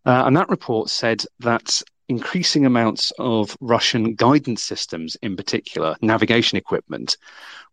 Uh, 0.05 0.23
and 0.25 0.35
that 0.35 0.49
report 0.49 0.89
said 0.89 1.23
that 1.39 1.81
increasing 2.09 2.65
amounts 2.65 3.11
of 3.19 3.55
Russian 3.61 4.15
guidance 4.15 4.63
systems, 4.63 5.15
in 5.21 5.35
particular 5.35 5.95
navigation 6.01 6.57
equipment, 6.57 7.17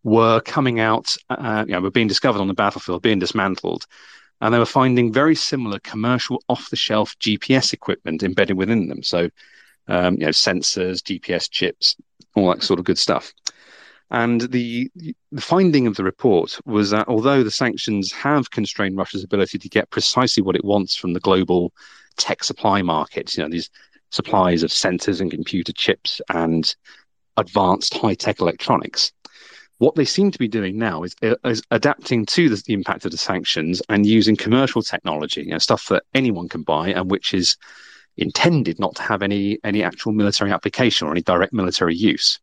were 0.03 0.41
coming 0.41 0.81
out, 0.81 1.17
uh, 1.29 1.65
you 1.67 1.73
know, 1.73 1.81
were 1.81 1.91
being 1.91 2.07
discovered 2.07 2.41
on 2.41 2.49
the 2.49 2.55
battlefield, 2.55 3.03
being 3.03 3.19
dismantled, 3.19 3.87
and 4.41 4.55
they 4.55 4.59
were 4.59 4.67
finding 4.67 5.13
very 5.13 5.35
similar 5.35 5.79
commercial 5.81 6.43
off-the-shelf 6.49 7.19
GPS 7.19 7.73
equipment 7.73 8.23
embedded 8.23 8.57
within 8.57 8.89
them. 8.89 9.03
So, 9.03 9.29
um, 9.89 10.15
you 10.15 10.21
know, 10.21 10.29
sensors, 10.29 11.03
GPS 11.03 11.51
chips, 11.51 11.97
all 12.35 12.49
that 12.49 12.63
sort 12.63 12.79
of 12.79 12.87
good 12.87 12.99
stuff. 12.99 13.33
And 14.13 14.41
the 14.41 14.91
the 15.31 15.41
finding 15.41 15.87
of 15.87 15.97
the 15.97 16.03
report 16.03 16.59
was 16.65 16.91
that 16.91 17.07
although 17.07 17.45
the 17.45 17.51
sanctions 17.51 18.11
have 18.13 18.51
constrained 18.51 18.97
Russia's 18.97 19.23
ability 19.23 19.59
to 19.59 19.69
get 19.69 19.91
precisely 19.91 20.43
what 20.43 20.57
it 20.57 20.65
wants 20.65 20.97
from 20.97 21.13
the 21.13 21.21
global 21.21 21.73
tech 22.21 22.45
supply 22.45 22.83
markets, 22.83 23.37
you 23.37 23.43
know, 23.43 23.49
these 23.49 23.71
supplies 24.11 24.63
of 24.63 24.71
sensors 24.71 25.21
and 25.21 25.31
computer 25.31 25.73
chips 25.73 26.21
and 26.29 26.75
advanced 27.37 27.95
high 27.95 28.15
tech 28.15 28.41
electronics, 28.41 29.13
what 29.79 29.95
they 29.95 30.05
seem 30.05 30.31
to 30.31 30.39
be 30.39 30.49
doing 30.49 30.79
now 30.79 31.03
is, 31.03 31.17
uh, 31.23 31.35
is 31.45 31.63
adapting 31.71 32.27
to 32.27 32.51
the, 32.51 32.63
the, 32.67 32.75
impact 32.75 33.07
of 33.07 33.13
the 33.13 33.17
sanctions 33.17 33.81
and 33.89 34.05
using 34.05 34.37
commercial 34.37 34.83
technology, 34.83 35.43
you 35.43 35.51
know, 35.51 35.59
stuff 35.59 35.87
that 35.89 36.03
anyone 36.13 36.49
can 36.49 36.63
buy 36.63 36.91
and 36.91 37.11
which 37.11 37.33
is 37.33 37.57
intended 38.19 38.79
not 38.79 38.95
to 38.97 39.03
have 39.03 39.23
any 39.23 39.59
any 39.65 39.83
actual 39.83 40.13
military 40.13 40.53
application 40.53 41.07
or 41.07 41.13
any 41.13 41.23
direct 41.23 41.53
military 41.53 41.95
use. 41.95 42.39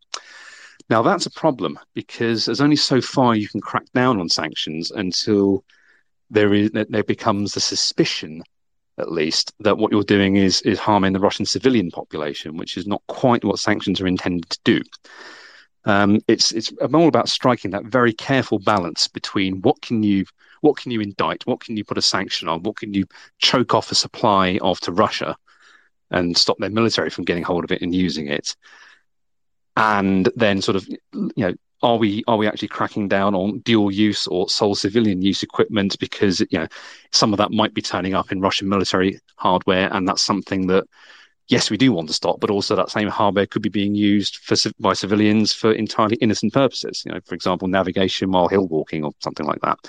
Now 0.90 1.04
that's 1.04 1.28
a 1.28 1.32
problem 1.32 1.78
because 1.94 2.46
there's 2.46 2.62
only 2.62 2.76
so 2.76 3.02
far 3.02 3.36
you 3.36 3.48
can 3.48 3.62
crack 3.62 3.86
down 3.94 4.20
on 4.20 4.30
sanctions 4.30 4.90
until 4.90 5.64
there 6.30 6.54
is 6.54 6.72
there 6.72 7.04
becomes 7.04 7.54
the 7.54 7.60
suspicion 7.60 8.44
at 8.98 9.12
least 9.12 9.54
that 9.60 9.78
what 9.78 9.92
you're 9.92 10.04
doing 10.04 10.36
is 10.36 10.62
is 10.62 10.80
harming 10.80 11.14
the 11.14 11.20
Russian 11.20 11.46
civilian 11.46 11.92
population, 11.92 12.58
which 12.58 12.78
is 12.78 12.88
not 12.88 13.02
quite 13.08 13.44
what 13.44 13.60
sanctions 13.60 14.02
are 14.02 14.08
intended 14.08 14.50
to 14.50 14.60
do. 14.64 14.82
Um, 15.86 16.20
it's 16.28 16.52
it's 16.52 16.72
all 16.94 17.08
about 17.08 17.30
striking 17.30 17.72
that 17.72 17.86
very 17.86 18.14
careful 18.14 18.60
balance 18.60 19.08
between 19.08 19.62
what 19.62 19.82
can 19.82 20.04
you 20.04 20.26
what 20.62 20.78
can 20.78 20.92
you 20.92 21.02
indict, 21.02 21.46
what 21.46 21.60
can 21.60 21.78
you 21.78 21.84
put 21.84 21.98
a 21.98 22.02
sanction 22.02 22.48
on, 22.48 22.64
what 22.64 22.78
can 22.78 22.94
you 22.94 23.06
choke 23.38 23.76
off 23.76 23.92
a 23.92 23.96
supply 23.96 24.60
of 24.62 24.80
to 24.82 24.92
Russia, 24.92 25.38
and 26.12 26.38
stop 26.38 26.58
their 26.58 26.70
military 26.70 27.10
from 27.10 27.26
getting 27.26 27.44
hold 27.44 27.64
of 27.64 27.72
it 27.72 27.82
and 27.82 27.94
using 27.94 28.28
it, 28.28 28.56
and 29.76 30.30
then 30.36 30.62
sort 30.62 30.76
of 30.76 30.88
you 30.88 31.32
know 31.38 31.54
are 31.84 31.98
we 31.98 32.24
are 32.28 32.38
we 32.38 32.48
actually 32.48 32.68
cracking 32.68 33.08
down 33.08 33.36
on 33.36 33.60
dual 33.60 33.92
use 33.92 34.28
or 34.28 34.50
sole 34.50 34.76
civilian 34.76 35.22
use 35.22 35.44
equipment 35.44 35.98
because 36.00 36.40
you 36.40 36.60
know 36.60 36.68
some 37.12 37.34
of 37.34 37.38
that 37.38 37.52
might 37.52 37.74
be 37.74 37.82
turning 37.82 38.14
up 38.14 38.32
in 38.32 38.42
Russian 38.42 38.68
military 38.68 39.20
hardware 39.36 39.90
and 39.94 40.08
that's 40.08 40.24
something 40.24 40.68
that 40.68 40.86
yes, 41.48 41.70
we 41.70 41.78
do 41.78 41.92
want 41.92 42.08
to 42.10 42.14
stop, 42.14 42.40
but 42.40 42.50
also 42.50 42.76
that 42.76 42.90
same 42.90 43.08
hardware 43.08 43.46
could 43.46 43.62
be 43.62 43.70
being 43.70 43.96
used 43.96 44.38
for 44.38 44.56
by 44.80 44.94
civilians 44.94 45.54
for 45.54 45.72
entirely 45.72 46.18
innocent 46.18 46.54
purposes. 46.54 47.04
You 47.06 47.14
know, 47.14 47.20
for 47.26 47.36
example, 47.36 47.68
navigation 47.68 48.32
while 48.32 48.48
hill 48.48 48.68
walking 48.68 49.04
or 49.04 49.12
something 49.20 49.46
like 49.46 49.62
that. 49.62 49.80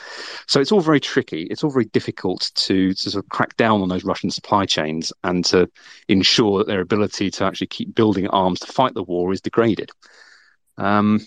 So 0.46 0.60
it's 0.60 0.72
all 0.72 0.80
very 0.80 1.00
tricky. 1.00 1.42
It's 1.50 1.64
all 1.64 1.70
very 1.70 1.86
difficult 1.86 2.50
to, 2.54 2.94
to 2.94 3.10
sort 3.10 3.24
of 3.24 3.28
crack 3.30 3.56
down 3.56 3.82
on 3.82 3.88
those 3.88 4.04
Russian 4.04 4.30
supply 4.30 4.66
chains 4.66 5.12
and 5.24 5.44
to 5.46 5.68
ensure 6.08 6.58
that 6.58 6.66
their 6.66 6.80
ability 6.80 7.30
to 7.32 7.44
actually 7.44 7.66
keep 7.68 7.94
building 7.94 8.28
arms 8.28 8.60
to 8.60 8.72
fight 8.72 8.94
the 8.94 9.02
war 9.02 9.32
is 9.32 9.40
degraded. 9.40 9.90
Um, 10.76 11.20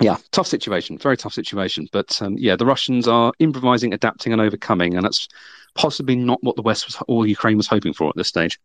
yeah, 0.00 0.16
tough 0.32 0.46
situation, 0.46 0.98
very 0.98 1.16
tough 1.16 1.32
situation. 1.32 1.88
But 1.92 2.20
um, 2.22 2.36
yeah, 2.38 2.56
the 2.56 2.66
Russians 2.66 3.08
are 3.08 3.32
improvising, 3.38 3.92
adapting, 3.92 4.32
and 4.32 4.40
overcoming, 4.40 4.94
and 4.94 5.04
that's 5.04 5.28
possibly 5.74 6.16
not 6.16 6.42
what 6.42 6.56
the 6.56 6.62
West 6.62 6.86
was 6.86 6.96
or 7.08 7.26
Ukraine 7.26 7.56
was 7.56 7.66
hoping 7.66 7.92
for 7.92 8.08
at 8.08 8.16
this 8.16 8.28
stage. 8.28 8.58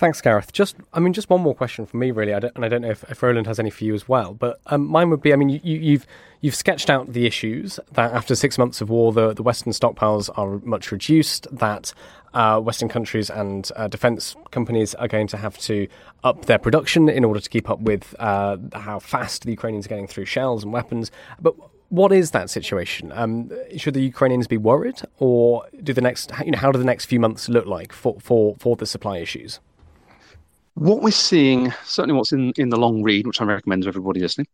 Thanks, 0.00 0.22
Gareth. 0.22 0.50
Just, 0.54 0.76
I 0.94 1.00
mean, 1.00 1.12
just 1.12 1.28
one 1.28 1.42
more 1.42 1.54
question 1.54 1.84
from 1.84 2.00
me, 2.00 2.10
really. 2.10 2.32
I 2.32 2.38
and 2.38 2.64
I 2.64 2.68
don't 2.68 2.80
know 2.80 2.90
if, 2.90 3.04
if 3.10 3.22
Roland 3.22 3.46
has 3.46 3.58
any 3.58 3.68
for 3.68 3.84
you 3.84 3.94
as 3.94 4.08
well. 4.08 4.32
But 4.32 4.58
um, 4.68 4.86
mine 4.86 5.10
would 5.10 5.20
be, 5.20 5.30
I 5.34 5.36
mean, 5.36 5.50
you, 5.50 5.58
have 5.58 5.64
you've, 5.82 6.06
you've 6.40 6.54
sketched 6.54 6.88
out 6.88 7.12
the 7.12 7.26
issues 7.26 7.78
that 7.92 8.10
after 8.14 8.34
six 8.34 8.56
months 8.56 8.80
of 8.80 8.88
war, 8.88 9.12
the, 9.12 9.34
the 9.34 9.42
Western 9.42 9.74
stockpiles 9.74 10.30
are 10.38 10.58
much 10.64 10.90
reduced. 10.90 11.46
That 11.54 11.92
uh, 12.34 12.60
Western 12.60 12.88
countries 12.88 13.30
and 13.30 13.70
uh, 13.76 13.88
defence 13.88 14.36
companies 14.50 14.94
are 14.96 15.08
going 15.08 15.26
to 15.28 15.36
have 15.36 15.58
to 15.58 15.88
up 16.24 16.46
their 16.46 16.58
production 16.58 17.08
in 17.08 17.24
order 17.24 17.40
to 17.40 17.48
keep 17.48 17.68
up 17.68 17.80
with 17.80 18.14
uh, 18.18 18.56
how 18.74 18.98
fast 18.98 19.44
the 19.44 19.50
Ukrainians 19.50 19.86
are 19.86 19.88
getting 19.88 20.06
through 20.06 20.26
shells 20.26 20.62
and 20.62 20.72
weapons. 20.72 21.10
But 21.40 21.54
what 21.88 22.12
is 22.12 22.30
that 22.30 22.50
situation? 22.50 23.10
Um, 23.12 23.50
should 23.76 23.94
the 23.94 24.02
Ukrainians 24.02 24.46
be 24.46 24.56
worried, 24.56 25.00
or 25.18 25.66
do 25.82 25.92
the 25.92 26.00
next, 26.00 26.30
you 26.44 26.52
know, 26.52 26.58
how 26.58 26.70
do 26.70 26.78
the 26.78 26.84
next 26.84 27.06
few 27.06 27.18
months 27.18 27.48
look 27.48 27.66
like 27.66 27.92
for 27.92 28.16
for, 28.20 28.56
for 28.58 28.76
the 28.76 28.86
supply 28.86 29.18
issues? 29.18 29.60
What 30.74 31.02
we're 31.02 31.10
seeing, 31.10 31.72
certainly 31.84 32.16
what's 32.16 32.32
in, 32.32 32.52
in 32.56 32.68
the 32.70 32.78
long 32.78 33.02
read, 33.02 33.26
which 33.26 33.40
I 33.40 33.44
recommend 33.44 33.82
to 33.82 33.88
everybody 33.88 34.20
listening, 34.20 34.46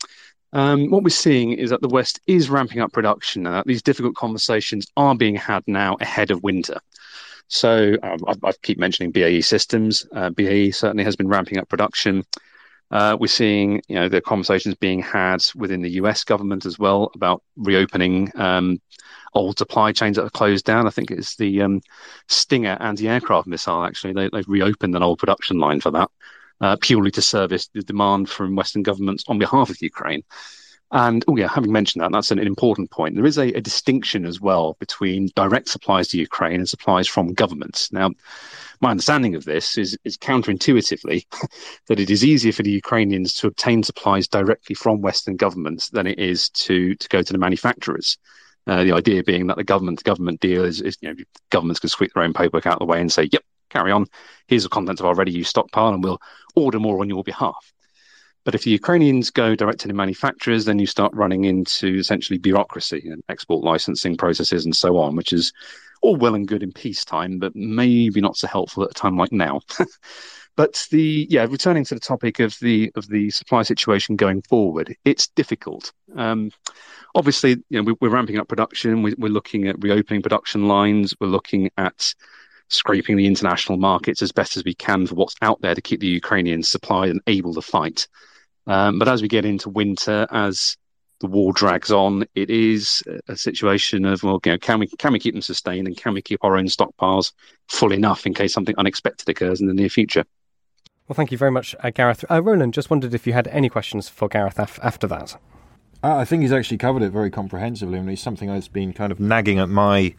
um, 0.55 0.91
what 0.91 1.03
we're 1.03 1.11
seeing 1.11 1.53
is 1.53 1.71
that 1.71 1.83
the 1.83 1.89
West 1.89 2.21
is 2.27 2.49
ramping 2.49 2.81
up 2.81 2.93
production 2.93 3.47
and 3.47 3.55
that 3.55 3.67
these 3.67 3.83
difficult 3.83 4.15
conversations 4.15 4.87
are 4.97 5.15
being 5.15 5.35
had 5.35 5.63
now 5.67 5.97
ahead 6.01 6.31
of 6.31 6.43
winter. 6.43 6.81
So 7.49 7.97
uh, 8.03 8.17
I, 8.27 8.49
I, 8.49 8.53
keep 8.63 8.79
mentioning 8.79 9.13
BAE 9.13 9.41
Systems. 9.41 10.07
Uh, 10.13 10.31
BAE 10.31 10.71
certainly 10.71 11.05
has 11.05 11.17
been 11.17 11.29
ramping 11.29 11.59
up 11.59 11.69
production. 11.69 12.25
Uh, 12.91 13.17
we're 13.19 13.27
seeing, 13.27 13.83
you 13.89 13.97
know, 13.97 14.09
the 14.09 14.21
conversations 14.21 14.75
being 14.77 15.01
had 15.01 15.45
within 15.57 15.83
the 15.83 15.91
U.S. 15.93 16.23
government 16.25 16.67
as 16.67 16.79
well 16.79 17.11
about 17.15 17.43
reopening 17.57 18.31
um, 18.37 18.81
old 19.35 19.59
supply 19.59 19.93
chains 19.93 20.17
that 20.17 20.25
are 20.25 20.31
closed 20.31 20.65
down. 20.65 20.87
I 20.87 20.91
think 20.91 21.11
it's 21.11 21.37
the 21.37 21.63
um, 21.63 21.81
Stinger 22.29 22.77
anti-aircraft 22.81 23.49
missile. 23.49 23.85
Actually, 23.85 24.13
they, 24.13 24.37
have 24.37 24.49
reopened 24.49 24.95
an 24.95 25.03
old 25.03 25.19
production 25.19 25.59
line 25.59 25.81
for 25.81 25.91
that, 25.91 26.11
uh, 26.61 26.77
purely 26.81 27.11
to 27.13 27.23
service 27.23 27.69
the 27.75 27.83
demand 27.83 28.29
from 28.29 28.55
Western 28.55 28.83
governments 28.83 29.25
on 29.27 29.39
behalf 29.39 29.69
of 29.69 29.83
Ukraine. 29.83 30.23
And 30.93 31.25
oh 31.27 31.37
yeah, 31.37 31.49
having 31.49 31.73
mentioned 31.73 32.03
that, 32.03 32.13
that's 32.13 32.31
an, 32.31 32.39
an 32.39 32.47
important 32.47 32.91
point. 32.93 33.17
There 33.17 33.27
is 33.27 33.39
a, 33.39 33.49
a, 33.55 33.61
distinction 33.61 34.25
as 34.25 34.41
well 34.41 34.77
between 34.79 35.31
direct 35.35 35.69
supplies 35.69 36.09
to 36.09 36.19
Ukraine 36.19 36.61
and 36.61 36.69
supplies 36.69 37.09
from 37.09 37.35
governments. 37.35 37.91
Now, 37.93 38.13
my 38.81 38.93
understanding 38.93 39.35
of 39.35 39.45
this 39.45 39.77
is, 39.79 39.99
is 40.05 40.17
counterintuitively 40.17 41.25
that 41.89 41.99
it 41.99 42.09
is 42.09 42.25
easier 42.25 42.53
for 42.53 42.63
the 42.63 42.71
Ukrainians 42.71 43.35
to 43.35 43.49
obtain 43.49 43.83
supplies 43.83 44.29
directly 44.29 44.77
from 44.77 45.01
Western 45.03 45.37
governments 45.37 45.91
than 45.91 46.07
it 46.07 46.21
is 46.21 46.51
to 46.51 46.95
to 46.95 47.09
go 47.09 47.21
to 47.21 47.33
the 47.33 47.39
manufacturers. 47.39 48.17
Uh, 48.69 48.85
the 48.85 48.93
idea 48.93 49.23
being 49.23 49.47
that 49.47 49.57
the 49.57 49.65
government 49.65 49.99
to 49.99 50.05
government 50.05 50.41
deal 50.41 50.65
is, 50.65 50.81
is, 50.81 50.97
you 51.01 51.09
know, 51.09 51.15
governments 51.51 51.81
can 51.81 51.89
sweep 51.89 52.13
their 52.15 52.25
own 52.25 52.33
paperwork 52.33 52.67
out 52.67 52.75
of 52.75 52.79
the 52.81 52.85
way 52.85 53.01
and 53.01 53.13
say, 53.13 53.29
yep, 53.31 53.43
carry 53.71 53.93
on. 53.93 54.07
Here's 54.49 54.65
the 54.65 54.69
contents 54.69 55.01
of 55.01 55.07
our 55.07 55.15
ready 55.15 55.33
use 55.33 55.49
stockpile, 55.49 55.95
and 55.95 56.03
we'll 56.03 56.21
order 56.55 56.81
more 56.81 57.01
on 57.01 57.09
your 57.09 57.23
behalf. 57.23 57.73
But 58.47 58.55
if 58.55 58.63
the 58.63 58.71
Ukrainians 58.71 59.29
go 59.31 59.57
direct 59.57 59.81
to 59.81 59.89
the 59.89 59.93
manufacturers, 59.93 60.67
then 60.67 60.79
you 60.79 60.87
start 60.87 61.13
running 61.13 61.47
into 61.47 61.97
essentially 61.97 62.39
bureaucracy 62.39 63.03
and 63.11 63.21
export 63.29 63.65
licensing 63.65 64.17
processes 64.17 64.65
and 64.65 64.75
so 64.75 64.99
on, 64.99 65.17
which 65.17 65.33
is 65.33 65.53
all 66.01 66.15
well 66.15 66.37
and 66.37 66.47
good 66.47 66.63
in 66.63 66.71
peacetime, 66.71 67.41
but 67.41 67.57
maybe 67.57 68.21
not 68.21 68.37
so 68.37 68.47
helpful 68.47 68.85
at 68.85 68.93
a 68.93 68.95
time 68.95 69.19
like 69.19 69.33
now. 69.33 69.63
but 70.57 70.87
the 70.93 71.27
yeah, 71.29 71.45
returning 71.51 71.85
to 71.87 71.95
the 71.95 72.01
topic 72.01 72.39
of 72.39 72.57
the 72.61 72.93
of 72.95 73.09
the 73.09 73.31
supply 73.31 73.65
situation 73.65 74.15
going 74.15 74.43
forward, 74.43 74.95
it's 75.05 75.27
difficult. 75.27 75.93
Um, 76.15 76.53
obviously, 77.17 77.57
you 77.69 77.83
know, 77.83 77.95
we, 78.01 78.07
are 78.07 78.13
ramping 78.13 78.39
up 78.39 78.47
production. 78.47 79.03
We, 79.03 79.17
we're 79.19 79.29
looking 79.29 79.67
at 79.67 79.83
reopening 79.83 80.23
production 80.23 80.69
lines. 80.69 81.13
We're 81.21 81.27
looking 81.27 81.69
at 81.79 82.15
scraping 82.69 83.17
the 83.17 83.27
international 83.27 83.77
markets 83.77 84.23
as 84.23 84.31
best 84.31 84.57
as 84.57 84.63
we 84.63 84.75
can 84.75 85.05
for 85.09 85.17
what's 85.17 85.35
out 85.43 85.61
there 85.63 85.75
to 85.75 85.83
keep 85.83 85.99
the 85.99 86.07
Ukrainians 86.07 86.69
supplied 86.69 87.11
and 87.11 87.21
able 87.27 87.53
to 87.55 87.61
fight. 87.61 88.07
Um, 88.67 88.99
but 88.99 89.09
as 89.09 89.23
we 89.23 89.29
get 89.29 89.45
into 89.45 89.71
winter, 89.71 90.27
as 90.31 90.77
the 91.21 91.27
war 91.27 91.53
drags 91.53 91.91
on, 91.91 92.25
it 92.35 92.51
is 92.51 93.03
a 93.29 93.37
situation 93.37 94.05
of 94.05 94.23
well, 94.23 94.41
you 94.45 94.53
know, 94.53 94.59
can 94.59 94.81
we 94.81 94.87
can 94.87 95.13
we 95.13 95.19
keep 95.19 95.35
them 95.35 95.43
sustained 95.43 95.87
and 95.87 95.97
can 95.97 96.15
we 96.15 96.23
keep 96.23 96.45
our 96.45 96.57
own 96.57 96.67
stockpiles 96.67 97.33
full 97.69 97.93
enough 97.93 98.27
in 98.27 98.35
case 98.35 98.53
something 98.53 98.75
unexpected 98.77 99.29
occurs 99.29 99.61
in 99.61 99.67
the 99.67 99.75
near 99.75 99.89
future? 99.89 100.25
Well, 101.09 101.15
thank 101.15 101.31
you 101.31 101.39
very 101.39 101.53
much, 101.53 101.75
uh, 101.83 101.91
Gareth. 101.91 102.25
Uh, 102.29 102.43
Roland, 102.43 102.75
just 102.75 102.91
wondered 102.91 103.15
if 103.15 103.27
you 103.27 103.33
had 103.33 103.47
any 103.49 103.69
questions 103.69 104.09
for 104.09 104.29
Gareth 104.29 104.59
af- 104.59 104.81
after 104.83 105.07
that. 105.07 105.37
Uh, 106.03 106.17
I 106.17 106.25
think 106.25 106.43
he's 106.43 106.53
actually 106.53 106.79
covered 106.79 107.03
it 107.03 107.11
very 107.11 107.31
comprehensively. 107.31 107.99
I 107.99 108.03
mean, 108.03 108.11
it's 108.11 108.23
something 108.23 108.49
that's 108.49 108.69
been 108.69 108.93
kind 108.93 109.13
of 109.13 109.21
nagging 109.21 109.61
at 109.61 109.69
my 109.69 110.15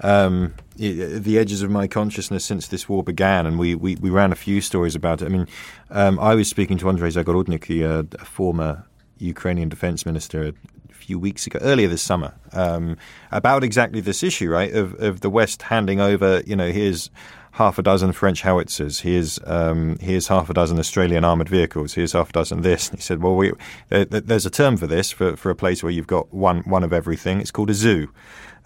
um, 0.00 0.54
the 0.76 1.38
edges 1.38 1.62
of 1.62 1.70
my 1.70 1.86
consciousness 1.86 2.44
since 2.44 2.68
this 2.68 2.88
war 2.88 3.02
began, 3.02 3.46
and 3.46 3.58
we, 3.58 3.74
we, 3.74 3.96
we 3.96 4.10
ran 4.10 4.32
a 4.32 4.36
few 4.36 4.60
stories 4.60 4.94
about 4.94 5.22
it. 5.22 5.26
I 5.26 5.28
mean, 5.28 5.46
um, 5.90 6.18
I 6.18 6.34
was 6.34 6.48
speaking 6.48 6.78
to 6.78 6.88
Andrei 6.88 7.10
Zagorodnyuk, 7.10 7.66
the 7.66 7.84
uh, 7.84 8.24
former 8.24 8.86
Ukrainian 9.18 9.68
defense 9.68 10.06
minister, 10.06 10.52
a 10.88 10.94
few 10.94 11.18
weeks 11.18 11.46
ago, 11.46 11.58
earlier 11.62 11.88
this 11.88 12.02
summer, 12.02 12.34
um, 12.52 12.96
about 13.30 13.62
exactly 13.62 14.00
this 14.00 14.22
issue, 14.22 14.50
right? 14.50 14.72
Of, 14.72 14.94
of 15.00 15.20
the 15.20 15.30
West 15.30 15.62
handing 15.62 16.00
over, 16.00 16.42
you 16.46 16.56
know, 16.56 16.72
here's 16.72 17.10
half 17.52 17.78
a 17.78 17.82
dozen 17.82 18.12
French 18.12 18.42
howitzers. 18.42 19.00
Here's 19.00 19.38
um, 19.44 19.98
here's 20.00 20.28
half 20.28 20.48
a 20.50 20.54
dozen 20.54 20.78
Australian 20.78 21.24
armored 21.24 21.48
vehicles. 21.48 21.94
Here's 21.94 22.12
half 22.12 22.30
a 22.30 22.32
dozen 22.32 22.62
this. 22.62 22.88
And 22.88 22.98
he 22.98 23.02
said, 23.02 23.22
well, 23.22 23.36
we, 23.36 23.52
there, 23.88 24.04
there's 24.04 24.46
a 24.46 24.50
term 24.50 24.76
for 24.76 24.86
this 24.86 25.10
for, 25.10 25.36
for 25.36 25.50
a 25.50 25.56
place 25.56 25.82
where 25.82 25.92
you've 25.92 26.06
got 26.06 26.32
one 26.32 26.60
one 26.60 26.84
of 26.84 26.92
everything. 26.92 27.40
It's 27.40 27.50
called 27.50 27.70
a 27.70 27.74
zoo. 27.74 28.10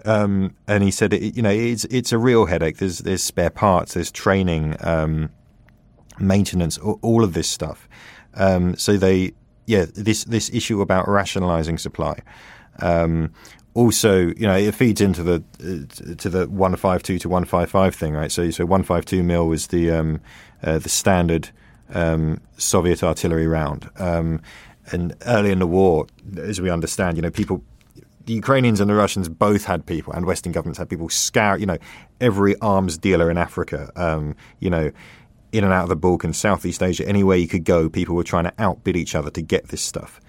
Um, 0.05 0.55
and 0.67 0.83
he 0.83 0.91
said, 0.91 1.13
it, 1.15 1.35
you 1.35 1.43
know, 1.43 1.51
it's 1.51 1.85
it's 1.87 2.13
a 2.13 2.19
real 2.19 2.47
headache. 2.47 2.79
There's 2.79 2.99
there's 2.99 3.23
spare 3.23 3.51
parts, 3.51 3.95
there's 3.95 4.13
training, 4.13 4.77
um, 4.81 5.31
maintenance, 6.19 6.79
all, 6.79 7.25
of 7.25 7.33
this 7.33 7.49
stuff. 7.49 7.89
Um, 8.35 8.77
so 8.77 8.97
they, 8.97 9.33
yeah, 9.67 9.87
this 9.95 10.25
this 10.25 10.51
issue 10.53 10.81
about 10.81 11.09
rationalising 11.09 11.79
supply. 11.79 12.21
Um, 12.81 13.33
also, 13.73 14.27
you 14.37 14.47
know, 14.47 14.57
it 14.57 14.75
feeds 14.75 15.01
into 15.01 15.23
the 15.23 15.43
uh, 15.61 16.15
to 16.17 16.29
the 16.29 16.49
one 16.49 16.77
five 16.77 17.03
two 17.03 17.19
to 17.21 17.29
one 17.29 17.45
five 17.45 17.71
five 17.71 17.95
thing, 17.95 18.13
right? 18.13 18.31
So 18.31 18.51
so 18.51 18.67
one 18.67 18.83
five 18.83 19.07
two 19.07 19.23
mil 19.23 19.49
was 19.49 19.69
the 19.69 19.91
um, 19.91 20.21
uh, 20.63 20.79
the 20.79 20.91
standard 20.91 21.51
um, 21.93 22.41
Soviet 22.59 23.03
artillery 23.03 23.47
round. 23.47 23.89
and 24.93 25.15
early 25.25 25.51
in 25.51 25.61
the 25.61 25.67
war, 25.67 26.07
as 26.37 26.61
we 26.61 26.69
understand, 26.69 27.17
you 27.17 27.23
know, 27.23 27.31
people 27.31 27.65
the 28.27 28.33
Ukrainians 28.33 28.81
and 28.81 28.89
the 28.89 28.95
Russians 28.95 29.29
both 29.29 29.65
had 29.65 29.87
people, 29.87 30.13
and 30.13 30.27
Western 30.27 30.53
governments 30.53 30.79
had 30.79 30.89
people 30.89 31.09
scour, 31.09 31.59
you 31.59 31.67
know, 31.67 31.79
every 32.21 32.59
arms 32.61 32.99
dealer 32.99 33.31
in 33.31 33.39
Africa, 33.39 33.91
um, 33.97 34.35
you 34.61 34.71
know, 34.71 34.91
in 35.53 35.63
and 35.63 35.73
out 35.73 35.85
of 35.85 35.89
the 35.89 35.97
Balkans, 35.97 36.37
Southeast 36.37 36.83
Asia, 36.83 37.07
anywhere 37.07 37.37
you 37.37 37.47
could 37.47 37.65
go, 37.65 37.89
people 37.89 38.17
were 38.17 38.25
trying 38.25 38.45
to 38.45 38.53
outbid 38.59 38.97
each 38.97 39.15
other 39.15 39.31
to 39.31 39.41
get 39.41 39.69
this 39.69 39.83
stuff. 39.83 40.21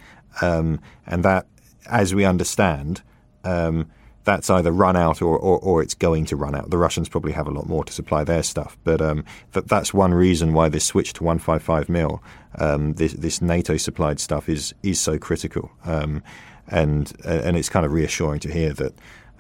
Um, 0.42 0.80
and 1.08 1.24
that, 1.24 1.48
as 1.88 2.14
we 2.14 2.26
understand, 2.26 3.02
um, 3.44 3.90
that's 4.24 4.50
either 4.50 4.72
run 4.72 4.96
out 4.96 5.22
or, 5.22 5.38
or, 5.38 5.60
or, 5.60 5.82
it's 5.82 5.94
going 5.94 6.26
to 6.26 6.36
run 6.36 6.56
out. 6.56 6.70
The 6.70 6.78
Russians 6.78 7.08
probably 7.08 7.32
have 7.32 7.48
a 7.48 7.52
lot 7.52 7.68
more 7.68 7.84
to 7.86 7.94
supply 7.94 8.24
their 8.24 8.44
stuff, 8.44 8.78
but 8.84 9.02
um, 9.02 9.24
that, 9.54 9.68
that's 9.68 9.94
one 9.94 10.14
reason 10.14 10.54
why 10.54 10.68
this 10.68 10.84
switch 10.84 11.14
to 11.14 11.24
155 11.24 11.90
mil, 11.90 12.24
um, 12.58 12.94
this, 12.94 13.14
this 13.14 13.42
NATO 13.42 13.78
supplied 13.78 14.20
stuff, 14.20 14.50
is 14.50 14.74
is 14.84 15.00
so 15.00 15.18
critical. 15.18 15.72
Um, 15.86 16.24
and 16.68 17.14
and 17.24 17.58
it's 17.58 17.70
kind 17.70 17.86
of 17.86 17.92
reassuring 17.92 18.40
to 18.42 18.52
hear 18.52 18.74
that, 18.74 18.94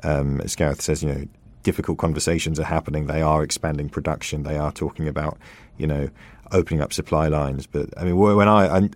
um, 0.04 0.42
as 0.42 0.56
Gareth 0.56 0.82
says, 0.82 1.04
you 1.04 1.14
know, 1.14 1.26
difficult 1.64 1.98
conversations 1.98 2.60
are 2.60 2.66
happening. 2.66 3.08
They 3.08 3.22
are 3.22 3.44
expanding 3.44 3.90
production. 3.90 4.44
They 4.44 4.58
are 4.58 4.72
talking 4.72 5.08
about, 5.08 5.38
you 5.78 5.88
know, 5.88 6.10
opening 6.52 6.82
up 6.82 6.94
supply 6.94 7.28
lines. 7.28 7.68
But 7.68 7.90
I 7.98 8.04
mean, 8.04 8.18
when 8.18 8.48
I, 8.48 8.78
I 8.78 8.90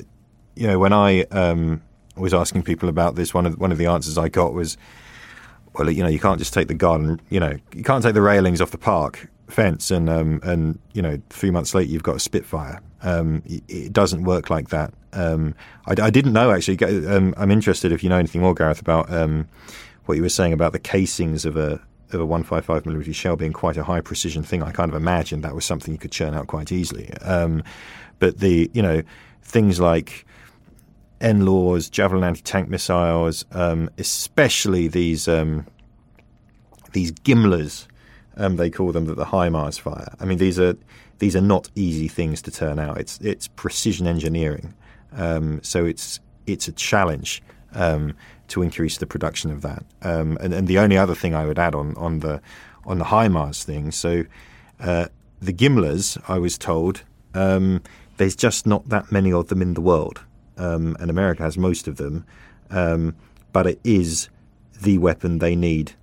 you 0.56 0.68
know, 0.68 0.80
when 0.80 0.94
I 0.94 1.24
um, 1.32 1.82
was 2.16 2.34
asking 2.34 2.64
people 2.64 2.90
about 2.90 3.16
this, 3.16 3.34
one 3.34 3.46
of 3.46 3.60
one 3.60 3.72
of 3.72 3.78
the 3.78 3.88
answers 3.88 4.18
I 4.18 4.30
got 4.30 4.54
was, 4.54 4.78
well, 5.74 5.90
you 5.90 6.04
know, 6.04 6.10
you 6.10 6.20
can't 6.20 6.40
just 6.40 6.54
take 6.54 6.68
the 6.68 6.74
garden, 6.74 7.20
you 7.30 7.40
know, 7.40 7.58
you 7.74 7.84
can't 7.84 8.04
take 8.04 8.14
the 8.14 8.22
railings 8.22 8.62
off 8.62 8.72
the 8.72 8.78
park 8.78 9.30
fence 9.50 9.92
and 9.92 10.10
um, 10.10 10.40
and 10.44 10.80
you 10.94 11.02
know, 11.02 11.22
three 11.30 11.52
months 11.52 11.74
later 11.74 11.92
you've 11.92 12.04
got 12.04 12.16
a 12.16 12.20
Spitfire. 12.20 12.82
Um, 13.02 13.44
it 13.48 13.94
doesn't 13.94 14.24
work 14.24 14.50
like 14.50 14.70
that. 14.70 14.94
Um, 15.14 15.56
I, 15.88 15.96
I, 16.02 16.10
didn't 16.10 16.34
know 16.34 16.52
actually. 16.52 16.84
Um, 17.08 17.34
I'm 17.38 17.50
interested 17.50 17.92
if 17.92 18.04
you 18.04 18.10
know 18.10 18.18
anything 18.18 18.42
more, 18.42 18.54
Gareth, 18.54 18.82
about 18.82 19.12
um, 19.12 19.48
what 20.06 20.16
you 20.16 20.22
were 20.22 20.30
saying 20.30 20.54
about 20.54 20.74
the 20.74 20.80
casings 20.80 21.46
of 21.46 21.56
a 21.56 21.82
of 22.12 22.20
a 22.20 22.26
155 22.26 22.86
millimeter 22.86 23.14
shell 23.14 23.36
being 23.36 23.54
quite 23.54 23.78
a 23.78 23.84
high 23.84 24.02
precision 24.02 24.44
thing. 24.44 24.64
I 24.64 24.72
kind 24.72 24.90
of 24.90 24.96
imagined 24.96 25.44
that 25.44 25.56
was 25.56 25.64
something 25.64 25.94
you 25.94 25.98
could 25.98 26.12
churn 26.12 26.34
out 26.34 26.48
quite 26.48 26.72
easily. 26.72 27.14
Um, 27.22 27.64
but 28.20 28.40
the 28.40 28.70
you 28.74 28.82
know 28.82 29.02
things 29.44 29.80
like 29.80 30.26
NLAWs, 31.22 31.90
Javelin 31.90 32.24
anti-tank 32.24 32.70
missiles, 32.70 33.46
um, 33.52 33.90
especially 33.98 34.88
these 34.88 35.26
these 36.92 37.12
Gimlers, 37.12 37.88
they 38.40 38.70
call 38.70 38.92
them 38.92 39.06
that 39.06 39.18
the 39.18 39.26
HIMARS 39.26 39.80
fire. 39.80 40.14
I 40.20 40.26
mean, 40.26 40.38
these 40.38 40.60
are 40.60 40.76
these 41.20 41.36
are 41.36 41.42
not 41.42 41.70
easy 41.76 42.08
things 42.08 42.42
to 42.44 42.52
turn 42.52 42.80
out. 42.80 42.98
It's 42.98 43.20
it's 43.20 43.48
precision 43.48 44.08
engineering, 44.08 44.74
um, 45.14 45.62
so 45.62 45.86
it's 45.86 46.20
it's 46.48 46.68
a 46.68 46.72
challenge 46.72 47.44
um, 47.74 48.16
to 48.48 48.62
increase 48.62 48.98
the 48.98 49.06
production 49.06 49.52
of 49.52 49.62
that. 49.62 49.84
Um, 50.02 50.38
and, 50.42 50.54
and, 50.54 50.68
the 50.68 50.80
only 50.80 50.98
other 50.98 51.14
thing 51.14 51.36
I 51.36 51.46
would 51.46 51.60
add 51.60 51.76
on 51.76 51.96
on 51.98 52.22
the 52.22 52.42
on 52.86 52.98
the 52.98 53.06
HIMARS 53.06 53.64
thing, 53.64 53.92
so 53.92 54.24
uh, 54.80 55.08
the 55.42 55.54
Gimlers, 55.54 56.20
I 56.28 56.40
was 56.40 56.58
told, 56.58 57.04
um, 57.34 57.82
there's 58.18 58.36
just 58.36 58.66
not 58.66 58.88
that 58.90 59.12
many 59.12 59.32
of 59.32 59.50
them 59.50 59.62
in 59.62 59.74
the 59.74 59.82
world, 59.82 60.22
um, 60.58 60.96
and 61.00 61.12
America 61.12 61.44
has 61.44 61.58
most 61.58 61.88
of 61.88 61.98
them, 61.98 62.26
um, 62.72 63.16
but 63.52 63.68
it 63.68 63.80
is 63.84 64.30
the 64.82 64.98
weapon 64.98 65.40
they 65.40 65.56
need 65.56 65.94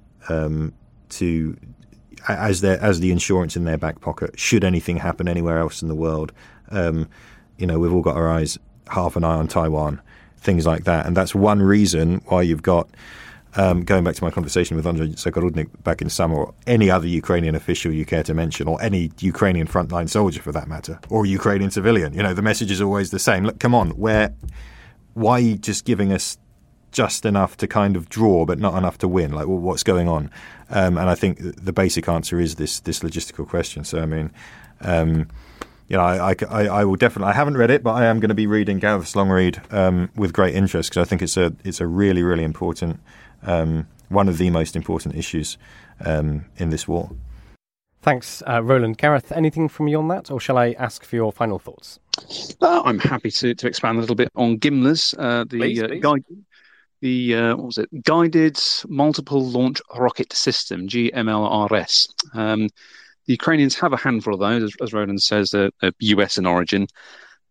to 1.09 1.57
as 2.29 2.61
their 2.61 2.81
as 2.83 3.01
the 3.01 3.12
insurance 3.12 3.57
in 3.57 3.64
their 3.64 3.79
back 3.79 4.01
pocket. 4.01 4.39
Should 4.39 4.64
anything 4.64 4.99
happen 4.99 5.29
anywhere 5.29 5.59
else 5.59 5.83
in 5.83 5.89
the 5.89 5.95
world, 5.95 6.33
um, 6.71 7.09
you 7.57 7.67
know, 7.67 7.79
we've 7.79 7.93
all 7.93 8.03
got 8.03 8.17
our 8.17 8.31
eyes 8.31 8.59
half 8.89 9.17
an 9.17 9.25
eye 9.25 9.35
on 9.35 9.49
Taiwan, 9.49 10.01
things 10.39 10.67
like 10.67 10.85
that, 10.85 11.07
and 11.07 11.17
that's 11.17 11.35
one 11.35 11.61
reason 11.61 12.23
why 12.27 12.43
you've 12.43 12.62
got. 12.62 12.89
Um, 13.59 13.85
going 13.85 14.05
back 14.05 14.14
to 14.17 14.23
my 14.23 14.31
conversation 14.31 14.77
with 14.77 14.87
Andrei 14.87 15.09
Zagorodnyuk 15.09 15.83
back 15.83 16.03
in 16.03 16.11
summer, 16.11 16.37
or 16.37 16.55
any 16.67 16.91
other 16.91 17.07
Ukrainian 17.07 17.55
official 17.55 17.91
you 17.91 18.05
care 18.05 18.23
to 18.25 18.35
mention, 18.35 18.69
or 18.69 18.81
any 18.83 19.11
Ukrainian 19.21 19.67
frontline 19.67 20.11
soldier 20.11 20.43
for 20.43 20.53
that 20.53 20.69
matter, 20.69 21.01
or 21.09 21.25
Ukrainian 21.25 21.71
civilian, 21.71 22.12
you 22.12 22.23
know, 22.23 22.35
the 22.35 22.43
message 22.43 22.71
is 22.71 22.83
always 22.83 23.12
the 23.12 23.19
same. 23.19 23.45
Look, 23.45 23.59
come 23.59 23.75
on, 23.75 23.93
where, 23.93 24.35
why 25.14 25.33
are 25.33 25.41
you 25.41 25.57
just 25.57 25.87
giving 25.87 26.12
us 26.12 26.37
just 26.93 27.26
enough 27.26 27.57
to 27.59 27.66
kind 27.66 27.97
of 27.97 28.09
draw, 28.09 28.45
but 28.45 28.59
not 28.59 28.76
enough 28.76 28.99
to 28.99 29.09
win? 29.09 29.32
Like, 29.32 29.47
well, 29.47 29.59
what's 29.59 29.82
going 29.82 30.09
on? 30.09 30.30
Um, 30.70 30.99
and 30.99 31.09
I 31.09 31.14
think 31.14 31.39
the 31.41 31.72
basic 31.72 32.09
answer 32.09 32.41
is 32.41 32.57
this 32.57 32.80
this 32.80 33.01
logistical 33.01 33.47
question. 33.49 33.84
So 33.84 34.01
I 34.01 34.07
mean, 34.07 34.30
um, 34.80 35.28
you 35.89 35.97
know, 35.97 36.03
I, 36.03 36.34
I, 36.49 36.66
I, 36.66 36.84
will 36.84 36.97
definitely. 36.97 37.30
I 37.30 37.34
haven't 37.34 37.57
read 37.57 37.70
it, 37.70 37.82
but 37.82 37.93
I 37.93 38.07
am 38.07 38.18
going 38.18 38.30
to 38.30 38.34
be 38.34 38.47
reading 38.47 38.78
Gareth's 38.78 39.14
long 39.14 39.30
read 39.30 39.62
um, 39.70 40.11
with 40.16 40.32
great 40.32 40.55
interest 40.55 40.91
because 40.91 41.07
I 41.07 41.09
think 41.09 41.22
it's 41.22 41.37
a 41.37 41.55
it's 41.64 41.80
a 41.80 41.87
really 41.87 42.22
really 42.22 42.45
important 42.45 43.01
um, 43.43 43.87
one 44.09 44.28
of 44.28 44.39
the 44.39 44.51
most 44.51 44.76
important 44.76 45.14
issues 45.14 45.59
um, 46.05 46.47
in 46.57 46.70
this 46.70 46.87
war. 46.89 47.11
Thanks, 48.03 48.43
uh, 48.47 48.62
Roland. 48.62 48.99
Gareth, 48.99 49.32
anything 49.32 49.68
from 49.68 49.89
you 49.89 49.99
on 49.99 50.09
that, 50.09 50.30
or 50.30 50.39
shall 50.39 50.59
I 50.59 50.76
ask 50.78 51.05
for 51.05 51.16
your 51.16 51.32
final 51.32 51.59
thoughts? 51.59 51.99
Uh, 52.62 52.82
I'm 52.84 53.01
happy 53.01 53.30
to, 53.32 53.55
to 53.55 53.66
expand 53.66 53.99
a 53.99 54.01
little 54.01 54.14
bit 54.14 54.28
on 54.37 54.59
Gimlers, 54.59 55.14
uh, 55.18 55.45
the 55.45 55.59
please, 55.59 55.82
uh, 55.82 55.89
please. 55.89 56.01
guide 56.01 56.24
the 57.01 57.34
uh, 57.34 57.57
what 57.57 57.66
was 57.66 57.78
it? 57.78 58.05
Guided 58.05 58.59
Multiple 58.88 59.44
Launch 59.44 59.80
Rocket 59.97 60.32
System 60.32 60.88
(GMLRS). 60.88 62.09
Um, 62.34 62.68
the 63.26 63.32
Ukrainians 63.32 63.74
have 63.76 63.92
a 63.92 63.97
handful 63.97 64.34
of 64.34 64.40
those, 64.40 64.62
as, 64.62 64.72
as 64.80 64.92
Roland 64.92 65.22
says, 65.22 65.51
they're, 65.51 65.70
US 65.99 66.38
in 66.38 66.47
origin. 66.47 66.86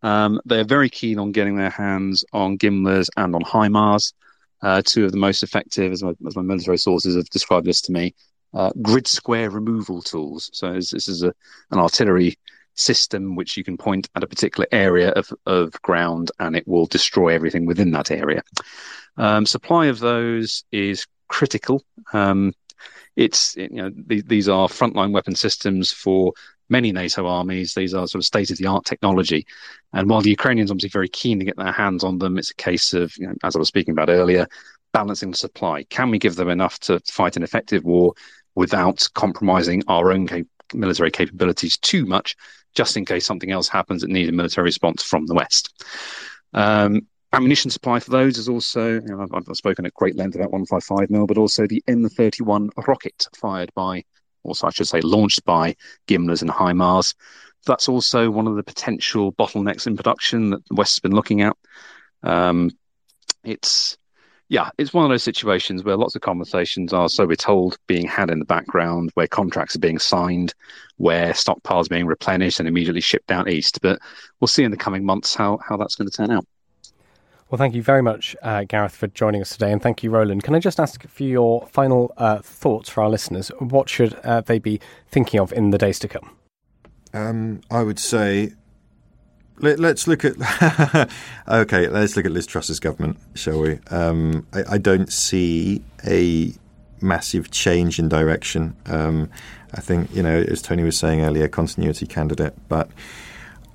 Um, 0.02 0.40
they're 0.44 0.64
very 0.64 0.88
keen 0.88 1.18
on 1.18 1.32
getting 1.32 1.56
their 1.56 1.70
hands 1.70 2.24
on 2.32 2.58
Gimlers 2.58 3.08
and 3.16 3.34
on 3.34 3.42
HIMARS. 3.42 4.12
uh, 4.62 4.82
two 4.84 5.04
of 5.04 5.12
the 5.12 5.18
most 5.18 5.42
effective, 5.42 5.92
as 5.92 6.02
my, 6.02 6.12
as 6.26 6.36
my 6.36 6.42
military 6.42 6.78
sources 6.78 7.16
have 7.16 7.28
described 7.30 7.66
this 7.66 7.80
to 7.82 7.92
me, 7.92 8.14
uh, 8.54 8.70
grid 8.82 9.06
square 9.06 9.50
removal 9.50 10.00
tools. 10.02 10.50
So 10.52 10.72
this, 10.72 10.90
this 10.90 11.08
is 11.08 11.22
a, 11.22 11.32
an 11.70 11.78
artillery 11.78 12.38
system 12.76 13.34
which 13.34 13.56
you 13.56 13.64
can 13.64 13.76
point 13.76 14.08
at 14.14 14.22
a 14.22 14.26
particular 14.26 14.66
area 14.70 15.10
of, 15.10 15.32
of 15.46 15.72
ground 15.82 16.30
and 16.38 16.54
it 16.54 16.66
will 16.68 16.86
destroy 16.86 17.28
everything 17.28 17.66
within 17.66 17.90
that 17.90 18.10
area. 18.10 18.42
Um, 19.16 19.46
supply 19.46 19.86
of 19.86 19.98
those 19.98 20.64
is 20.70 21.06
critical. 21.28 21.82
Um, 22.12 22.52
it's 23.16 23.56
you 23.56 23.68
know 23.70 23.90
th- 23.90 24.26
these 24.26 24.48
are 24.48 24.68
frontline 24.68 25.12
weapon 25.12 25.34
systems 25.34 25.90
for 25.90 26.32
many 26.68 26.92
NATO 26.92 27.26
armies. 27.26 27.74
These 27.74 27.94
are 27.94 28.06
sort 28.06 28.20
of 28.20 28.26
state 28.26 28.50
of 28.50 28.58
the 28.58 28.66
art 28.66 28.84
technology, 28.84 29.46
and 29.92 30.08
while 30.08 30.20
the 30.20 30.30
Ukrainians 30.30 30.70
are 30.70 30.74
obviously 30.74 30.90
very 30.90 31.08
keen 31.08 31.38
to 31.38 31.44
get 31.44 31.56
their 31.56 31.72
hands 31.72 32.04
on 32.04 32.18
them, 32.18 32.36
it's 32.36 32.50
a 32.50 32.54
case 32.54 32.92
of 32.92 33.16
you 33.16 33.26
know, 33.26 33.34
as 33.42 33.56
I 33.56 33.58
was 33.58 33.68
speaking 33.68 33.92
about 33.92 34.10
earlier, 34.10 34.46
balancing 34.92 35.30
the 35.30 35.36
supply. 35.36 35.84
Can 35.84 36.10
we 36.10 36.18
give 36.18 36.36
them 36.36 36.50
enough 36.50 36.78
to 36.80 37.00
fight 37.00 37.36
an 37.36 37.42
effective 37.42 37.84
war 37.84 38.12
without 38.54 39.08
compromising 39.14 39.82
our 39.88 40.12
own 40.12 40.26
cap- 40.26 40.46
military 40.74 41.10
capabilities 41.10 41.78
too 41.78 42.04
much, 42.06 42.36
just 42.76 42.96
in 42.96 43.04
case 43.04 43.26
something 43.26 43.50
else 43.50 43.68
happens 43.68 44.02
that 44.02 44.10
needs 44.10 44.28
a 44.28 44.32
military 44.32 44.66
response 44.66 45.02
from 45.02 45.26
the 45.26 45.34
West? 45.34 45.82
Um, 46.54 47.08
ammunition 47.32 47.70
supply 47.70 47.98
for 47.98 48.10
those 48.10 48.38
is 48.38 48.48
also, 48.48 48.94
you 48.94 49.08
know, 49.08 49.20
I've, 49.20 49.48
I've, 49.48 49.56
spoken 49.56 49.86
at 49.86 49.94
great 49.94 50.16
length 50.16 50.36
about 50.36 50.52
155 50.52 51.10
mil, 51.10 51.26
but 51.26 51.38
also 51.38 51.66
the 51.66 51.82
M31 51.88 52.70
rocket 52.86 53.26
fired 53.34 53.72
by, 53.74 54.04
or 54.44 54.54
I 54.62 54.70
should 54.70 54.86
say, 54.86 55.00
launched 55.00 55.44
by 55.44 55.74
Gimlers 56.06 56.42
and 56.42 56.50
HIMARS. 56.50 57.14
That's 57.66 57.88
also 57.88 58.30
one 58.30 58.46
of 58.46 58.54
the 58.54 58.62
potential 58.62 59.32
bottlenecks 59.32 59.86
in 59.86 59.96
production 59.96 60.50
that 60.50 60.64
the 60.68 60.74
West 60.74 60.96
has 60.96 61.00
been 61.00 61.16
looking 61.16 61.42
at. 61.42 61.56
Um, 62.22 62.70
it's 63.42 63.96
yeah, 64.48 64.70
it's 64.78 64.92
one 64.92 65.04
of 65.04 65.10
those 65.10 65.24
situations 65.24 65.82
where 65.82 65.96
lots 65.96 66.14
of 66.14 66.22
conversations 66.22 66.92
are, 66.92 67.08
so 67.08 67.26
we're 67.26 67.34
told, 67.34 67.78
being 67.86 68.06
had 68.06 68.30
in 68.30 68.38
the 68.38 68.44
background, 68.44 69.10
where 69.14 69.26
contracts 69.26 69.74
are 69.74 69.80
being 69.80 69.98
signed, 69.98 70.54
where 70.98 71.32
stockpiles 71.32 71.86
are 71.86 71.90
being 71.90 72.06
replenished 72.06 72.60
and 72.60 72.68
immediately 72.68 73.00
shipped 73.00 73.32
out 73.32 73.48
east. 73.48 73.80
But 73.82 73.98
we'll 74.40 74.48
see 74.48 74.62
in 74.62 74.70
the 74.70 74.76
coming 74.76 75.04
months 75.04 75.34
how, 75.34 75.58
how 75.66 75.76
that's 75.76 75.96
going 75.96 76.08
to 76.08 76.16
turn 76.16 76.30
out. 76.30 76.46
Well, 77.50 77.58
thank 77.58 77.74
you 77.74 77.82
very 77.82 78.02
much, 78.02 78.34
uh, 78.42 78.64
Gareth, 78.64 78.94
for 78.94 79.06
joining 79.08 79.40
us 79.40 79.50
today, 79.50 79.70
and 79.72 79.82
thank 79.82 80.02
you, 80.02 80.10
Roland. 80.10 80.42
Can 80.42 80.54
I 80.54 80.58
just 80.58 80.80
ask 80.80 81.06
for 81.08 81.22
your 81.22 81.66
final 81.68 82.12
uh, 82.16 82.38
thoughts 82.38 82.88
for 82.88 83.02
our 83.02 83.10
listeners? 83.10 83.48
What 83.58 83.88
should 83.88 84.14
uh, 84.24 84.40
they 84.40 84.58
be 84.58 84.80
thinking 85.08 85.40
of 85.40 85.52
in 85.52 85.70
the 85.70 85.78
days 85.78 85.98
to 86.00 86.08
come? 86.08 86.30
Um, 87.14 87.60
I 87.70 87.82
would 87.82 87.98
say 87.98 88.52
let, 89.58 89.80
us 89.80 90.06
look 90.06 90.24
at 90.24 90.34
okay. 91.48 91.88
Let's 91.88 92.16
look 92.16 92.26
at 92.26 92.32
Liz 92.32 92.46
Truss's 92.46 92.80
government, 92.80 93.18
shall 93.34 93.60
we? 93.60 93.78
Um, 93.90 94.46
I, 94.52 94.74
I, 94.74 94.78
don't 94.78 95.12
see 95.12 95.82
a 96.06 96.52
massive 97.00 97.50
change 97.50 97.98
in 97.98 98.08
direction. 98.08 98.76
Um, 98.86 99.30
I 99.74 99.80
think 99.80 100.14
you 100.14 100.22
know, 100.22 100.44
as 100.48 100.62
Tony 100.62 100.82
was 100.82 100.98
saying 100.98 101.22
earlier, 101.22 101.48
continuity 101.48 102.06
candidate, 102.06 102.54
but 102.68 102.90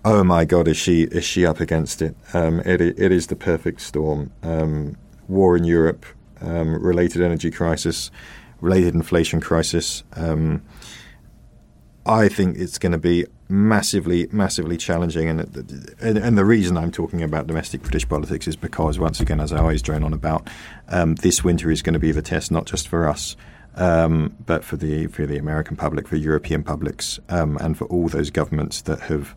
oh 0.06 0.24
my 0.24 0.46
god, 0.46 0.68
is 0.68 0.78
she 0.78 1.04
is 1.04 1.24
she 1.24 1.46
up 1.46 1.60
against 1.60 2.02
it? 2.02 2.16
Um, 2.34 2.60
it 2.62 2.82
it 2.82 3.12
is 3.12 3.28
the 3.28 3.36
perfect 3.36 3.82
storm. 3.82 4.32
Um, 4.44 4.98
war 5.28 5.56
in 5.56 5.64
Europe, 5.64 6.06
um, 6.42 6.82
related 6.82 7.22
energy 7.22 7.52
crisis, 7.52 8.12
related 8.60 8.94
inflation 8.94 9.40
crisis. 9.40 10.04
Um, 10.16 10.62
I 12.06 12.30
think 12.30 12.58
it's 12.58 12.80
going 12.80 12.94
to 12.94 12.98
be 12.98 13.26
massively, 13.52 14.28
massively 14.32 14.78
challenging, 14.78 15.28
and, 15.28 15.96
and, 16.00 16.18
and 16.18 16.38
the 16.38 16.46
reason 16.46 16.78
I'm 16.78 16.92
talking 16.92 17.22
about 17.22 17.48
domestic 17.48 17.82
British 17.82 18.08
politics 18.08 18.48
is 18.48 18.56
because 18.56 18.98
once 18.98 19.20
again, 19.20 19.42
as 19.42 19.52
I 19.52 19.60
always 19.60 19.82
drone 19.82 20.04
on 20.04 20.14
about, 20.14 20.48
um, 20.88 21.16
this 21.16 21.44
winter 21.44 21.70
is 21.70 21.82
going 21.82 21.94
to 21.94 22.00
be 22.00 22.12
the 22.12 22.22
test 22.22 22.52
not 22.52 22.66
just 22.66 22.88
for 22.88 23.08
us. 23.08 23.36
Um, 23.74 24.36
but 24.46 24.66
for 24.66 24.76
the 24.76 25.08
for 25.08 25.26
the 25.26 25.38
American 25.38 25.78
public, 25.78 26.06
for 26.06 26.18
European 26.18 26.62
publics, 26.62 27.22
um, 27.30 27.58
and 27.62 27.78
for 27.78 27.86
all 27.86 28.10
those 28.10 28.30
governments 28.30 28.82
that 28.82 29.00
have 29.04 29.34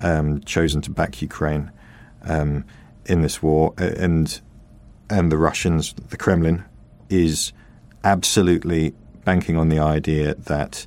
um, 0.00 0.40
chosen 0.40 0.80
to 0.82 0.90
back 0.90 1.22
Ukraine 1.22 1.70
um, 2.22 2.64
in 3.06 3.22
this 3.22 3.40
war, 3.40 3.74
and 3.78 4.40
and 5.08 5.30
the 5.30 5.38
Russians, 5.38 5.94
the 6.08 6.16
Kremlin, 6.16 6.64
is 7.08 7.52
absolutely 8.02 8.94
banking 9.24 9.56
on 9.56 9.68
the 9.68 9.78
idea 9.78 10.34
that 10.34 10.84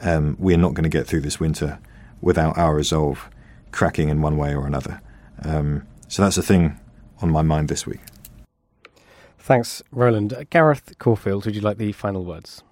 um, 0.00 0.36
we're 0.38 0.56
not 0.56 0.74
going 0.74 0.84
to 0.84 0.88
get 0.88 1.08
through 1.08 1.22
this 1.22 1.40
winter 1.40 1.80
without 2.20 2.56
our 2.58 2.74
resolve 2.74 3.28
cracking 3.70 4.08
in 4.08 4.22
one 4.22 4.36
way 4.36 4.54
or 4.54 4.66
another. 4.66 5.00
Um, 5.44 5.86
so 6.08 6.22
that's 6.22 6.36
the 6.36 6.42
thing 6.42 6.78
on 7.20 7.30
my 7.30 7.42
mind 7.42 7.68
this 7.68 7.86
week. 7.86 8.00
Thanks, 9.38 9.82
Roland. 9.92 10.46
Gareth 10.50 10.98
Corfield, 10.98 11.46
would 11.46 11.54
you 11.54 11.60
like 11.60 11.78
the 11.78 11.92
final 11.92 12.24
words? 12.24 12.62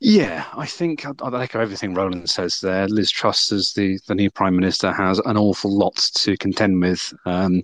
Yeah, 0.00 0.44
I 0.54 0.66
think 0.66 1.06
I'd, 1.06 1.20
I'd 1.22 1.34
echo 1.34 1.60
everything 1.60 1.94
Roland 1.94 2.28
says 2.28 2.60
there. 2.60 2.86
Liz 2.88 3.10
Truss, 3.10 3.52
as 3.52 3.72
the, 3.72 3.98
the 4.06 4.14
new 4.14 4.30
Prime 4.30 4.56
Minister, 4.56 4.92
has 4.92 5.18
an 5.20 5.36
awful 5.36 5.76
lot 5.76 5.96
to 5.96 6.36
contend 6.36 6.80
with. 6.80 7.12
Um, 7.24 7.62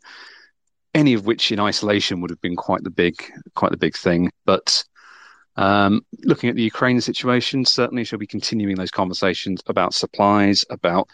any 0.94 1.14
of 1.14 1.26
which 1.26 1.52
in 1.52 1.60
isolation 1.60 2.20
would 2.20 2.30
have 2.30 2.40
been 2.40 2.56
quite 2.56 2.82
the 2.82 2.90
big, 2.90 3.22
quite 3.54 3.70
the 3.70 3.76
big 3.76 3.96
thing. 3.96 4.30
But 4.44 4.84
um, 5.56 6.02
looking 6.24 6.50
at 6.50 6.56
the 6.56 6.62
Ukraine 6.62 7.00
situation, 7.00 7.64
certainly 7.64 8.04
she'll 8.04 8.18
be 8.18 8.26
continuing 8.26 8.76
those 8.76 8.90
conversations 8.90 9.62
about 9.66 9.94
supplies, 9.94 10.64
about 10.70 11.08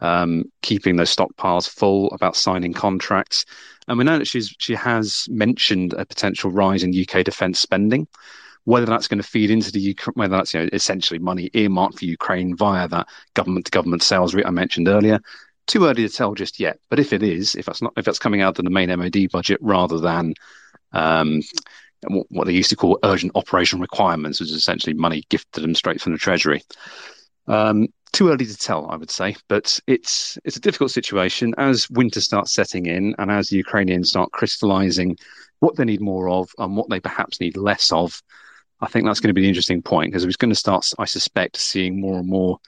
um, 0.00 0.44
keeping 0.62 0.96
those 0.96 1.14
stockpiles 1.14 1.68
full, 1.68 2.10
about 2.12 2.36
signing 2.36 2.72
contracts. 2.72 3.44
And 3.88 3.98
we 3.98 4.04
know 4.04 4.18
that 4.18 4.28
she's 4.28 4.54
she 4.58 4.74
has 4.74 5.26
mentioned 5.28 5.92
a 5.94 6.06
potential 6.06 6.50
rise 6.50 6.82
in 6.82 6.98
UK 6.98 7.24
defence 7.24 7.58
spending 7.58 8.06
whether 8.64 8.86
that's 8.86 9.08
going 9.08 9.20
to 9.20 9.28
feed 9.28 9.50
into 9.50 9.72
the 9.72 9.80
Ukraine, 9.80 10.14
whether 10.14 10.36
that's 10.36 10.54
you 10.54 10.60
know, 10.60 10.68
essentially 10.72 11.18
money 11.18 11.50
earmarked 11.54 11.98
for 11.98 12.04
Ukraine 12.04 12.56
via 12.56 12.88
that 12.88 13.08
government 13.34 13.66
to 13.66 13.70
government 13.70 14.02
sales 14.02 14.34
route 14.34 14.46
I 14.46 14.50
mentioned 14.50 14.88
earlier. 14.88 15.20
Too 15.66 15.86
early 15.86 16.06
to 16.06 16.08
tell 16.08 16.34
just 16.34 16.60
yet. 16.60 16.78
But 16.88 16.98
if 16.98 17.12
it 17.12 17.22
is, 17.22 17.54
if 17.54 17.66
that's 17.66 17.82
not, 17.82 17.92
if 17.96 18.04
that's 18.04 18.18
coming 18.18 18.42
out 18.42 18.58
of 18.58 18.64
the 18.64 18.70
main 18.70 18.88
MOD 18.96 19.30
budget 19.30 19.58
rather 19.60 19.98
than 19.98 20.34
um, 20.92 21.42
what 22.08 22.46
they 22.46 22.52
used 22.52 22.70
to 22.70 22.76
call 22.76 22.98
urgent 23.04 23.32
operation 23.34 23.80
requirements, 23.80 24.40
which 24.40 24.50
is 24.50 24.56
essentially 24.56 24.94
money 24.94 25.24
gifted 25.28 25.62
them 25.62 25.74
straight 25.74 26.00
from 26.00 26.12
the 26.12 26.18
treasury. 26.18 26.62
Um, 27.46 27.88
too 28.12 28.28
early 28.28 28.46
to 28.46 28.56
tell, 28.56 28.90
I 28.90 28.96
would 28.96 29.10
say, 29.10 29.36
but 29.48 29.78
it's 29.86 30.38
it's 30.44 30.56
a 30.56 30.60
difficult 30.60 30.90
situation 30.90 31.54
as 31.58 31.88
winter 31.90 32.20
starts 32.20 32.52
setting 32.52 32.86
in 32.86 33.14
and 33.18 33.30
as 33.30 33.48
the 33.48 33.56
Ukrainians 33.56 34.10
start 34.10 34.32
crystallizing 34.32 35.16
what 35.60 35.76
they 35.76 35.84
need 35.84 36.00
more 36.00 36.28
of 36.28 36.50
and 36.58 36.76
what 36.76 36.88
they 36.88 37.00
perhaps 37.00 37.40
need 37.40 37.56
less 37.56 37.92
of. 37.92 38.20
I 38.80 38.86
think 38.86 39.04
that's 39.04 39.20
going 39.20 39.28
to 39.28 39.34
be 39.34 39.42
the 39.42 39.48
interesting 39.48 39.82
point 39.82 40.10
because 40.10 40.24
we're 40.24 40.32
going 40.38 40.50
to 40.50 40.54
start, 40.56 40.90
I 40.98 41.04
suspect, 41.04 41.58
seeing 41.58 42.00
more 42.00 42.18
and 42.18 42.28
more 42.28 42.58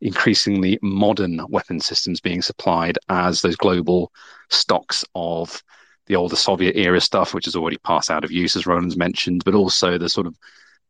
increasingly 0.00 0.78
modern 0.82 1.40
weapon 1.48 1.78
systems 1.78 2.20
being 2.20 2.42
supplied 2.42 2.98
as 3.08 3.40
those 3.40 3.56
global 3.56 4.12
stocks 4.50 5.04
of 5.14 5.62
the 6.06 6.16
older 6.16 6.36
Soviet 6.36 6.76
era 6.76 7.00
stuff, 7.00 7.34
which 7.34 7.44
has 7.44 7.56
already 7.56 7.78
passed 7.78 8.10
out 8.10 8.24
of 8.24 8.32
use, 8.32 8.56
as 8.56 8.66
Roland's 8.66 8.96
mentioned, 8.96 9.44
but 9.44 9.54
also 9.54 9.98
the 9.98 10.08
sort 10.08 10.26
of 10.26 10.36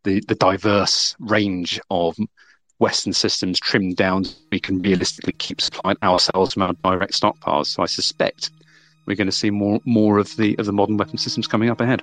the, 0.05 0.21
the 0.29 0.35
diverse 0.35 1.15
range 1.21 1.81
of 1.91 2.17
Western 2.79 3.13
systems 3.13 3.61
trimmed 3.61 3.97
down 3.97 4.25
we 4.51 4.59
can 4.59 4.83
realistically 4.83 5.33
keep 5.35 5.61
supplying 5.61 5.97
ourselves 6.03 6.55
from 6.55 6.63
our 6.63 6.73
direct 6.83 7.13
stockpiles. 7.13 7.67
So 7.67 7.83
I 7.83 7.87
suspect 7.87 8.51
we're 9.07 9.17
going 9.17 9.27
to 9.27 9.33
see 9.33 9.51
more 9.51 9.81
more 9.85 10.19
of 10.19 10.35
the 10.37 10.57
of 10.59 10.67
the 10.67 10.73
modern 10.73 10.97
weapon 10.97 11.19
systems 11.19 11.47
coming 11.47 11.71
up 11.71 11.81
ahead. 11.81 12.03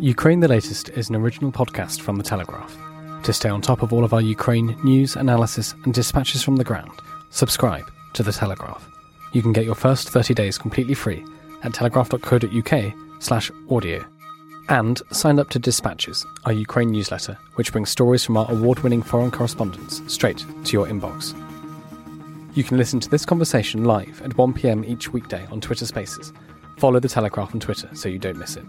Ukraine 0.00 0.40
the 0.40 0.48
Latest 0.48 0.88
is 0.90 1.10
an 1.10 1.16
original 1.16 1.52
podcast 1.52 2.00
from 2.00 2.16
The 2.16 2.22
Telegraph. 2.22 2.74
To 3.24 3.34
stay 3.34 3.50
on 3.50 3.60
top 3.60 3.82
of 3.82 3.92
all 3.92 4.02
of 4.02 4.14
our 4.14 4.22
Ukraine 4.22 4.74
news, 4.82 5.14
analysis, 5.14 5.74
and 5.84 5.92
dispatches 5.92 6.42
from 6.42 6.56
the 6.56 6.64
ground, 6.64 6.90
subscribe 7.30 7.90
to 8.12 8.22
The 8.22 8.32
Telegraph. 8.32 8.88
You 9.32 9.42
can 9.42 9.52
get 9.52 9.64
your 9.64 9.74
first 9.74 10.10
30 10.10 10.34
days 10.34 10.58
completely 10.58 10.94
free 10.94 11.24
at 11.62 11.72
telegraph.co.uk 11.72 12.94
slash 13.20 13.50
audio. 13.70 14.04
And 14.68 15.00
sign 15.10 15.38
up 15.38 15.50
to 15.50 15.58
Dispatches, 15.58 16.24
our 16.44 16.52
Ukraine 16.52 16.90
newsletter, 16.90 17.36
which 17.54 17.72
brings 17.72 17.90
stories 17.90 18.24
from 18.24 18.36
our 18.36 18.50
award 18.50 18.80
winning 18.80 19.02
foreign 19.02 19.30
correspondents 19.30 20.02
straight 20.12 20.44
to 20.64 20.72
your 20.72 20.86
inbox. 20.86 21.34
You 22.56 22.64
can 22.64 22.76
listen 22.76 23.00
to 23.00 23.08
this 23.08 23.24
conversation 23.24 23.84
live 23.84 24.20
at 24.22 24.30
1pm 24.32 24.88
each 24.88 25.12
weekday 25.12 25.46
on 25.50 25.60
Twitter 25.60 25.86
Spaces. 25.86 26.32
Follow 26.78 27.00
The 27.00 27.08
Telegraph 27.08 27.54
on 27.54 27.60
Twitter 27.60 27.88
so 27.94 28.08
you 28.08 28.18
don't 28.18 28.38
miss 28.38 28.56
it. 28.56 28.64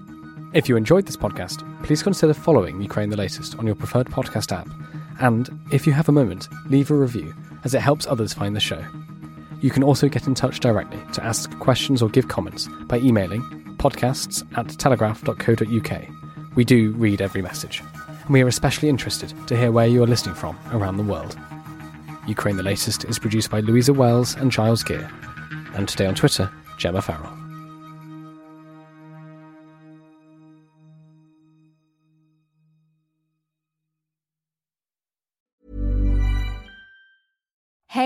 If 0.53 0.68
you 0.68 0.76
enjoyed 0.76 1.05
this 1.05 1.18
podcast, 1.18 1.64
please 1.84 2.03
consider 2.03 2.34
following 2.34 2.82
Ukraine 2.82 3.09
the 3.09 3.18
Latest 3.18 3.57
on 3.57 3.66
your 3.66 3.76
preferred 3.76 4.07
podcast 4.07 4.51
app. 4.51 4.68
And 5.20 5.49
if 5.72 5.88
you 5.88 5.93
have 5.93 6.09
a 6.09 6.12
moment, 6.12 6.49
leave 6.68 6.91
a 6.91 6.95
review, 6.95 7.34
as 7.64 7.74
it 7.74 7.82
helps 7.82 8.07
others 8.07 8.34
find 8.34 8.55
the 8.55 8.59
show. 8.59 8.84
You 9.62 9.70
can 9.70 9.84
also 9.84 10.09
get 10.09 10.28
in 10.28 10.34
touch 10.34 10.59
directly 10.59 10.99
to 11.14 11.24
ask 11.24 11.57
questions 11.59 12.01
or 12.01 12.09
give 12.09 12.28
comments 12.28 12.68
by 12.86 12.97
emailing 12.99 13.41
podcasts 13.78 14.43
at 14.57 14.70
telegraph.co.uk. 14.70 16.01
We 16.55 16.66
do 16.66 16.91
read 16.93 17.22
every 17.22 17.41
message, 17.41 17.82
and 18.07 18.30
we 18.30 18.41
are 18.41 18.47
especially 18.47 18.89
interested 18.89 19.34
to 19.47 19.57
hear 19.57 19.72
where 19.72 19.88
you 19.88 20.03
are 20.03 20.07
listening 20.07 20.36
from 20.36 20.57
around 20.72 20.97
the 20.97 21.03
world. 21.03 21.38
Ukraine 22.28 22.57
the 22.57 22.64
Latest 22.64 23.05
is 23.05 23.20
produced 23.20 23.49
by 23.49 23.62
Louisa 23.62 23.93
Wells 23.93 24.36
and 24.36 24.51
Giles 24.51 24.84
Gear. 24.84 25.09
and 25.74 25.88
today 25.88 26.05
on 26.05 26.16
Twitter, 26.16 26.51
Gemma 26.78 27.01
Farrell. 27.01 27.41